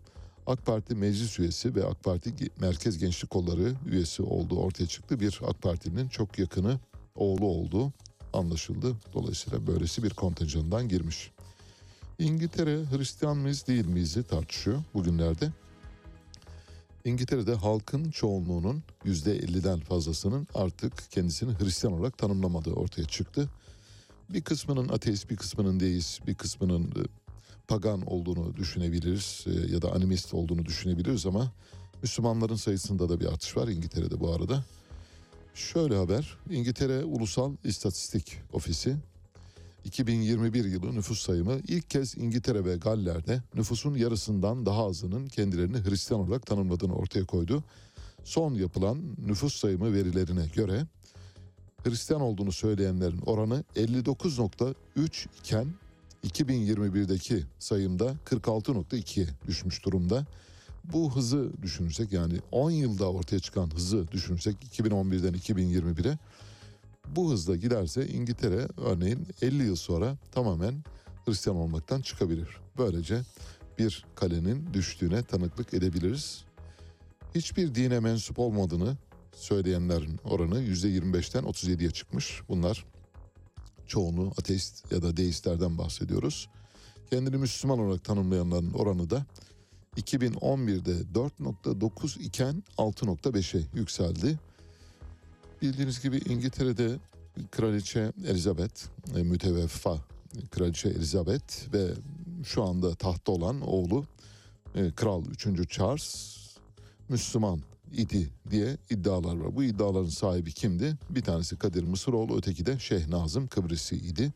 [0.47, 5.21] AK Parti meclis üyesi ve AK Parti Merkez Gençlik Kolları üyesi olduğu ortaya çıktı.
[5.21, 6.81] Bir AK Parti'nin çok yakını
[7.15, 7.93] oğlu olduğu
[8.33, 8.97] anlaşıldı.
[9.15, 11.31] Dolayısıyla böylesi bir kontenjandan girmiş.
[12.19, 15.53] İngiltere Hristiyan mıyız değil miyiz tartışıyor bugünlerde.
[17.05, 23.49] İngiltere'de halkın çoğunluğunun %50'den fazlasının artık kendisini Hristiyan olarak tanımlamadığı ortaya çıktı.
[24.31, 27.03] Bir kısmının ateist, bir kısmının deist, bir kısmının e,
[27.69, 31.53] pagan olduğunu düşünebiliriz e, ya da animist olduğunu düşünebiliriz ama
[32.03, 34.65] Müslümanların sayısında da bir artış var İngiltere'de bu arada.
[35.55, 38.97] Şöyle haber, İngiltere Ulusal İstatistik Ofisi
[39.89, 46.21] 2021 yılı nüfus sayımı ilk kez İngiltere ve Galler'de nüfusun yarısından daha azının kendilerini Hristiyan
[46.23, 47.65] olarak tanımladığını ortaya koydu.
[48.25, 50.87] Son yapılan nüfus sayımı verilerine göre
[51.85, 55.67] Hristiyan olduğunu söyleyenlerin oranı 59.3 iken
[56.27, 60.27] 2021'deki sayımda 46.2'ye düşmüş durumda.
[60.85, 66.19] Bu hızı düşünürsek yani 10 yılda ortaya çıkan hızı düşünürsek 2011'den 2021'e
[67.17, 70.85] bu hızla giderse İngiltere örneğin 50 yıl sonra tamamen
[71.25, 72.49] Hristiyan olmaktan çıkabilir.
[72.79, 73.23] Böylece
[73.79, 76.45] bir kalenin düştüğüne tanıklık edebiliriz.
[77.35, 78.97] Hiçbir dine mensup olmadığını
[79.35, 82.41] söyleyenlerin oranı %25'ten 37'ye çıkmış.
[82.49, 82.85] Bunlar
[83.87, 86.49] çoğunu ateist ya da deistlerden bahsediyoruz.
[87.11, 89.27] Kendini Müslüman olarak tanımlayanların oranı da
[89.97, 94.39] 2011'de 4.9 iken 6.5'e yükseldi.
[95.63, 96.97] Bildiğiniz gibi İngiltere'de
[97.51, 98.83] Kraliçe Elizabeth,
[99.17, 99.99] e, müteveffa
[100.51, 101.91] Kraliçe Elizabeth ve
[102.45, 104.05] şu anda tahtta olan oğlu
[104.75, 105.71] e, Kral 3.
[105.71, 106.37] Charles
[107.09, 107.61] Müslüman
[107.93, 109.57] idi diye iddialar var.
[109.57, 110.97] Bu iddiaların sahibi kimdi?
[111.11, 114.33] Bir tanesi Kadir Mısıroğlu, öteki de Şeyh Nazım Kıbrısi idi.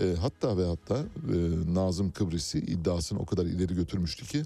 [0.00, 1.36] E, hatta ve hatta e,
[1.74, 4.42] Nazım Kıbrısi iddiasını o kadar ileri götürmüştü ki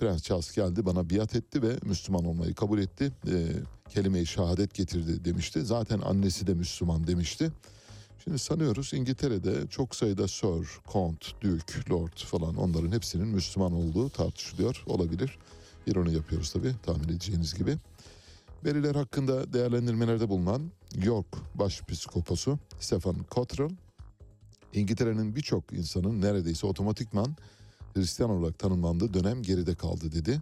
[0.00, 3.12] Prens Charles geldi bana biat etti ve Müslüman olmayı kabul etti.
[3.26, 3.32] E,
[3.88, 5.62] kelime-i şehadet getirdi demişti.
[5.64, 7.52] Zaten annesi de Müslüman demişti.
[8.24, 14.84] Şimdi sanıyoruz İngiltere'de çok sayıda Sir, Count, Duke, Lord falan onların hepsinin Müslüman olduğu tartışılıyor.
[14.86, 15.38] Olabilir.
[15.86, 17.76] İroni yapıyoruz tabii tahmin edeceğiniz gibi.
[18.64, 20.70] Veriler hakkında değerlendirmelerde bulunan
[21.04, 23.70] York Başpiskoposu Stephen Cottrell,
[24.72, 27.36] İngiltere'nin birçok insanın neredeyse otomatikman
[27.94, 30.40] Hristiyan olarak tanımlandığı dönem geride kaldı dedi.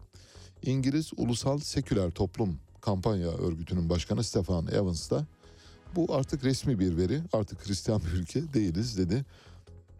[0.62, 5.26] İngiliz Ulusal Seküler Toplum Kampanya Örgütü'nün başkanı Stefan Evans da
[5.96, 9.24] bu artık resmi bir veri artık Hristiyan bir ülke değiliz dedi.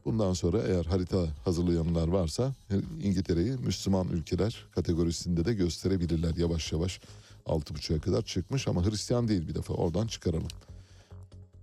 [0.05, 2.55] Bundan sonra eğer harita hazırlayanlar varsa
[3.03, 7.01] İngiltere'yi Müslüman ülkeler kategorisinde de gösterebilirler yavaş yavaş.
[7.47, 10.49] 6.5'a kadar çıkmış ama Hristiyan değil bir defa oradan çıkaralım.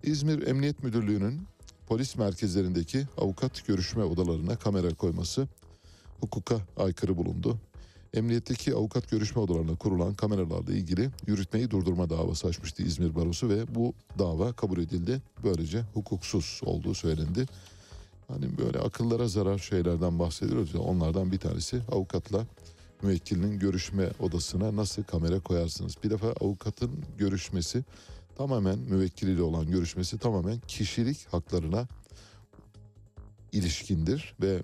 [0.03, 1.41] İzmir Emniyet Müdürlüğü'nün
[1.87, 5.47] polis merkezlerindeki avukat görüşme odalarına kamera koyması
[6.25, 7.57] hukuka aykırı bulundu.
[8.13, 13.93] Emniyetteki avukat görüşme odalarına kurulan kameralarla ilgili yürütmeyi durdurma davası açmıştı İzmir Barosu ve bu
[14.19, 15.21] dava kabul edildi.
[15.43, 17.45] Böylece hukuksuz olduğu söylendi.
[18.27, 22.45] Hani böyle akıllara zarar şeylerden bahsediyoruz ya onlardan bir tanesi avukatla
[23.01, 25.95] müvekkilinin görüşme odasına nasıl kamera koyarsınız?
[26.03, 27.83] Bir defa avukatın görüşmesi
[28.37, 31.87] tamamen müvekkiliyle olan görüşmesi tamamen kişilik haklarına
[33.51, 34.61] ilişkindir ve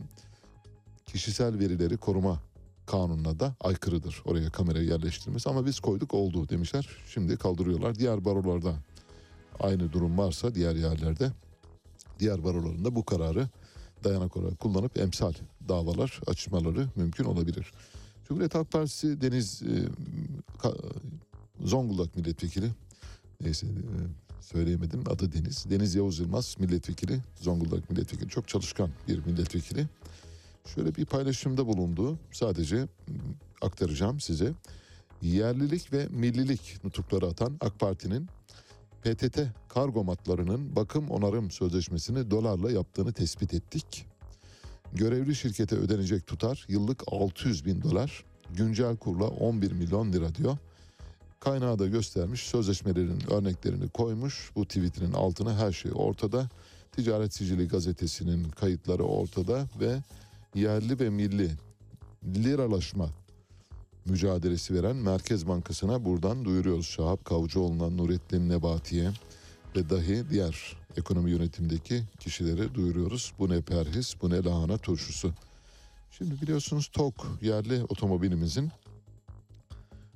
[1.12, 2.42] kişisel verileri koruma
[2.86, 6.88] kanununa da aykırıdır oraya kamerayı yerleştirmesi ama biz koyduk oldu demişler.
[7.14, 7.96] Şimdi kaldırıyorlar.
[7.96, 8.76] Diğer barolarda
[9.60, 11.32] aynı durum varsa diğer yerlerde
[12.20, 13.50] diğer barolarında bu kararı
[14.04, 15.34] dayanak olarak kullanıp emsal
[15.70, 17.72] davalar açmaları mümkün olabilir.
[18.28, 19.88] Cumhuriyet Halk Partisi Deniz e,
[20.58, 20.94] Ka-
[21.64, 22.72] Zonguldak milletvekili
[23.42, 23.72] neyse e,
[24.42, 25.66] söyleyemedim adı Deniz.
[25.70, 29.88] Deniz Yavuz Yılmaz milletvekili Zonguldak milletvekili çok çalışkan bir milletvekili.
[30.66, 32.20] Şöyle bir paylaşımda bulundu.
[32.32, 32.88] Sadece
[33.62, 34.54] aktaracağım size.
[35.22, 38.28] Yerlilik ve millilik nutukları atan AK Parti'nin
[39.04, 39.40] PTT
[39.70, 44.06] kargo matlarının bakım onarım sözleşmesini dolarla yaptığını tespit ettik.
[44.94, 50.58] Görevli şirkete ödenecek tutar yıllık 600 bin dolar, güncel kurla 11 milyon lira diyor.
[51.40, 54.52] Kaynağı da göstermiş, sözleşmelerin örneklerini koymuş.
[54.56, 56.50] Bu tweetinin altına her şey ortada.
[56.92, 59.98] Ticaret Sicili gazetesinin kayıtları ortada ve
[60.56, 61.52] yerli ve milli
[62.36, 63.10] liralaşma
[64.06, 66.86] mücadelesi veren Merkez Bankası'na buradan duyuruyoruz.
[66.86, 69.12] Şahap Kavcıoğlu'na, Nurettin Nebati'ye
[69.76, 73.34] ve dahi diğer ekonomi yönetimdeki kişilere duyuruyoruz.
[73.40, 75.34] Bu ne perhis, bu ne lahana turşusu.
[76.12, 78.72] Şimdi biliyorsunuz TOK yerli otomobilimizin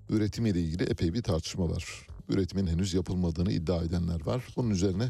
[0.10, 2.07] üretimiyle ilgili epey bir tartışma var.
[2.30, 4.44] Üretimin henüz yapılmadığını iddia edenler var.
[4.56, 5.10] Bunun üzerine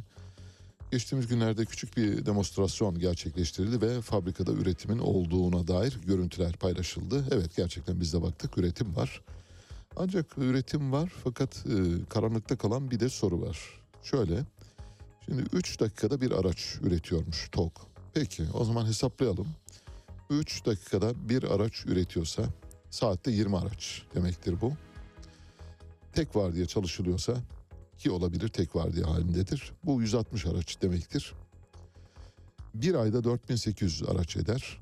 [0.91, 7.25] geçtiğimiz günlerde küçük bir demonstrasyon gerçekleştirildi ve fabrikada üretimin olduğuna dair görüntüler paylaşıldı.
[7.31, 9.21] Evet gerçekten biz de baktık üretim var.
[9.95, 13.59] Ancak üretim var fakat e, karanlıkta kalan bir de soru var.
[14.03, 14.43] Şöyle
[15.25, 17.71] şimdi 3 dakikada bir araç üretiyormuş TOG.
[18.13, 19.47] Peki o zaman hesaplayalım.
[20.29, 22.43] 3 dakikada bir araç üretiyorsa
[22.89, 24.73] saatte 20 araç demektir bu.
[26.13, 27.33] Tek var diye çalışılıyorsa
[28.05, 29.71] ki olabilir tek var diye halindedir.
[29.83, 31.33] Bu 160 araç demektir.
[32.73, 34.77] Bir ayda 4800 araç eder.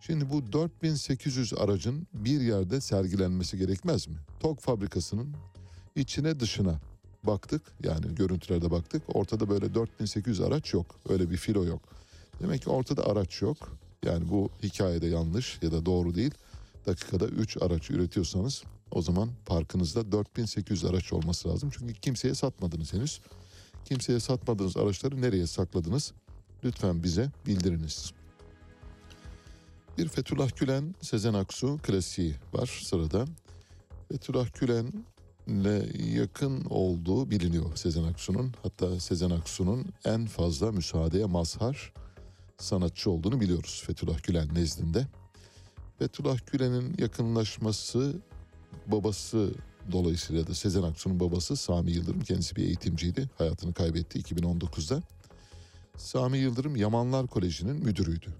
[0.00, 4.14] Şimdi bu 4800 aracın bir yerde sergilenmesi gerekmez mi?
[4.40, 5.34] TOG fabrikasının
[5.96, 6.80] içine dışına
[7.24, 7.62] baktık.
[7.84, 9.02] Yani görüntülerde baktık.
[9.16, 10.86] Ortada böyle 4800 araç yok.
[11.08, 11.82] Öyle bir filo yok.
[12.42, 13.56] Demek ki ortada araç yok.
[14.04, 16.34] Yani bu hikayede yanlış ya da doğru değil.
[16.86, 21.70] Dakikada 3 araç üretiyorsanız o zaman parkınızda 4800 araç olması lazım.
[21.78, 23.20] Çünkü kimseye satmadınız henüz.
[23.84, 26.12] Kimseye satmadığınız araçları nereye sakladınız?
[26.64, 28.12] Lütfen bize bildiriniz.
[29.98, 33.24] Bir Fethullah Gülen, Sezen Aksu klasiği var sırada.
[34.08, 35.82] Fethullah Gülen'le
[36.16, 38.54] yakın olduğu biliniyor Sezen Aksu'nun.
[38.62, 41.92] Hatta Sezen Aksu'nun en fazla müsaadeye mazhar
[42.58, 45.06] sanatçı olduğunu biliyoruz Fethullah Gülen nezdinde.
[45.98, 48.22] Fethullah Gülen'in yakınlaşması
[48.86, 49.54] babası
[49.92, 53.30] dolayısıyla da Sezen Aksu'nun babası Sami Yıldırım kendisi bir eğitimciydi.
[53.38, 55.02] Hayatını kaybetti 2019'da.
[55.96, 58.34] Sami Yıldırım Yamanlar Koleji'nin müdürüydü.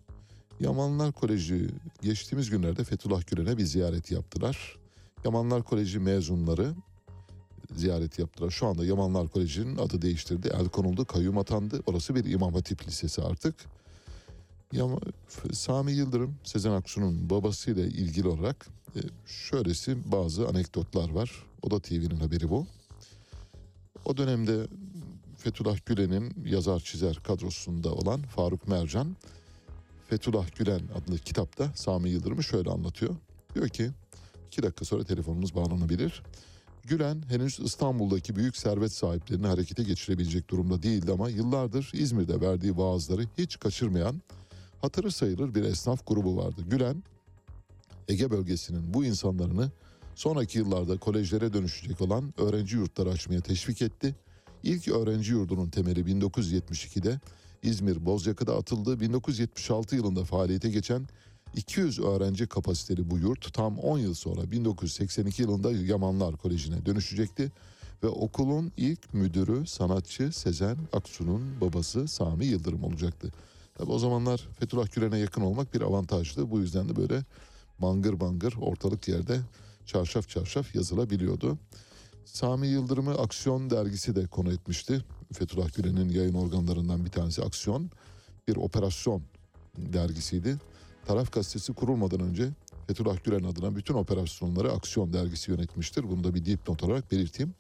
[0.60, 1.68] Yamanlar Koleji
[2.02, 4.76] geçtiğimiz günlerde Fethullah Gülen'e bir ziyaret yaptılar.
[5.24, 6.74] Yamanlar Koleji mezunları
[7.76, 8.50] ziyaret yaptılar.
[8.50, 10.50] Şu anda Yamanlar Koleji'nin adı değiştirdi.
[10.54, 11.80] El konuldu, kayyum atandı.
[11.86, 13.54] Orası bir İmam Hatip Lisesi artık.
[14.72, 14.98] Yama,
[15.52, 21.30] Sami Yıldırım, Sezen Aksu'nun babasıyla ilgili olarak e, şöylesi bazı anekdotlar var.
[21.62, 22.66] O da TV'nin haberi bu.
[24.04, 24.66] O dönemde
[25.36, 29.16] Fethullah Gülen'in yazar çizer kadrosunda olan Faruk Mercan,
[30.08, 33.16] Fethullah Gülen adlı kitapta Sami Yıldırım'ı şöyle anlatıyor.
[33.54, 33.90] Diyor ki,
[34.46, 36.22] iki dakika sonra telefonumuz bağlanabilir.
[36.84, 43.22] Gülen henüz İstanbul'daki büyük servet sahiplerini harekete geçirebilecek durumda değildi ama yıllardır İzmir'de verdiği vaazları
[43.38, 44.22] hiç kaçırmayan
[44.80, 46.62] hatırı sayılır bir esnaf grubu vardı.
[46.70, 47.02] Gülen
[48.08, 49.70] Ege bölgesinin bu insanlarını
[50.14, 54.14] sonraki yıllarda kolejlere dönüşecek olan öğrenci yurtları açmaya teşvik etti.
[54.62, 57.20] İlk öğrenci yurdunun temeli 1972'de
[57.62, 59.00] İzmir Bozyakı'da atıldı.
[59.00, 61.06] 1976 yılında faaliyete geçen
[61.56, 67.52] 200 öğrenci kapasiteli bu yurt tam 10 yıl sonra 1982 yılında Yamanlar Koleji'ne dönüşecekti
[68.02, 73.32] ve okulun ilk müdürü sanatçı Sezen Aksu'nun babası Sami Yıldırım olacaktı.
[73.74, 76.50] Tabi o zamanlar Fethullah Gülen'e yakın olmak bir avantajdı.
[76.50, 77.24] Bu yüzden de böyle
[77.78, 79.40] bangır bangır ortalık yerde
[79.86, 81.58] çarşaf çarşaf yazılabiliyordu.
[82.24, 85.04] Sami Yıldırım'ı Aksiyon dergisi de konu etmişti.
[85.32, 87.90] Fethullah Gülen'in yayın organlarından bir tanesi Aksiyon.
[88.48, 89.22] Bir operasyon
[89.76, 90.56] dergisiydi.
[91.06, 92.50] Taraf gazetesi kurulmadan önce
[92.86, 96.02] Fethullah Gülen adına bütün operasyonları Aksiyon dergisi yönetmiştir.
[96.02, 97.54] Bunu da bir dipnot olarak belirteyim.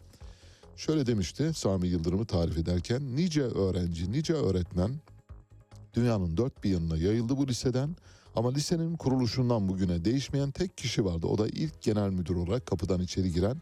[0.76, 4.90] Şöyle demişti Sami Yıldırım'ı tarif ederken nice öğrenci, nice öğretmen
[5.94, 7.96] dünyanın dört bir yanına yayıldı bu liseden.
[8.36, 11.26] Ama lisenin kuruluşundan bugüne değişmeyen tek kişi vardı.
[11.26, 13.56] O da ilk genel müdür olarak kapıdan içeri giren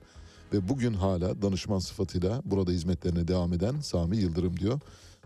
[0.53, 4.81] ve bugün hala danışman sıfatıyla burada hizmetlerine devam eden Sami Yıldırım diyor.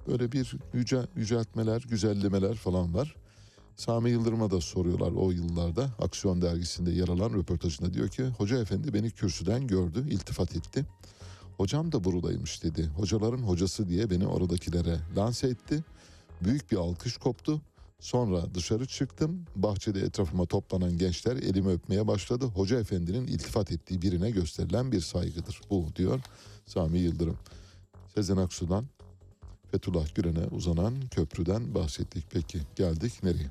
[0.09, 3.16] Böyle bir yüce, yüceltmeler, güzellemeler falan var.
[3.77, 8.94] Sami Yıldırım'a da soruyorlar o yıllarda Aksiyon dergisinde yer alan röportajında diyor ki hoca efendi
[8.94, 10.86] beni kürsüden gördü, iltifat etti.
[11.56, 12.86] Hocam da buradaymış dedi.
[12.97, 15.85] Hocaların hocası diye beni oradakilere lanse etti.
[16.44, 17.60] Büyük bir alkış koptu.
[18.01, 19.44] Sonra dışarı çıktım.
[19.56, 22.44] Bahçede etrafıma toplanan gençler elimi öpmeye başladı.
[22.44, 25.60] Hoca efendinin iltifat ettiği birine gösterilen bir saygıdır.
[25.70, 26.20] Bu diyor
[26.66, 27.39] Sami Yıldırım.
[28.14, 28.86] Sezen Aksu'dan
[29.70, 32.24] Fethullah Gülen'e uzanan köprüden bahsettik.
[32.31, 33.51] Peki geldik nereye?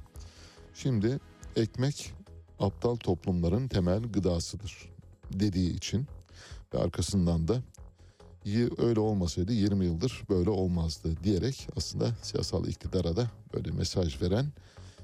[0.73, 1.19] Şimdi
[1.55, 2.13] ekmek
[2.59, 4.89] aptal toplumların temel gıdasıdır
[5.33, 6.07] dediği için
[6.73, 7.61] ve arkasından da
[8.77, 14.51] öyle olmasaydı 20 yıldır böyle olmazdı diyerek aslında siyasal iktidara da böyle mesaj veren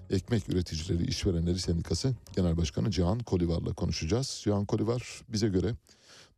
[0.09, 4.41] Ekmek Üreticileri İşverenleri Sendikası Genel Başkanı Cihan Kolivar'la konuşacağız.
[4.43, 5.75] Cihan Kolivar bize göre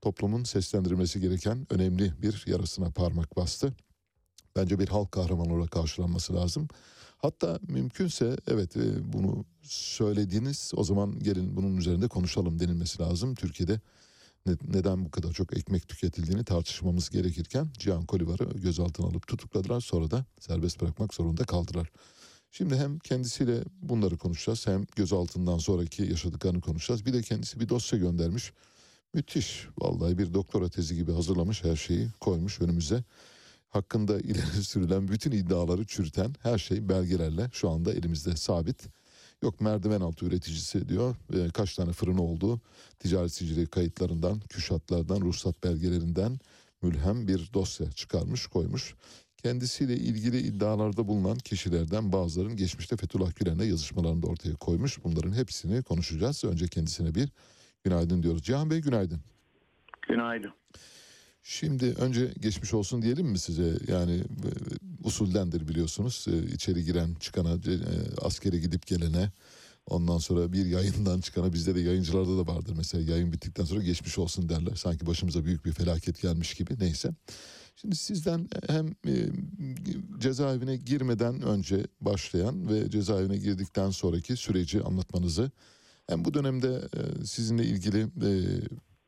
[0.02, 3.74] toplumun seslendirilmesi gereken önemli bir yarasına parmak bastı.
[4.56, 6.68] Bence bir halk kahramanı olarak karşılanması lazım.
[7.18, 13.36] Hatta mümkünse evet e, bunu söylediğiniz o zaman gelin bunun üzerinde konuşalım denilmesi lazım.
[13.36, 13.80] Türkiye'de
[14.46, 19.82] neden bu kadar çok ekmek tüketildiğini tartışmamız gerekirken Cihan Kolivar'ı gözaltına alıp tutukladılar.
[19.82, 21.92] Sonra da serbest bırakmak zorunda kaldılar.
[22.52, 27.06] Şimdi hem kendisiyle bunları konuşacağız hem gözaltından sonraki yaşadıklarını konuşacağız.
[27.06, 28.54] Bir de kendisi bir dosya göndermiş.
[29.14, 33.04] Müthiş vallahi bir doktora tezi gibi hazırlamış her şeyi koymuş önümüze.
[33.70, 38.88] hakkında ileri sürülen bütün iddiaları çürüten her şey belgelerle şu anda elimizde sabit.
[39.44, 41.16] Yok merdiven altı üreticisi diyor.
[41.34, 42.62] E, kaç tane fırını olduğu
[43.00, 46.40] ticaret sicili kayıtlarından, küşatlardan, ruhsat belgelerinden
[46.82, 48.96] mülhem bir dosya çıkarmış koymuş.
[49.38, 55.04] Kendisiyle ilgili iddialarda bulunan kişilerden bazıların geçmişte Fethullah Gülen'le yazışmalarını da ortaya koymuş.
[55.04, 56.44] Bunların hepsini konuşacağız.
[56.44, 57.30] Önce kendisine bir
[57.84, 58.44] günaydın diyoruz.
[58.44, 59.20] Cihan Bey günaydın.
[60.08, 60.54] Günaydın.
[61.46, 63.78] Şimdi önce geçmiş olsun diyelim mi size?
[63.88, 64.50] Yani e,
[65.04, 66.26] usuldendir biliyorsunuz.
[66.30, 67.76] E, içeri giren çıkana, e,
[68.22, 69.32] askere gidip gelene,
[69.86, 72.74] ondan sonra bir yayından çıkana bizde de yayıncılarda da vardır.
[72.78, 74.76] Mesela yayın bittikten sonra geçmiş olsun derler.
[74.76, 76.80] Sanki başımıza büyük bir felaket gelmiş gibi.
[76.80, 77.10] Neyse.
[77.76, 78.96] Şimdi sizden hem
[80.20, 85.52] cezaevine girmeden önce başlayan ve cezaevine girdikten sonraki süreci anlatmanızı
[86.08, 86.82] hem bu dönemde
[87.26, 88.08] sizinle ilgili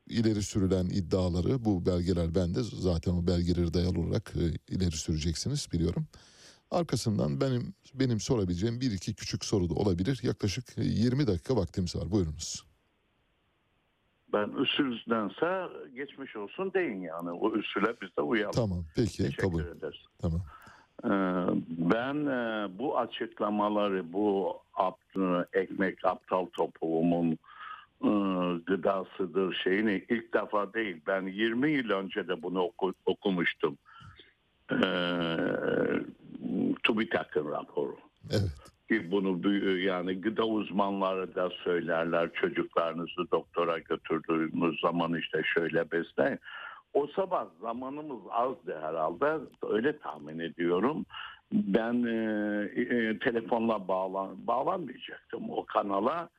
[0.07, 6.07] ileri sürülen iddiaları bu belgeler bende zaten o belgeleri dayalı olarak e, ileri süreceksiniz biliyorum.
[6.72, 10.19] Arkasından benim benim sorabileceğim bir iki küçük soru da olabilir.
[10.23, 12.11] Yaklaşık e, 20 dakika vaktimiz var.
[12.11, 12.65] Buyurunuz.
[14.34, 15.64] Ben usuldense
[15.95, 17.32] geçmiş olsun deyin yani.
[17.32, 18.52] O usule biz de uyalım.
[18.56, 19.61] Tamam peki Teşekkür kabul.
[19.65, 19.99] ederiz.
[20.19, 20.41] Tamam.
[21.03, 21.10] Ee,
[21.69, 27.38] ben e, bu açıklamaları, bu apt- ekmek aptal toplumun e,
[28.65, 31.01] gıdasıdır şeyini ilk defa değil.
[31.07, 33.77] Ben 20 yıl önce de bunu oku- okumuştum.
[34.72, 34.76] Ee,
[36.84, 37.97] TÜBİTAK'ın raporu.
[38.31, 38.51] Evet.
[38.89, 46.39] Ki bunu yani gıda uzmanları da söylerler çocuklarınızı doktora götürdüğünüz zaman işte şöyle besleyin.
[46.93, 49.38] O sabah zamanımız azdı herhalde
[49.69, 51.05] öyle tahmin ediyorum.
[51.53, 56.30] Ben e, e, telefonla bağlan bağlanmayacaktım o kanala.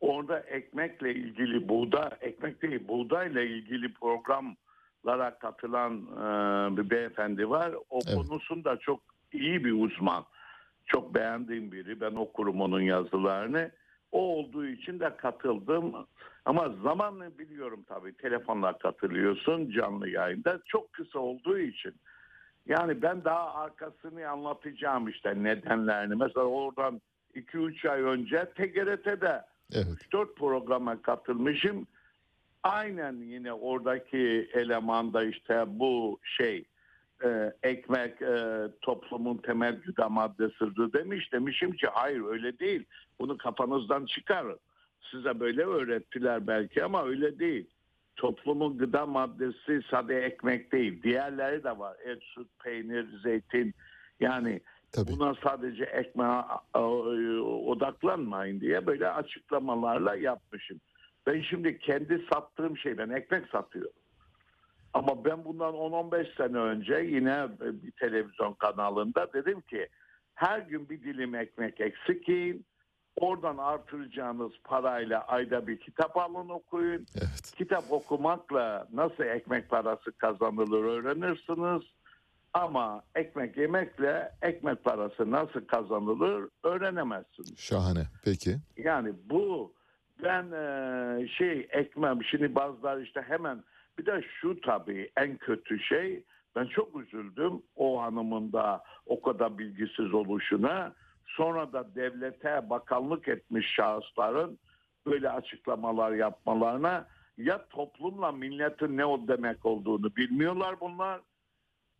[0.00, 7.72] Orada ekmekle ilgili buğday, ekmek değil buğdayla ilgili programlara katılan e, bir beyefendi var.
[7.90, 9.00] O konusunda çok
[9.32, 10.24] iyi bir uzman.
[10.86, 12.00] Çok beğendiğim biri.
[12.00, 13.70] Ben okurum onun yazılarını.
[14.12, 15.94] O olduğu için de katıldım.
[16.44, 20.60] Ama zamanla biliyorum tabii telefonla katılıyorsun canlı yayında.
[20.66, 21.94] Çok kısa olduğu için.
[22.66, 26.14] Yani ben daha arkasını anlatacağım işte nedenlerini.
[26.14, 27.00] Mesela oradan
[27.34, 31.86] 2-3 ay önce TGRT'de 3-4 programa katılmışım.
[32.62, 36.64] Aynen yine oradaki elemanda işte bu şey
[37.24, 41.32] e, ekmek e, toplumun temel gıda maddesidir demiş.
[41.32, 42.84] Demişim ki hayır öyle değil.
[43.20, 44.58] Bunu kafanızdan çıkarın.
[45.10, 47.66] Size böyle öğrettiler belki ama öyle değil.
[48.16, 51.02] Toplumun gıda maddesi sade ekmek değil.
[51.02, 51.96] Diğerleri de var.
[52.04, 53.74] Et, süt, peynir, zeytin.
[54.20, 54.60] Yani
[54.96, 56.42] buna sadece ekmeğe
[56.74, 56.78] e,
[57.40, 60.80] odaklanmayın diye böyle açıklamalarla yapmışım.
[61.26, 63.92] Ben şimdi kendi sattığım şey ben ekmek satıyorum.
[64.94, 69.88] Ama ben bundan 10-15 sene önce yine bir televizyon kanalında dedim ki
[70.34, 72.66] her gün bir dilim ekmek eksik yiyin.
[73.16, 77.06] Oradan artıracağınız parayla ayda bir kitap alın okuyun.
[77.56, 81.82] Kitap okumakla nasıl ekmek parası kazanılır öğrenirsiniz.
[82.54, 87.58] Ama ekmek yemekle ekmek parası nasıl kazanılır öğrenemezsiniz.
[87.58, 88.06] Şahane.
[88.24, 88.56] Peki.
[88.76, 89.74] Yani bu
[90.22, 93.64] ben e, şey ekmem şimdi bazılar işte hemen
[93.98, 96.24] bir de şu tabii en kötü şey
[96.56, 100.94] ben çok üzüldüm o hanımın da o kadar bilgisiz oluşuna.
[101.26, 104.58] Sonra da devlete bakanlık etmiş şahısların
[105.06, 107.06] böyle açıklamalar yapmalarına
[107.38, 111.20] ya toplumla milletin ne o demek olduğunu bilmiyorlar bunlar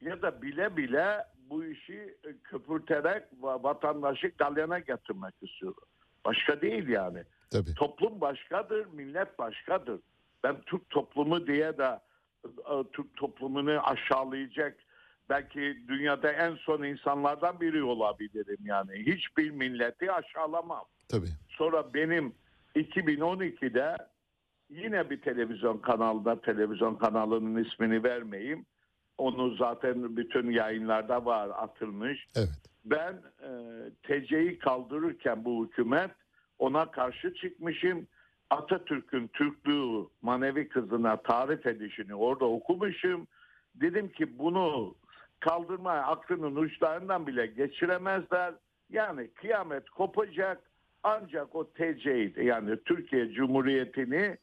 [0.01, 5.85] ya da bile bile bu işi köpürterek vatandaşı galyana getirmek istiyorlar.
[6.25, 7.25] Başka değil yani.
[7.51, 7.75] Tabii.
[7.75, 10.01] Toplum başkadır, millet başkadır.
[10.45, 12.01] Ben Türk toplumu diye de
[12.45, 14.77] e, Türk toplumunu aşağılayacak
[15.31, 18.93] belki dünyada en son insanlardan biri olabilirim yani.
[19.07, 20.85] Hiçbir milleti aşağılamam.
[21.09, 21.31] Tabii.
[21.49, 22.35] Sonra benim
[22.77, 23.97] 2012'de
[24.71, 28.67] yine bir televizyon kanalda televizyon kanalının ismini vermeyeyim.
[29.21, 32.27] Onu zaten bütün yayınlarda var atılmış.
[32.37, 32.49] Evet.
[32.85, 33.51] Ben e,
[34.03, 36.11] TC'yi kaldırırken bu hükümet
[36.59, 38.07] ona karşı çıkmışım.
[38.51, 43.27] Atatürk'ün Türklüğü manevi kızına tarif edişini orada okumuşum.
[43.75, 44.95] Dedim ki bunu
[45.41, 48.55] kaldırmaya aklının uçlarından bile geçiremezler.
[48.91, 50.61] Yani kıyamet kopacak
[51.03, 54.37] ancak o TC'yi yani Türkiye Cumhuriyeti'ni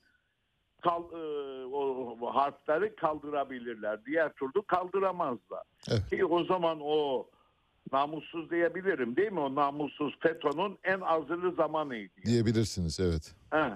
[0.81, 4.05] kal, e, o harfleri kaldırabilirler.
[4.05, 5.63] Diğer türlü kaldıramazlar.
[6.09, 7.27] Ki o zaman o
[7.91, 9.39] namussuz diyebilirim değil mi?
[9.39, 12.21] O namussuz FETÖ'nün en azılı zamanıydı.
[12.25, 13.35] Diyebilirsiniz evet.
[13.51, 13.73] He.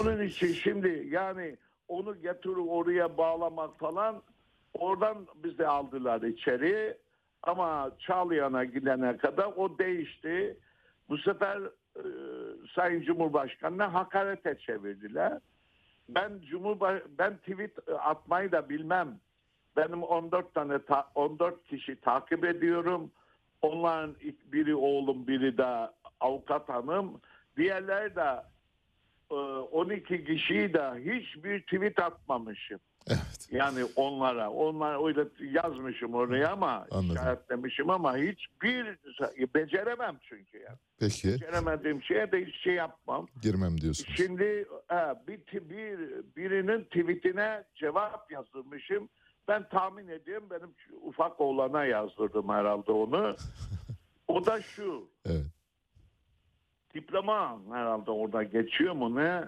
[0.00, 1.56] Onun için şimdi yani
[1.88, 4.22] onu getirip oraya bağlamak falan
[4.78, 6.96] Oradan bizi aldılar içeri
[7.42, 10.56] ama Çağlayan'a gidene kadar o değişti.
[11.08, 11.60] Bu sefer
[11.96, 12.02] e,
[12.74, 15.38] Sayın Cumhurbaşkanı'na hakarete çevirdiler.
[16.08, 19.20] Ben Cumhurbaş ben tweet atmayı da bilmem.
[19.76, 23.10] Benim 14 tane ta- 14 kişi takip ediyorum.
[23.62, 24.14] Onların
[24.52, 27.20] biri oğlum, biri de avukat hanım.
[27.56, 28.42] Diğerleri de
[29.30, 32.80] e, 12 kişiyi de hiçbir tweet atmamışım.
[33.50, 37.14] Yani onlara, onlar öyle yazmışım oraya ama Anladım.
[37.14, 38.98] işaretlemişim ama hiçbir
[39.54, 40.78] beceremem çünkü yani.
[41.00, 43.26] Peki Beceremediğim şeye de hiç şey yapmam.
[43.42, 44.10] girmem diyorsunuz.
[44.16, 44.66] Şimdi
[45.28, 45.38] bir,
[45.70, 49.08] bir birinin tweetine cevap yazılmışım.
[49.48, 53.36] Ben tahmin ediyorum benim ufak oğlana yazdırdım herhalde onu.
[54.28, 55.08] O da şu.
[55.26, 55.46] Evet.
[56.94, 59.44] Diploma herhalde orada geçiyor mu ne?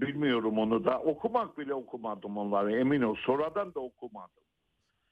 [0.00, 1.00] Bilmiyorum onu da.
[1.00, 3.16] Okumak bile okumadım onları emin ol.
[3.26, 4.44] Sonradan da okumadım.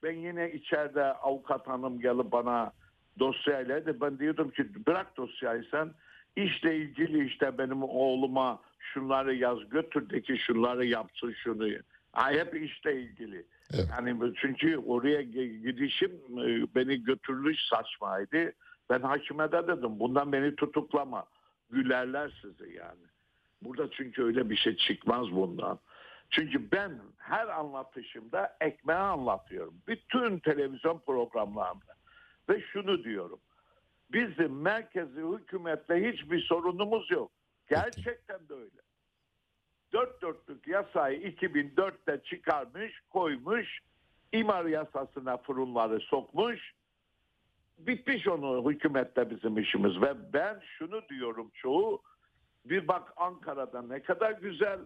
[0.02, 2.72] Ben yine içeride avukat hanım gelip bana
[3.18, 5.90] dosyayla da ben diyordum ki bırak dosyayı sen.
[6.36, 11.68] İşle ilgili işte benim oğluma şunları yaz götür de ki şunları yapsın şunu.
[12.12, 13.46] Ha, hep işle ilgili.
[13.90, 18.52] Yani çünkü oraya gidişim e, beni götürülüş saçmaydı.
[18.90, 21.24] Ben hakime de dedim bundan beni tutuklama.
[21.70, 23.13] Gülerler sizi yani.
[23.64, 25.78] Burada çünkü öyle bir şey çıkmaz bundan.
[26.30, 29.74] Çünkü ben her anlatışımda ekmeği anlatıyorum.
[29.88, 31.94] Bütün televizyon programlarımda.
[32.48, 33.40] Ve şunu diyorum.
[34.12, 37.30] Bizim merkezi hükümetle hiçbir sorunumuz yok.
[37.68, 38.80] Gerçekten de öyle.
[39.92, 43.80] Dört dörtlük yasayı 2004'te çıkarmış, koymuş,
[44.32, 46.72] imar yasasına fırınları sokmuş.
[47.78, 52.02] Bitmiş onu hükümette bizim işimiz ve ben şunu diyorum çoğu
[52.64, 54.78] bir bak Ankara'da ne kadar güzel.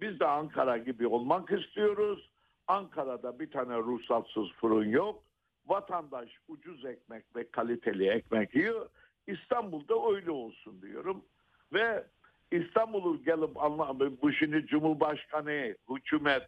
[0.00, 2.30] Biz de Ankara gibi olmak istiyoruz.
[2.66, 5.22] Ankara'da bir tane ruhsatsız fırın yok.
[5.66, 8.88] Vatandaş ucuz ekmek ve kaliteli ekmek yiyor.
[9.26, 11.24] İstanbul'da öyle olsun diyorum.
[11.72, 12.04] Ve
[12.52, 16.42] İstanbul'u gelip anla, bu şimdi Cumhurbaşkanı, hükümet,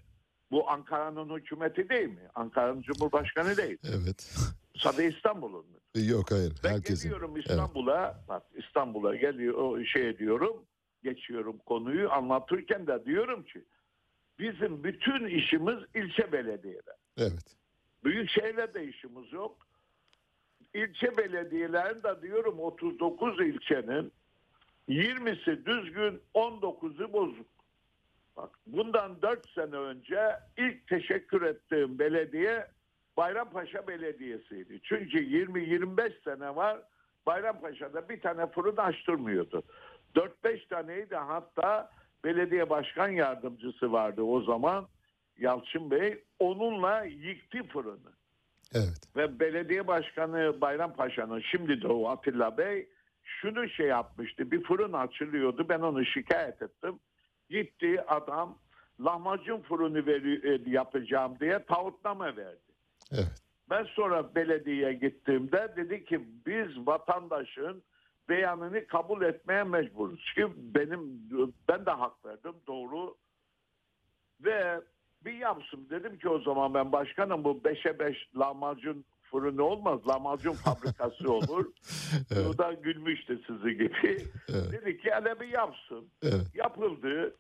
[0.51, 2.29] bu Ankara'nın hükümeti değil mi?
[2.35, 3.79] Ankara'nın Cumhurbaşkanı değil.
[3.85, 4.37] Evet.
[4.77, 5.67] Sadece İstanbul'un.
[5.95, 6.53] Yok hayır.
[6.65, 7.03] Ben Herkesin.
[7.09, 7.47] geliyorum Evet.
[7.51, 10.67] İstanbul'a, bak İstanbul'a geliyor o şey diyorum,
[11.07, 13.65] geçiyorum konuyu anlatırken de diyorum ki
[14.39, 16.93] bizim bütün işimiz ilçe belediyede.
[17.19, 17.57] Evet.
[18.05, 19.67] Büyük şehirle işimiz yok.
[20.75, 24.13] İlçe belediyelerinde diyorum 39 ilçenin
[24.89, 27.47] 20'si düzgün, 19'u bozuk.
[28.37, 32.67] Bak bundan 4 sene önce ilk teşekkür ettiğim belediye
[33.17, 34.81] Bayrampaşa Belediyesi'ydi.
[34.83, 36.83] Çünkü 20-25 sene var
[37.27, 39.63] Bayrampaşa'da bir tane fırın açtırmıyordu.
[40.17, 41.91] 4-5 taneyi de hatta
[42.25, 44.89] belediye başkan yardımcısı vardı o zaman
[45.39, 46.25] Yalçın Bey.
[46.39, 48.13] Onunla yıktı fırını.
[48.75, 49.01] Evet.
[49.17, 52.89] Ve belediye başkanı Bayrampaşa'nın şimdi de o Atilla Bey
[53.23, 54.51] şunu şey yapmıştı.
[54.51, 55.69] Bir fırın açılıyordu.
[55.69, 56.99] Ben onu şikayet ettim.
[57.51, 58.59] Gitti adam
[59.01, 62.73] lahmacun fırını veri, e, yapacağım diye taahhütname verdi.
[63.13, 63.43] Evet.
[63.71, 67.83] Ben sonra belediyeye gittiğimde dedi ki biz vatandaşın
[68.29, 70.33] beyanını kabul etmeye mecburuz.
[70.35, 71.01] Çünkü benim
[71.69, 73.17] ben de hak verdim doğru
[74.41, 74.81] ve
[75.25, 80.53] bir yapsın dedim ki o zaman ben başkanım bu 5'e 5 lahmacun fırını olmaz lahmacun
[80.53, 81.67] fabrikası olur.
[82.49, 84.19] O da gülmüştü sizi gibi.
[84.73, 86.09] Dedi ki hele bir yapsın.
[86.23, 86.55] Evet.
[86.55, 87.35] Yapıldı.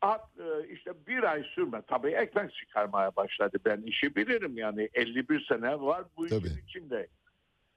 [0.00, 1.82] At, e, işte bir ay sürme.
[1.86, 3.58] Tabii ekmek çıkarmaya başladı.
[3.64, 7.06] Ben işi bilirim yani 51 sene var bu işin içinde.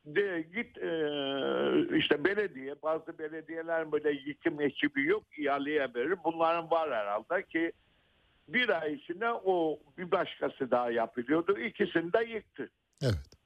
[0.05, 6.17] De, git e, işte belediye bazı belediyeler böyle yıkım ekibi yok ihaleye verir.
[6.23, 7.71] Bunların var herhalde ki
[8.47, 11.59] bir ay içinde o bir başkası daha yapılıyordu.
[11.59, 12.69] İkisini de yıktı.
[13.03, 13.38] Evet.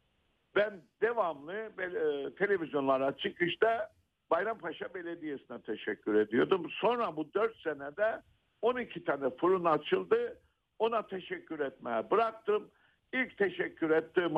[0.55, 3.89] Ben devamlı e, televizyonlara çıkışta
[4.31, 6.67] Bayrampaşa Belediyesi'ne teşekkür ediyordum.
[6.81, 8.21] Sonra bu 4 senede
[8.61, 10.39] 12 tane fırın açıldı.
[10.79, 12.69] Ona teşekkür etmeye bıraktım.
[13.13, 14.33] İlk teşekkür ettiğim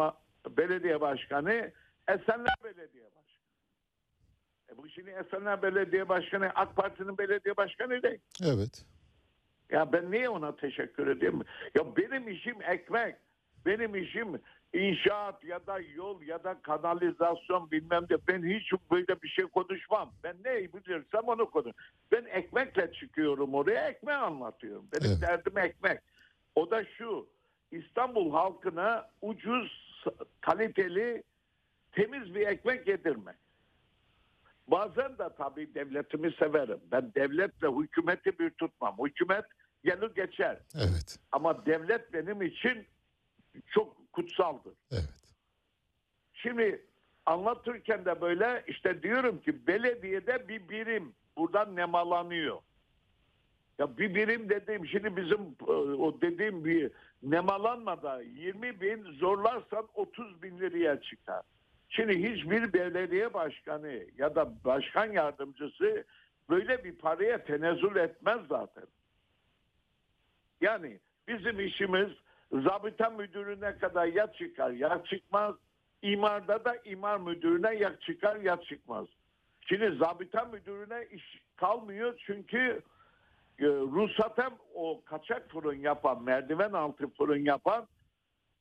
[0.57, 1.71] belediye başkanı
[2.09, 3.49] Esenler Belediye Başkanı.
[4.71, 8.19] E bu şimdi Esenler Belediye Başkanı AK Parti'nin belediye başkanı değil.
[8.43, 8.85] Evet.
[9.69, 11.41] Ya ben niye ona teşekkür edeyim?
[11.75, 13.15] Ya benim işim ekmek.
[13.65, 14.41] Benim işim
[14.73, 20.13] inşaat ya da yol ya da kanalizasyon bilmem de ben hiç böyle bir şey konuşmam.
[20.23, 21.71] Ben ne bilirsem onu konuş.
[22.11, 24.87] Ben ekmekle çıkıyorum oraya ekmeği anlatıyorum.
[24.93, 25.99] Benim derdim ekmek.
[26.55, 27.27] O da şu
[27.71, 29.99] İstanbul halkına ucuz,
[30.41, 31.23] kaliteli,
[31.91, 33.35] temiz bir ekmek yedirmek.
[34.67, 36.79] Bazen de tabii devletimi severim.
[36.91, 38.97] Ben devletle hükümeti bir tutmam.
[39.05, 39.45] Hükümet
[39.83, 40.59] gelir geçer.
[40.75, 41.19] Evet.
[41.31, 42.87] Ama devlet benim için
[43.67, 44.73] çok kutsaldır.
[44.91, 45.09] Evet.
[46.33, 46.85] Şimdi
[47.25, 52.59] anlatırken de böyle işte diyorum ki belediyede bir birim buradan nemalanıyor.
[53.79, 56.91] Ya bir birim dediğim şimdi bizim e, o dediğim bir
[57.23, 61.41] nemalanmada 20 bin zorlarsan 30 bin liraya çıkar.
[61.89, 66.03] Şimdi hiçbir belediye başkanı ya da başkan yardımcısı
[66.49, 68.85] böyle bir paraya tenezzül etmez zaten.
[70.61, 72.09] Yani bizim işimiz
[72.51, 75.55] zabıta müdürüne kadar ya çıkar ya çıkmaz.
[76.01, 79.07] İmarda da imar müdürüne ya çıkar ya çıkmaz.
[79.61, 82.81] Şimdi zabıta müdürüne iş kalmıyor çünkü
[83.59, 87.87] e, ruhsatem o kaçak fırın yapan, merdiven altı fırın yapan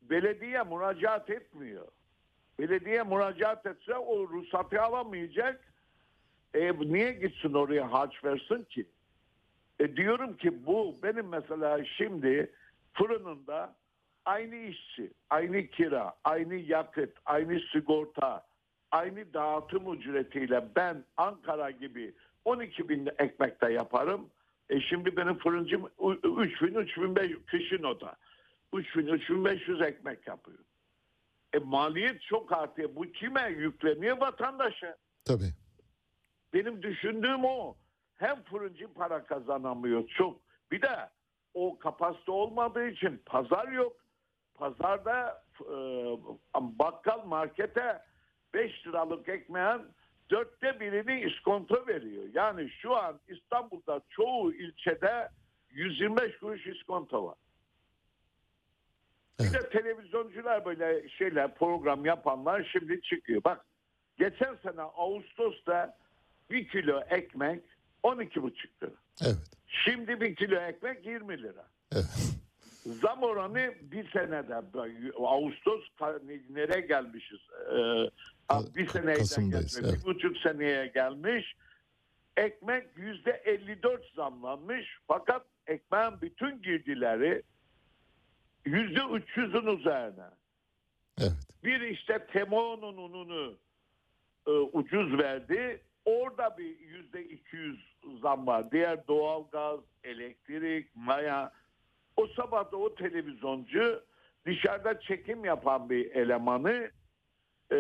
[0.02, 1.88] belediye müracaat etmiyor.
[2.59, 5.60] Belediye müracaat etse o ruhsatı alamayacak.
[6.55, 8.86] E, niye gitsin oraya harç versin ki?
[9.80, 12.52] E, diyorum ki bu benim mesela şimdi
[12.93, 13.74] fırınında
[14.24, 18.47] aynı işçi, aynı kira, aynı yakıt, aynı sigorta,
[18.90, 22.14] aynı dağıtım ücretiyle ben Ankara gibi
[22.44, 24.30] 12 bin ekmek de yaparım.
[24.70, 25.90] E şimdi benim fırıncım
[26.24, 28.16] 3 bin, 3 bin 500 kışın o da.
[28.74, 30.59] 3 bin, 3 bin 500 ekmek yapıyor.
[31.55, 32.91] E maliyet çok artıyor.
[32.95, 34.20] Bu kime yükleniyor?
[34.20, 34.97] Vatandaşa.
[35.25, 35.53] Tabii.
[36.55, 37.77] Benim düşündüğüm o.
[38.16, 40.41] Hem fırıncı para kazanamıyor çok.
[40.73, 41.09] Bir de
[41.55, 43.97] o kapasite olmadığı için pazar yok.
[44.55, 45.75] Pazarda e,
[46.55, 48.03] bakkal markete
[48.55, 49.83] 5 liralık ekmeğin
[50.31, 52.25] dörtte birini iskonto veriyor.
[52.33, 55.29] Yani şu an İstanbul'da çoğu ilçede
[55.70, 57.37] 125 kuruş iskonto var.
[59.40, 63.44] Bir de televizyoncular böyle şeyler program yapanlar şimdi çıkıyor.
[63.44, 63.65] Bak
[64.19, 65.97] geçen sene Ağustos'ta
[66.51, 67.62] bir kilo ekmek
[68.02, 68.93] 12 buçuk lira.
[69.23, 69.36] Evet.
[69.69, 71.66] Şimdi bir kilo ekmek 20 lira.
[71.93, 72.39] Evet.
[73.02, 74.55] Zam oranı bir senede
[75.19, 75.85] Ağustos
[76.51, 77.40] nereye gelmişiz?
[77.73, 78.10] Ee,
[78.77, 79.90] bir seneye Kasım'dayız, gelmiş.
[79.93, 80.01] evet.
[80.06, 81.56] Bir buçuk seneye gelmiş.
[82.36, 84.98] Ekmek yüzde 54 zamlanmış.
[85.06, 87.43] Fakat ekmeğin bütün girdileri
[88.69, 90.24] yüzde 300'ün üzerine.
[91.20, 91.32] Evet.
[91.65, 93.59] Bir işte Temo'nun ununu
[94.47, 95.81] e, ucuz verdi.
[96.05, 98.70] Orada bir yüzde 200 zam var.
[98.73, 101.53] Diğer doğalgaz, elektrik, maya.
[102.16, 104.05] O sabah da o televizyoncu
[104.47, 106.90] dışarıda çekim yapan bir elemanı
[107.70, 107.77] e,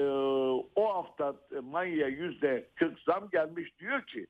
[0.74, 4.26] o hafta mayaya yüzde 40 zam gelmiş diyor ki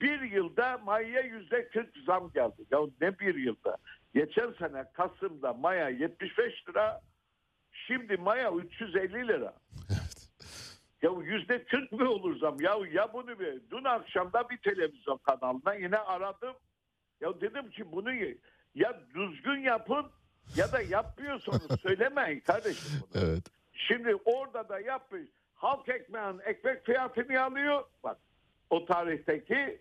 [0.00, 2.64] bir yılda mayaya yüzde 40 zam geldi.
[2.70, 3.76] Ya ne bir yılda?
[4.18, 7.00] Geçen sene Kasım'da maya 75 lira
[7.72, 9.54] şimdi maya 350 lira.
[11.02, 12.60] Ya yüzde 40 mı olur zam?
[12.60, 16.54] Ya ya bunu bir dün akşamda bir televizyon kanalına yine aradım.
[17.20, 18.12] Ya dedim ki bunu
[18.74, 20.06] ya düzgün yapın
[20.56, 23.22] ya da yapmıyorsanız söylemeyin kardeşim bunu.
[23.24, 23.44] Evet.
[23.72, 25.28] Şimdi orada da yapmış.
[25.54, 27.84] Halk ekmeğin ekmek fiyatını alıyor.
[28.04, 28.18] Bak
[28.70, 29.80] o tarihteki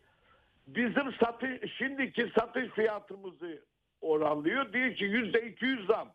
[0.68, 3.61] bizim satış şimdiki satış fiyatımızı
[4.08, 4.74] oranlıyor.
[4.74, 6.08] Diyor ki yüzde 200 zam.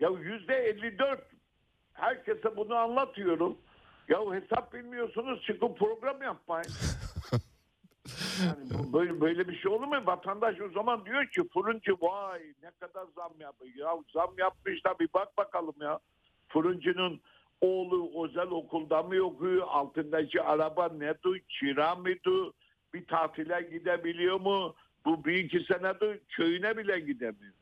[0.00, 1.20] Ya yüzde 54
[1.92, 3.58] herkese bunu anlatıyorum.
[4.08, 6.70] Ya hesap bilmiyorsunuz çıkıp program yapmayın.
[8.44, 10.06] Yani böyle, böyle bir şey olur mu?
[10.06, 13.74] Vatandaş o zaman diyor ki fırıncı vay ne kadar zam yapıyor.
[13.76, 15.98] Ya zam yapmış da bir bak bakalım ya.
[16.48, 17.20] Fırıncının
[17.60, 19.66] oğlu özel okulda mı okuyor?
[19.68, 21.42] Altındaki araba nedir?
[21.48, 22.52] Kira mıydı?
[22.94, 24.74] Bir tatile gidebiliyor mu?
[25.04, 27.54] Bu bir iki senedir köyüne bile gidemiyor.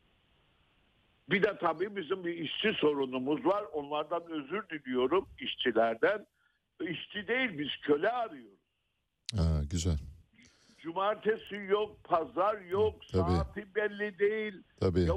[1.30, 3.64] Bir de tabii bizim bir işçi sorunumuz var.
[3.72, 6.26] Onlardan özür diliyorum işçilerden.
[6.80, 8.58] İşçi değil biz köle arıyoruz.
[9.36, 9.98] Ha, güzel.
[10.78, 13.30] Cumartesi yok, pazar yok, Tabii.
[13.32, 14.62] saati belli değil.
[14.80, 15.00] Tabii.
[15.00, 15.14] Ya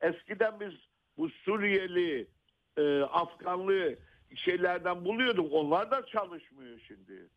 [0.00, 0.72] eskiden biz
[1.16, 2.26] bu Suriyeli,
[2.76, 3.96] e, Afganlı
[4.34, 5.52] şeylerden buluyorduk.
[5.52, 7.28] Onlar da çalışmıyor şimdi.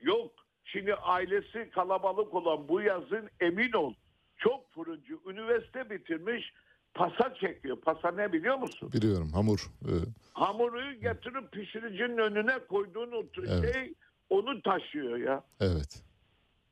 [0.00, 0.43] Yok.
[0.64, 3.94] Şimdi ailesi kalabalık olan bu yazın emin ol.
[4.36, 6.52] Çok fırıncı üniversite bitirmiş
[6.94, 7.76] pasa çekiyor.
[7.80, 8.90] Pasa ne biliyor musun?
[8.92, 9.66] Biliyorum hamur.
[9.84, 9.90] Ee,
[10.32, 13.74] Hamuru getirip pişiricinin önüne koyduğun o Evet.
[13.74, 13.94] şey
[14.30, 15.42] onu taşıyor ya.
[15.60, 16.02] evet.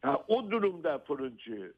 [0.03, 1.73] Ha, o durumda fırıncı.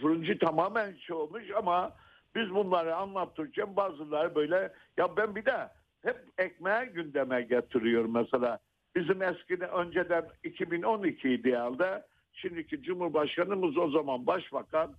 [0.00, 1.92] Fırıncı tamamen şey olmuş ama
[2.34, 5.68] biz bunları anlatırken bazıları böyle ya ben bir de
[6.02, 8.58] hep ekmeği gündeme getiriyorum mesela.
[8.96, 14.94] Bizim eskiden önceden 2012 idealde şimdiki Cumhurbaşkanımız o zaman başbakan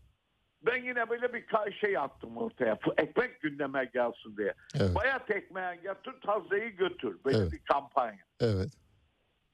[0.61, 1.45] ben yine böyle bir
[1.81, 2.79] şey attım ortaya.
[2.97, 4.53] Ekmek gündeme gelsin diye.
[4.75, 4.95] Evet.
[4.95, 7.17] Bayat ekmeği getir, tazeyi götür.
[7.25, 7.51] Böyle Evet.
[7.51, 8.19] bir kampanya.
[8.41, 8.69] Evet.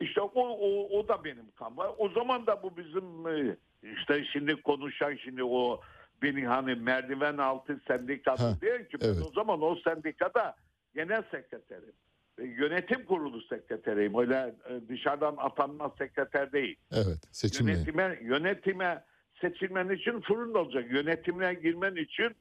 [0.02, 1.92] İşte o, o, o da benim kampanya.
[1.92, 3.58] O zaman da bu bizim e,
[3.98, 5.82] işte şimdi konuşan şimdi o
[6.22, 9.22] beni hani merdiven altı sendikası Ha, diyor ki evet.
[9.30, 10.56] o zaman o sendikada
[10.96, 11.94] genel sekreterim.
[12.38, 14.20] Yönetim kurulu sekreteriyim.
[14.20, 16.76] Öyle e, dışarıdan atanma sekreter değil.
[16.92, 17.72] Evet seçimli.
[17.72, 19.04] Yönetime, yönetime
[19.42, 20.92] seçilmen için fırın olacak.
[20.92, 22.36] Yönetimine girmen için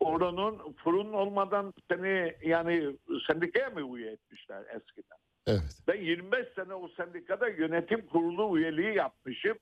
[0.00, 2.96] oranın fırın olmadan seni yani
[3.26, 5.18] sendikaya mı üye etmişler eskiden?
[5.46, 5.82] Evet.
[5.88, 9.58] Ben 25 sene o sendikada yönetim kurulu üyeliği yapmışım.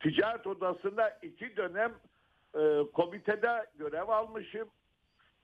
[0.00, 1.92] Ticaret odasında iki dönem
[2.54, 4.68] e, komitede görev almışım.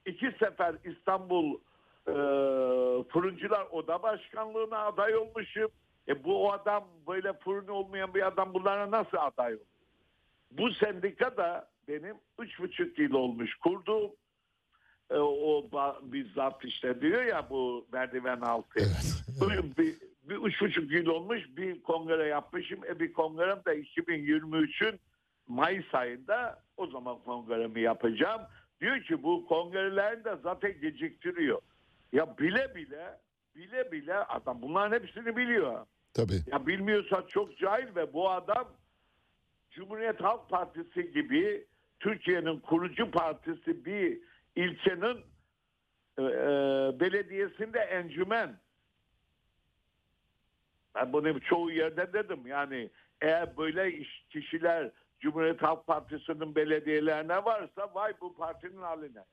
[0.06, 1.59] İki sefer İstanbul
[2.09, 2.15] e,
[3.09, 5.70] Fırıncılar Oda Başkanlığı'na aday olmuşum.
[6.09, 9.62] E bu o adam böyle fırın olmayan bir adam bunlara nasıl aday olur?
[10.51, 14.11] Bu sendika da benim üç buçuk yıl olmuş kurduğum.
[15.11, 15.70] E, o
[16.03, 18.81] bizzat işte diyor ya bu merdiven altı.
[19.41, 22.85] Bir, bir, bir üç buçuk yıl olmuş bir kongre yapmışım.
[22.85, 25.01] E bir kongrem de 2023'ün
[25.49, 28.43] Mayıs ayında o zaman kongremi yapacağım.
[28.81, 31.61] Diyor ki bu kongrelerini de zaten geciktiriyor.
[32.12, 33.18] Ya bile bile
[33.55, 35.86] bile bile adam bunların hepsini biliyor.
[36.14, 36.43] Tabii.
[36.47, 38.68] Ya bilmiyorsa çok cahil ve bu adam
[39.70, 41.66] Cumhuriyet Halk Partisi gibi
[42.01, 44.20] Türkiye'nin kurucu partisi bir
[44.56, 45.24] ilçenin
[46.18, 48.60] e, e, belediyesinde encümen.
[50.94, 52.90] Ben bunu çoğu yerde dedim yani
[53.20, 54.90] eğer böyle iş, kişiler
[55.20, 59.24] Cumhuriyet Halk Partisi'nin belediyelerine varsa vay bu partinin haline.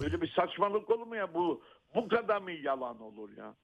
[0.00, 1.62] Böyle bir saçmalık olur mu ya bu
[1.94, 3.54] bu kadar mı yalan olur ya?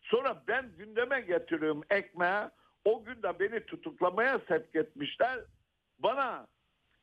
[0.00, 2.50] Sonra ben gündeme getiriyorum ekmeğe.
[2.84, 5.38] O gün de beni tutuklamaya sevk etmişler.
[5.98, 6.46] Bana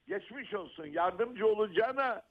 [0.07, 2.22] geçmiş olsun yardımcı olacağına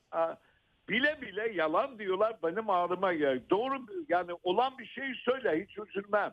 [0.88, 3.40] bile bile yalan diyorlar benim ağrıma geliyor.
[3.50, 6.32] Doğru yani olan bir şeyi söyle hiç üzülmem.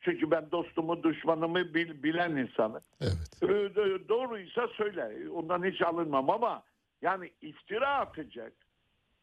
[0.00, 2.82] Çünkü ben dostumu düşmanımı bil- bilen insanım.
[3.00, 3.12] Evet.
[3.42, 5.30] Ee, do- Doğruysa söyle.
[5.30, 6.62] Ondan hiç alınmam ama
[7.02, 8.52] yani iftira atacak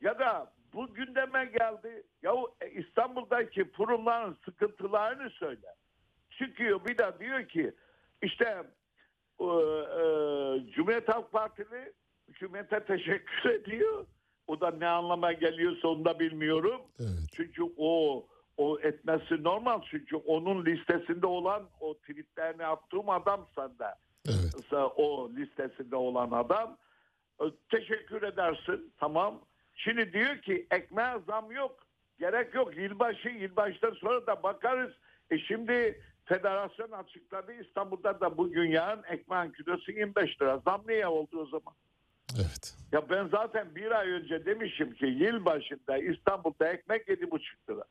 [0.02, 2.04] ya da bu gündeme geldi.
[2.24, 2.34] Ya
[2.72, 5.68] İstanbul'daki fırınların sıkıntılarını söyle.
[6.30, 7.74] Çıkıyor bir de diyor ki
[8.22, 8.64] işte
[9.40, 9.46] e, e,
[10.72, 11.94] Cumhuriyet Halk Partili
[12.28, 14.06] hükümete teşekkür ediyor.
[14.48, 16.82] O da ne anlama geliyorsa onu da bilmiyorum.
[17.34, 18.26] Çünkü o
[18.58, 23.96] o etmesi normal çünkü onun listesinde olan o tweetlerini attığım adam sende.
[24.98, 26.78] O listesinde olan adam.
[27.41, 29.41] E, Teşekkür edersin tamam.
[29.80, 31.80] Şimdi diyor ki ekmeğe zam yok.
[32.19, 32.77] Gerek yok.
[32.77, 34.93] Yılbaşı, yılbaştan sonra da bakarız.
[35.31, 37.53] E şimdi federasyon açıkladı.
[37.53, 40.57] İstanbul'da da bugün yarın ekmeğin kilosu 25 lira.
[40.57, 41.73] Zam niye oldu o zaman?
[42.35, 42.76] Evet.
[42.91, 47.39] Ya ben zaten bir ay önce demişim ki yılbaşında İstanbul'da ekmek 7,5
[47.69, 47.84] lira.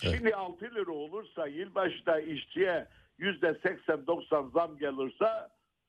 [0.00, 2.86] Şimdi 6 lira olursa yılbaşında işçiye
[3.18, 5.28] yüzde 80-90 zam gelirse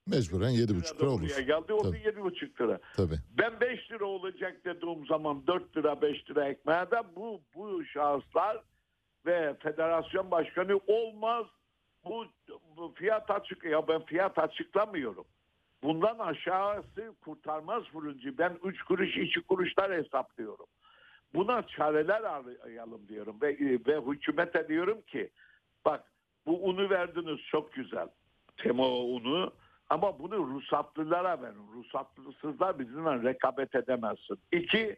[0.07, 1.27] Mecburen 7,5 lira olur.
[1.27, 1.97] geldi o da Tabii.
[1.97, 2.79] 7,5 lira.
[2.95, 3.15] Tabii.
[3.37, 8.57] Ben 5 lira olacak dediğim zaman 4 lira 5 lira ekmeğe de bu, bu şahıslar
[9.25, 11.45] ve federasyon başkanı olmaz.
[12.05, 12.25] Bu,
[12.77, 15.25] bu fiyat açık ya ben fiyat açıklamıyorum.
[15.83, 18.37] Bundan aşağısı kurtarmaz fırıncı.
[18.37, 20.65] Ben 3 kuruş 2 kuruşlar hesaplıyorum.
[21.33, 23.57] Buna çareler arayalım diyorum ve,
[23.87, 25.29] ve hükümete diyorum ki
[25.85, 26.03] bak
[26.45, 28.07] bu unu verdiniz çok güzel.
[28.57, 29.53] Tema unu
[29.89, 31.67] ama bunu ruhsatlılara verin.
[31.73, 34.39] Ruhsatlısızlar bizimle rekabet edemezsin.
[34.51, 34.97] İki,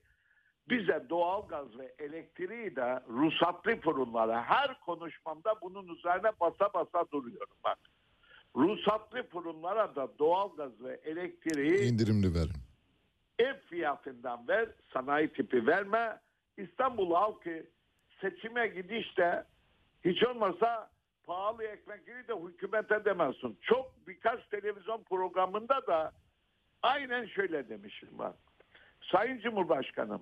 [0.69, 7.79] bize doğalgaz ve elektriği de ruhsatlı fırınlara her konuşmamda bunun üzerine basa basa duruyorum bak.
[8.55, 12.55] Ruhsatlı fırınlara da doğalgaz ve elektriği İndirimli verin.
[13.39, 16.19] ev fiyatından ver, sanayi tipi verme.
[16.57, 17.65] İstanbul halkı
[18.21, 19.45] seçime gidişte
[20.05, 20.90] hiç olmasa
[21.25, 23.57] pahalı ekmekleri de hükümet edemezsin.
[23.61, 26.11] Çok birkaç televizyon programında da
[26.81, 28.35] aynen şöyle demişim bak.
[29.11, 30.21] Sayın Cumhurbaşkanım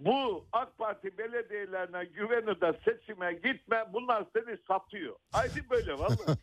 [0.00, 5.16] bu AK Parti belediyelerine güveni de seçime gitme bunlar seni satıyor.
[5.32, 6.38] Haydi böyle vallahi.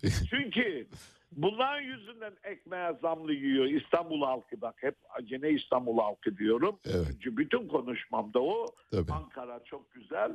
[0.30, 0.86] Çünkü
[1.32, 6.78] bunların yüzünden ekmeğe zamlı yiyor İstanbul halkı bak hep gene İstanbul halkı diyorum.
[6.84, 8.66] Çünkü bütün konuşmamda o.
[8.90, 9.12] Tabii.
[9.12, 10.30] Ankara çok güzel.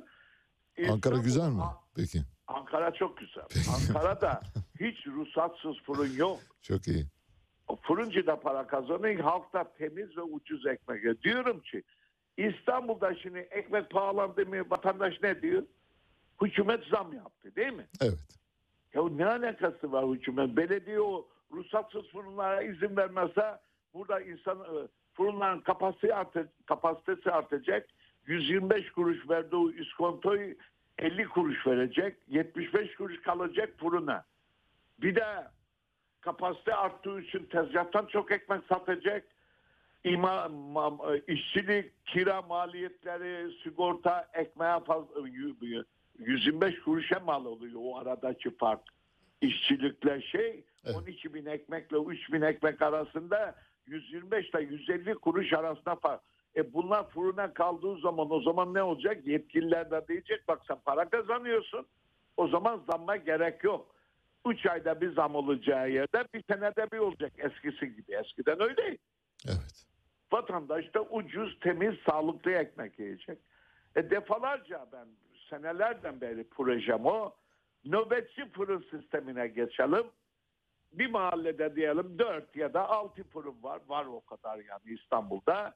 [0.78, 1.62] Ankara İstanbul- güzel mi?
[1.96, 2.20] Peki.
[2.50, 3.44] Ankara çok güzel.
[3.76, 4.42] Ankara'da
[4.80, 6.40] hiç ruhsatsız fırın yok.
[6.62, 7.06] Çok iyi.
[7.68, 9.20] O Fırıncı da para kazanıyor.
[9.20, 11.22] Halk da temiz ve ucuz ekmek yiyor.
[11.24, 11.84] Diyorum ki
[12.38, 15.64] İstanbul'da şimdi ekmek pahalandı mı vatandaş ne diyor?
[16.42, 17.88] Hükümet zam yaptı değil mi?
[18.02, 18.20] Evet.
[18.94, 20.58] Ya ne alakası var hükümet?
[20.58, 23.60] Belediye o ruhsatsız fırınlara izin vermezse
[23.94, 26.36] burada insan e, fırınların kapasitesi, art,
[26.66, 27.88] kapasitesi artacak.
[28.28, 30.56] 125 kuruş verdiği iskontoyu
[31.00, 32.16] 50 kuruş verecek.
[32.28, 34.26] 75 kuruş kalacak fırına.
[35.02, 35.26] Bir de
[36.22, 39.24] kapasite arttığı için tezgahtan çok ekmek satacak.
[40.04, 45.28] ima, ma- işçilik, kira maliyetleri, sigorta, ekmeğe fazla
[46.20, 48.82] 125 kuruşa mal oluyor o aradaki fark.
[49.42, 50.64] İşçilikle şey
[50.94, 53.56] 12 bin ekmekle 3 bin ekmek arasında
[53.88, 56.22] 125 ile 150 kuruş arasında fark.
[56.56, 59.28] E bunlar fırına kaldığı zaman o zaman ne olacak?
[59.28, 61.86] Yetkililer de diyecek bak sen para kazanıyorsun.
[62.38, 63.96] O zaman zamma gerek yok.
[64.48, 68.14] 3 ayda bir zam olacağı yerde bir senede bir olacak eskisi gibi.
[68.14, 68.98] Eskiden öyleydi.
[69.48, 69.86] Evet.
[70.32, 73.40] Vatandaş da ucuz, temiz, sağlıklı ekmek yiyecek.
[73.96, 75.08] E defalarca ben
[75.50, 77.34] senelerden beri projem o.
[77.86, 80.04] Nöbetçi fırın sistemine geçelim.
[80.92, 83.80] Bir mahallede diyelim 4 ya da 6 fırın var.
[83.88, 85.74] Var o kadar yani İstanbul'da.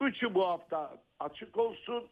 [0.00, 2.04] Üçü bu hafta açık olsun.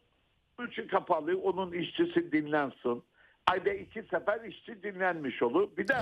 [0.59, 1.37] Üçü kapalı.
[1.41, 3.03] Onun işçisi dinlensin.
[3.47, 5.77] Ayda iki sefer işçi dinlenmiş olur.
[5.77, 5.97] Bir de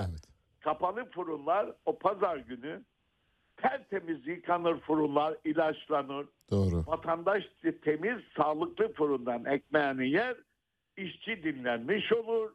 [0.59, 2.83] kapalı fırınlar o pazar günü
[3.57, 6.27] tertemiz yıkanır fırınlar, ilaçlanır.
[6.51, 6.83] Doğru.
[6.87, 7.43] Vatandaş
[7.83, 10.37] temiz, sağlıklı fırından ekmeğini yer,
[10.97, 12.51] işçi dinlenmiş olur.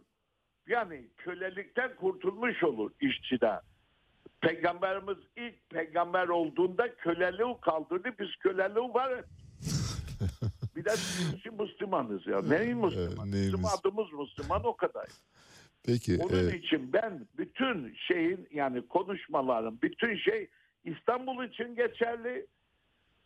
[0.66, 3.60] Yani kölelikten kurtulmuş olur işçide.
[4.40, 8.09] Peygamberimiz ilk peygamber olduğunda köleliği kaldırdı.
[8.19, 9.12] Biz köleliği var.
[10.77, 12.43] Bir de biz Müslümanız ya.
[12.43, 13.32] Neyin Müslüman?
[13.32, 15.06] Bizim adımız Müslüman o kadar.
[15.82, 16.19] Peki.
[16.23, 20.48] Onun e, için ben bütün şeyin yani konuşmalarım, bütün şey
[20.85, 22.47] İstanbul için geçerli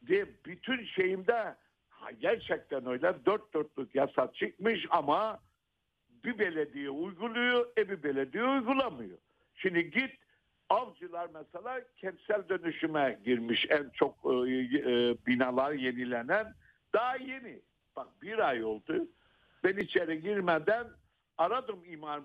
[0.07, 1.57] diye bütün şeyimde
[2.21, 5.41] gerçekten öyle dört dörtlük yasa çıkmış ama
[6.25, 9.19] bir belediye uyguluyor, e bir belediye uygulamıyor.
[9.55, 10.22] Şimdi git
[10.73, 16.55] avcılar mesela kentsel dönüşüme girmiş en çok e, e, binalar yenilenen
[16.93, 17.61] daha yeni.
[17.97, 19.09] Bak bir ay oldu.
[19.65, 20.87] Ben içeri girmeden
[21.39, 22.21] aradım imar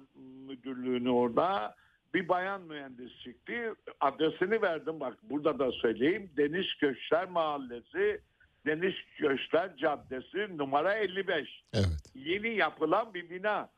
[0.47, 1.75] müdürlüğünü orada.
[2.13, 3.75] Bir bayan mühendis çıktı.
[3.99, 6.29] Adresini verdim bak burada da söyleyeyim.
[6.37, 8.21] Deniz Köşkler Mahallesi,
[8.65, 11.63] Deniz Köşkler Caddesi numara 55.
[11.73, 11.87] Evet.
[12.15, 13.69] Yeni yapılan bir bina.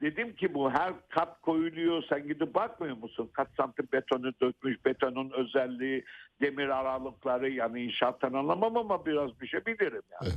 [0.00, 2.02] Dedim ki bu her kat koyuluyor.
[2.08, 3.30] Sen gidip bakmıyor musun?
[3.32, 6.04] Kaç santim betonu dökmüş, betonun özelliği,
[6.40, 10.32] demir aralıkları yani inşaattan anlamam ama biraz bir şey bilirim yani.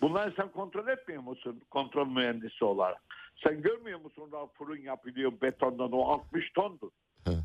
[0.00, 3.02] Bunları sen kontrol etmiyor musun kontrol mühendisi olarak?
[3.44, 6.90] Sen görmüyor musun da fırın yapılıyor betondan o 60 tondur.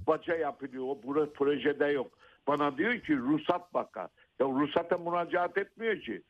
[0.08, 2.12] Baca yapılıyor o burada projede yok.
[2.48, 4.08] Bana diyor ki ruhsat bakar.
[4.40, 6.22] Ya ruhsata müracaat etmiyor ki.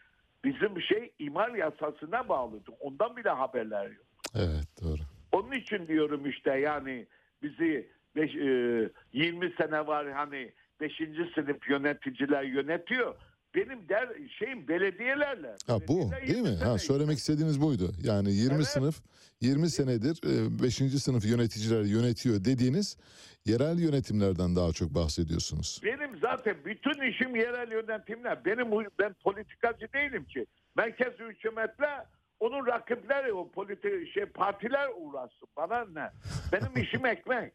[0.44, 2.74] Bizim şey imar yasasına bağlıdır.
[2.80, 4.06] Ondan bile haberler yok.
[4.36, 5.02] Evet doğru.
[5.40, 7.08] Onun için diyorum işte yani
[7.44, 10.52] bizi beş, e, 20 sene var hani
[10.82, 10.94] 5.
[11.36, 13.16] sınıf yöneticiler yönetiyor.
[13.56, 14.10] Benim der
[14.40, 15.56] şeyim belediyelerle.
[15.68, 16.56] Ha bu değil mi?
[16.64, 17.92] Ha söylemek istediğiniz buydu.
[18.04, 19.02] Yani 20 sınıf
[19.42, 20.20] 20 senedir
[20.64, 20.76] 5.
[20.76, 22.98] sınıf yöneticiler yönetiyor dediğiniz
[23.46, 25.82] yerel yönetimlerden daha çok bahsediyorsunuz.
[25.84, 28.46] Benim zaten bütün işim yerel yönetimler.
[28.46, 30.46] Benim ben politikacı değilim ki.
[30.76, 32.06] Merkez hükümetle
[32.40, 35.48] onun rakipleri o politik şey partiler uğraşsın.
[35.58, 36.10] Bana ne?
[36.52, 37.54] Benim işim ekmek.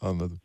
[0.00, 0.40] Anladım.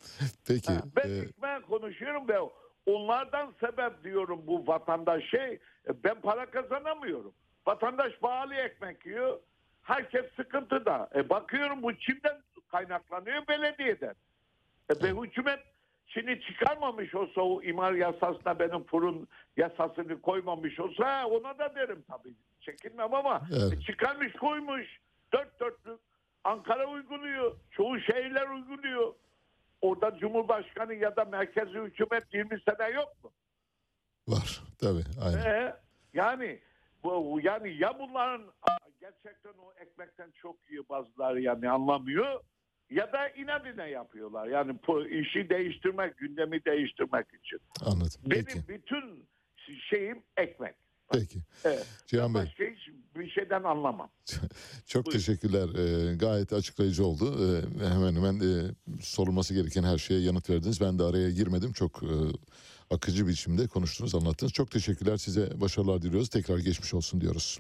[0.48, 0.72] Peki.
[0.96, 2.38] Ben e, ekmeğe konuşuyorum ve
[2.86, 5.54] onlardan sebep diyorum bu vatandaş şey.
[5.88, 7.34] e, Ben para kazanamıyorum.
[7.68, 9.40] Vatandaş pahalı ekmek yiyor.
[9.82, 11.10] Herkes sıkıntıda.
[11.16, 12.42] E bakıyorum bu kimden
[12.72, 13.48] kaynaklanıyor?
[13.48, 14.16] Belediyeden.
[14.92, 15.60] E ben hükümet
[16.08, 19.28] şimdi çıkarmamış olsa o imar yasasına benim fırın
[19.58, 22.34] yasasını koymamış olsa ha, ona da derim tabii.
[22.72, 23.74] Çekinmem ama Evet.
[23.74, 24.86] e, çıkarmış koymuş.
[25.34, 26.00] Dört dörtlük.
[26.44, 27.56] Ankara uyguluyor.
[27.72, 29.14] Çoğu şehirler uyguluyor.
[29.82, 33.32] Orada Cumhurbaşkanı ya da merkezi hükümet 20 sene yok mu?
[34.28, 35.46] var tabii aynen.
[35.46, 35.76] Ee,
[36.14, 36.60] yani
[37.04, 38.42] bu yani ya bunların
[39.02, 42.40] gerçekten o ekmekten çok iyi bazıları yani anlamıyor
[42.90, 44.48] ya da inadına yapıyorlar.
[44.48, 47.60] Yani bu işi değiştirmek, gündemi değiştirmek için.
[47.86, 48.22] Anladım.
[48.26, 49.26] Benim bütün
[49.90, 50.76] şeyim ekmek.
[51.12, 51.40] Peki.
[51.64, 51.86] Evet.
[52.08, 54.10] Cihan Bey Başka hiç bir şeyden anlamam.
[54.86, 55.70] çok teşekkürler.
[55.80, 57.36] E, gayet açıklayıcı oldu.
[57.46, 58.72] E, hemen hemen e,
[59.02, 60.82] sorulması gereken her şeye yanıt verdiniz.
[60.82, 61.74] Ben de araya girmedim.
[61.74, 62.14] Çok e,
[62.90, 64.54] akıcı biçimde konuştunuz, anlattınız.
[64.54, 65.18] Çok teşekkürler.
[65.18, 66.30] Size başarılar diliyoruz.
[66.30, 67.60] Tekrar geçmiş olsun diyoruz.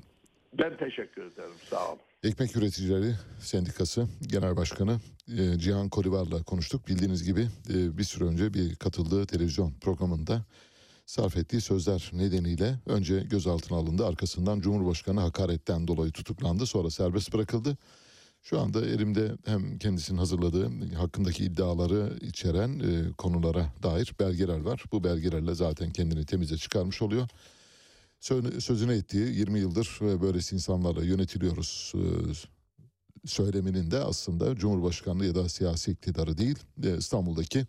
[0.60, 1.54] Ben teşekkür ederim.
[1.70, 2.00] Sağ olun.
[2.24, 5.00] Ekmek Üreticileri Sendikası Genel Başkanı
[5.38, 6.88] e, Cihan Kolivar'la konuştuk.
[6.88, 10.46] Bildiğiniz gibi e, bir süre önce bir katıldığı televizyon programında
[11.10, 14.06] sarf ettiği sözler nedeniyle önce gözaltına alındı.
[14.06, 16.66] Arkasından Cumhurbaşkanı hakaretten dolayı tutuklandı.
[16.66, 17.78] Sonra serbest bırakıldı.
[18.42, 24.84] Şu anda elimde hem kendisinin hazırladığı hakkındaki iddiaları içeren e, konulara dair belgeler var.
[24.92, 27.28] Bu belgelerle zaten kendini temize çıkarmış oluyor.
[28.22, 32.02] Sö- Sözüne ettiği 20 yıldır böylesi insanlarla yönetiliyoruz e,
[33.26, 37.66] söyleminin de aslında Cumhurbaşkanlığı ya da siyasi iktidarı değil e, İstanbul'daki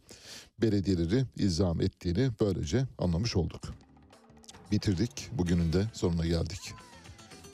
[0.60, 3.60] belediyeleri ilzam ettiğini böylece anlamış olduk.
[4.70, 5.28] Bitirdik.
[5.32, 6.60] Bugünün de sonuna geldik.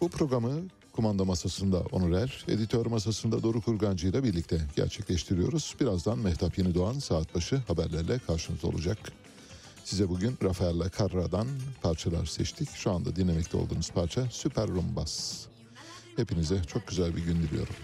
[0.00, 0.50] Bu programı
[0.92, 5.74] kumanda masasında Onur Er, editör masasında Doruk Kurgancı ile birlikte gerçekleştiriyoruz.
[5.80, 8.98] Birazdan Mehtap Yeni Doğan saat başı haberlerle karşınızda olacak.
[9.84, 11.48] Size bugün Rafael Carra'dan
[11.82, 12.68] parçalar seçtik.
[12.74, 15.46] Şu anda dinlemekte olduğunuz parça Süper Rumbas.
[16.16, 17.74] Hepinize çok güzel bir gün diliyorum.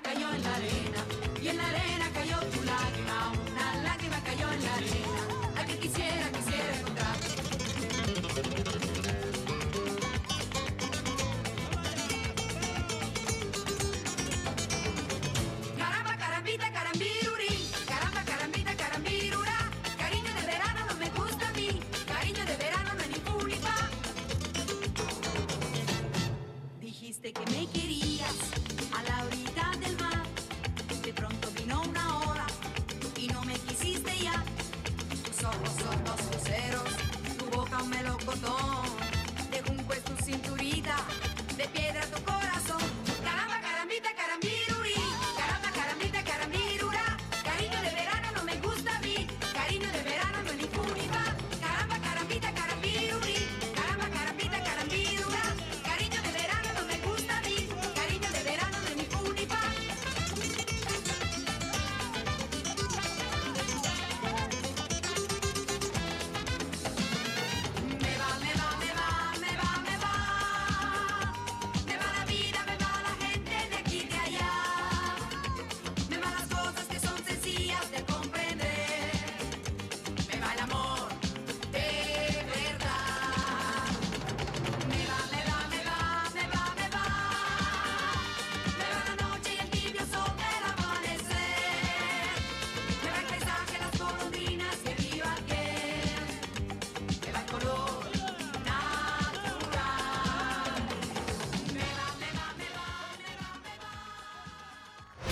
[0.00, 0.47] cayó en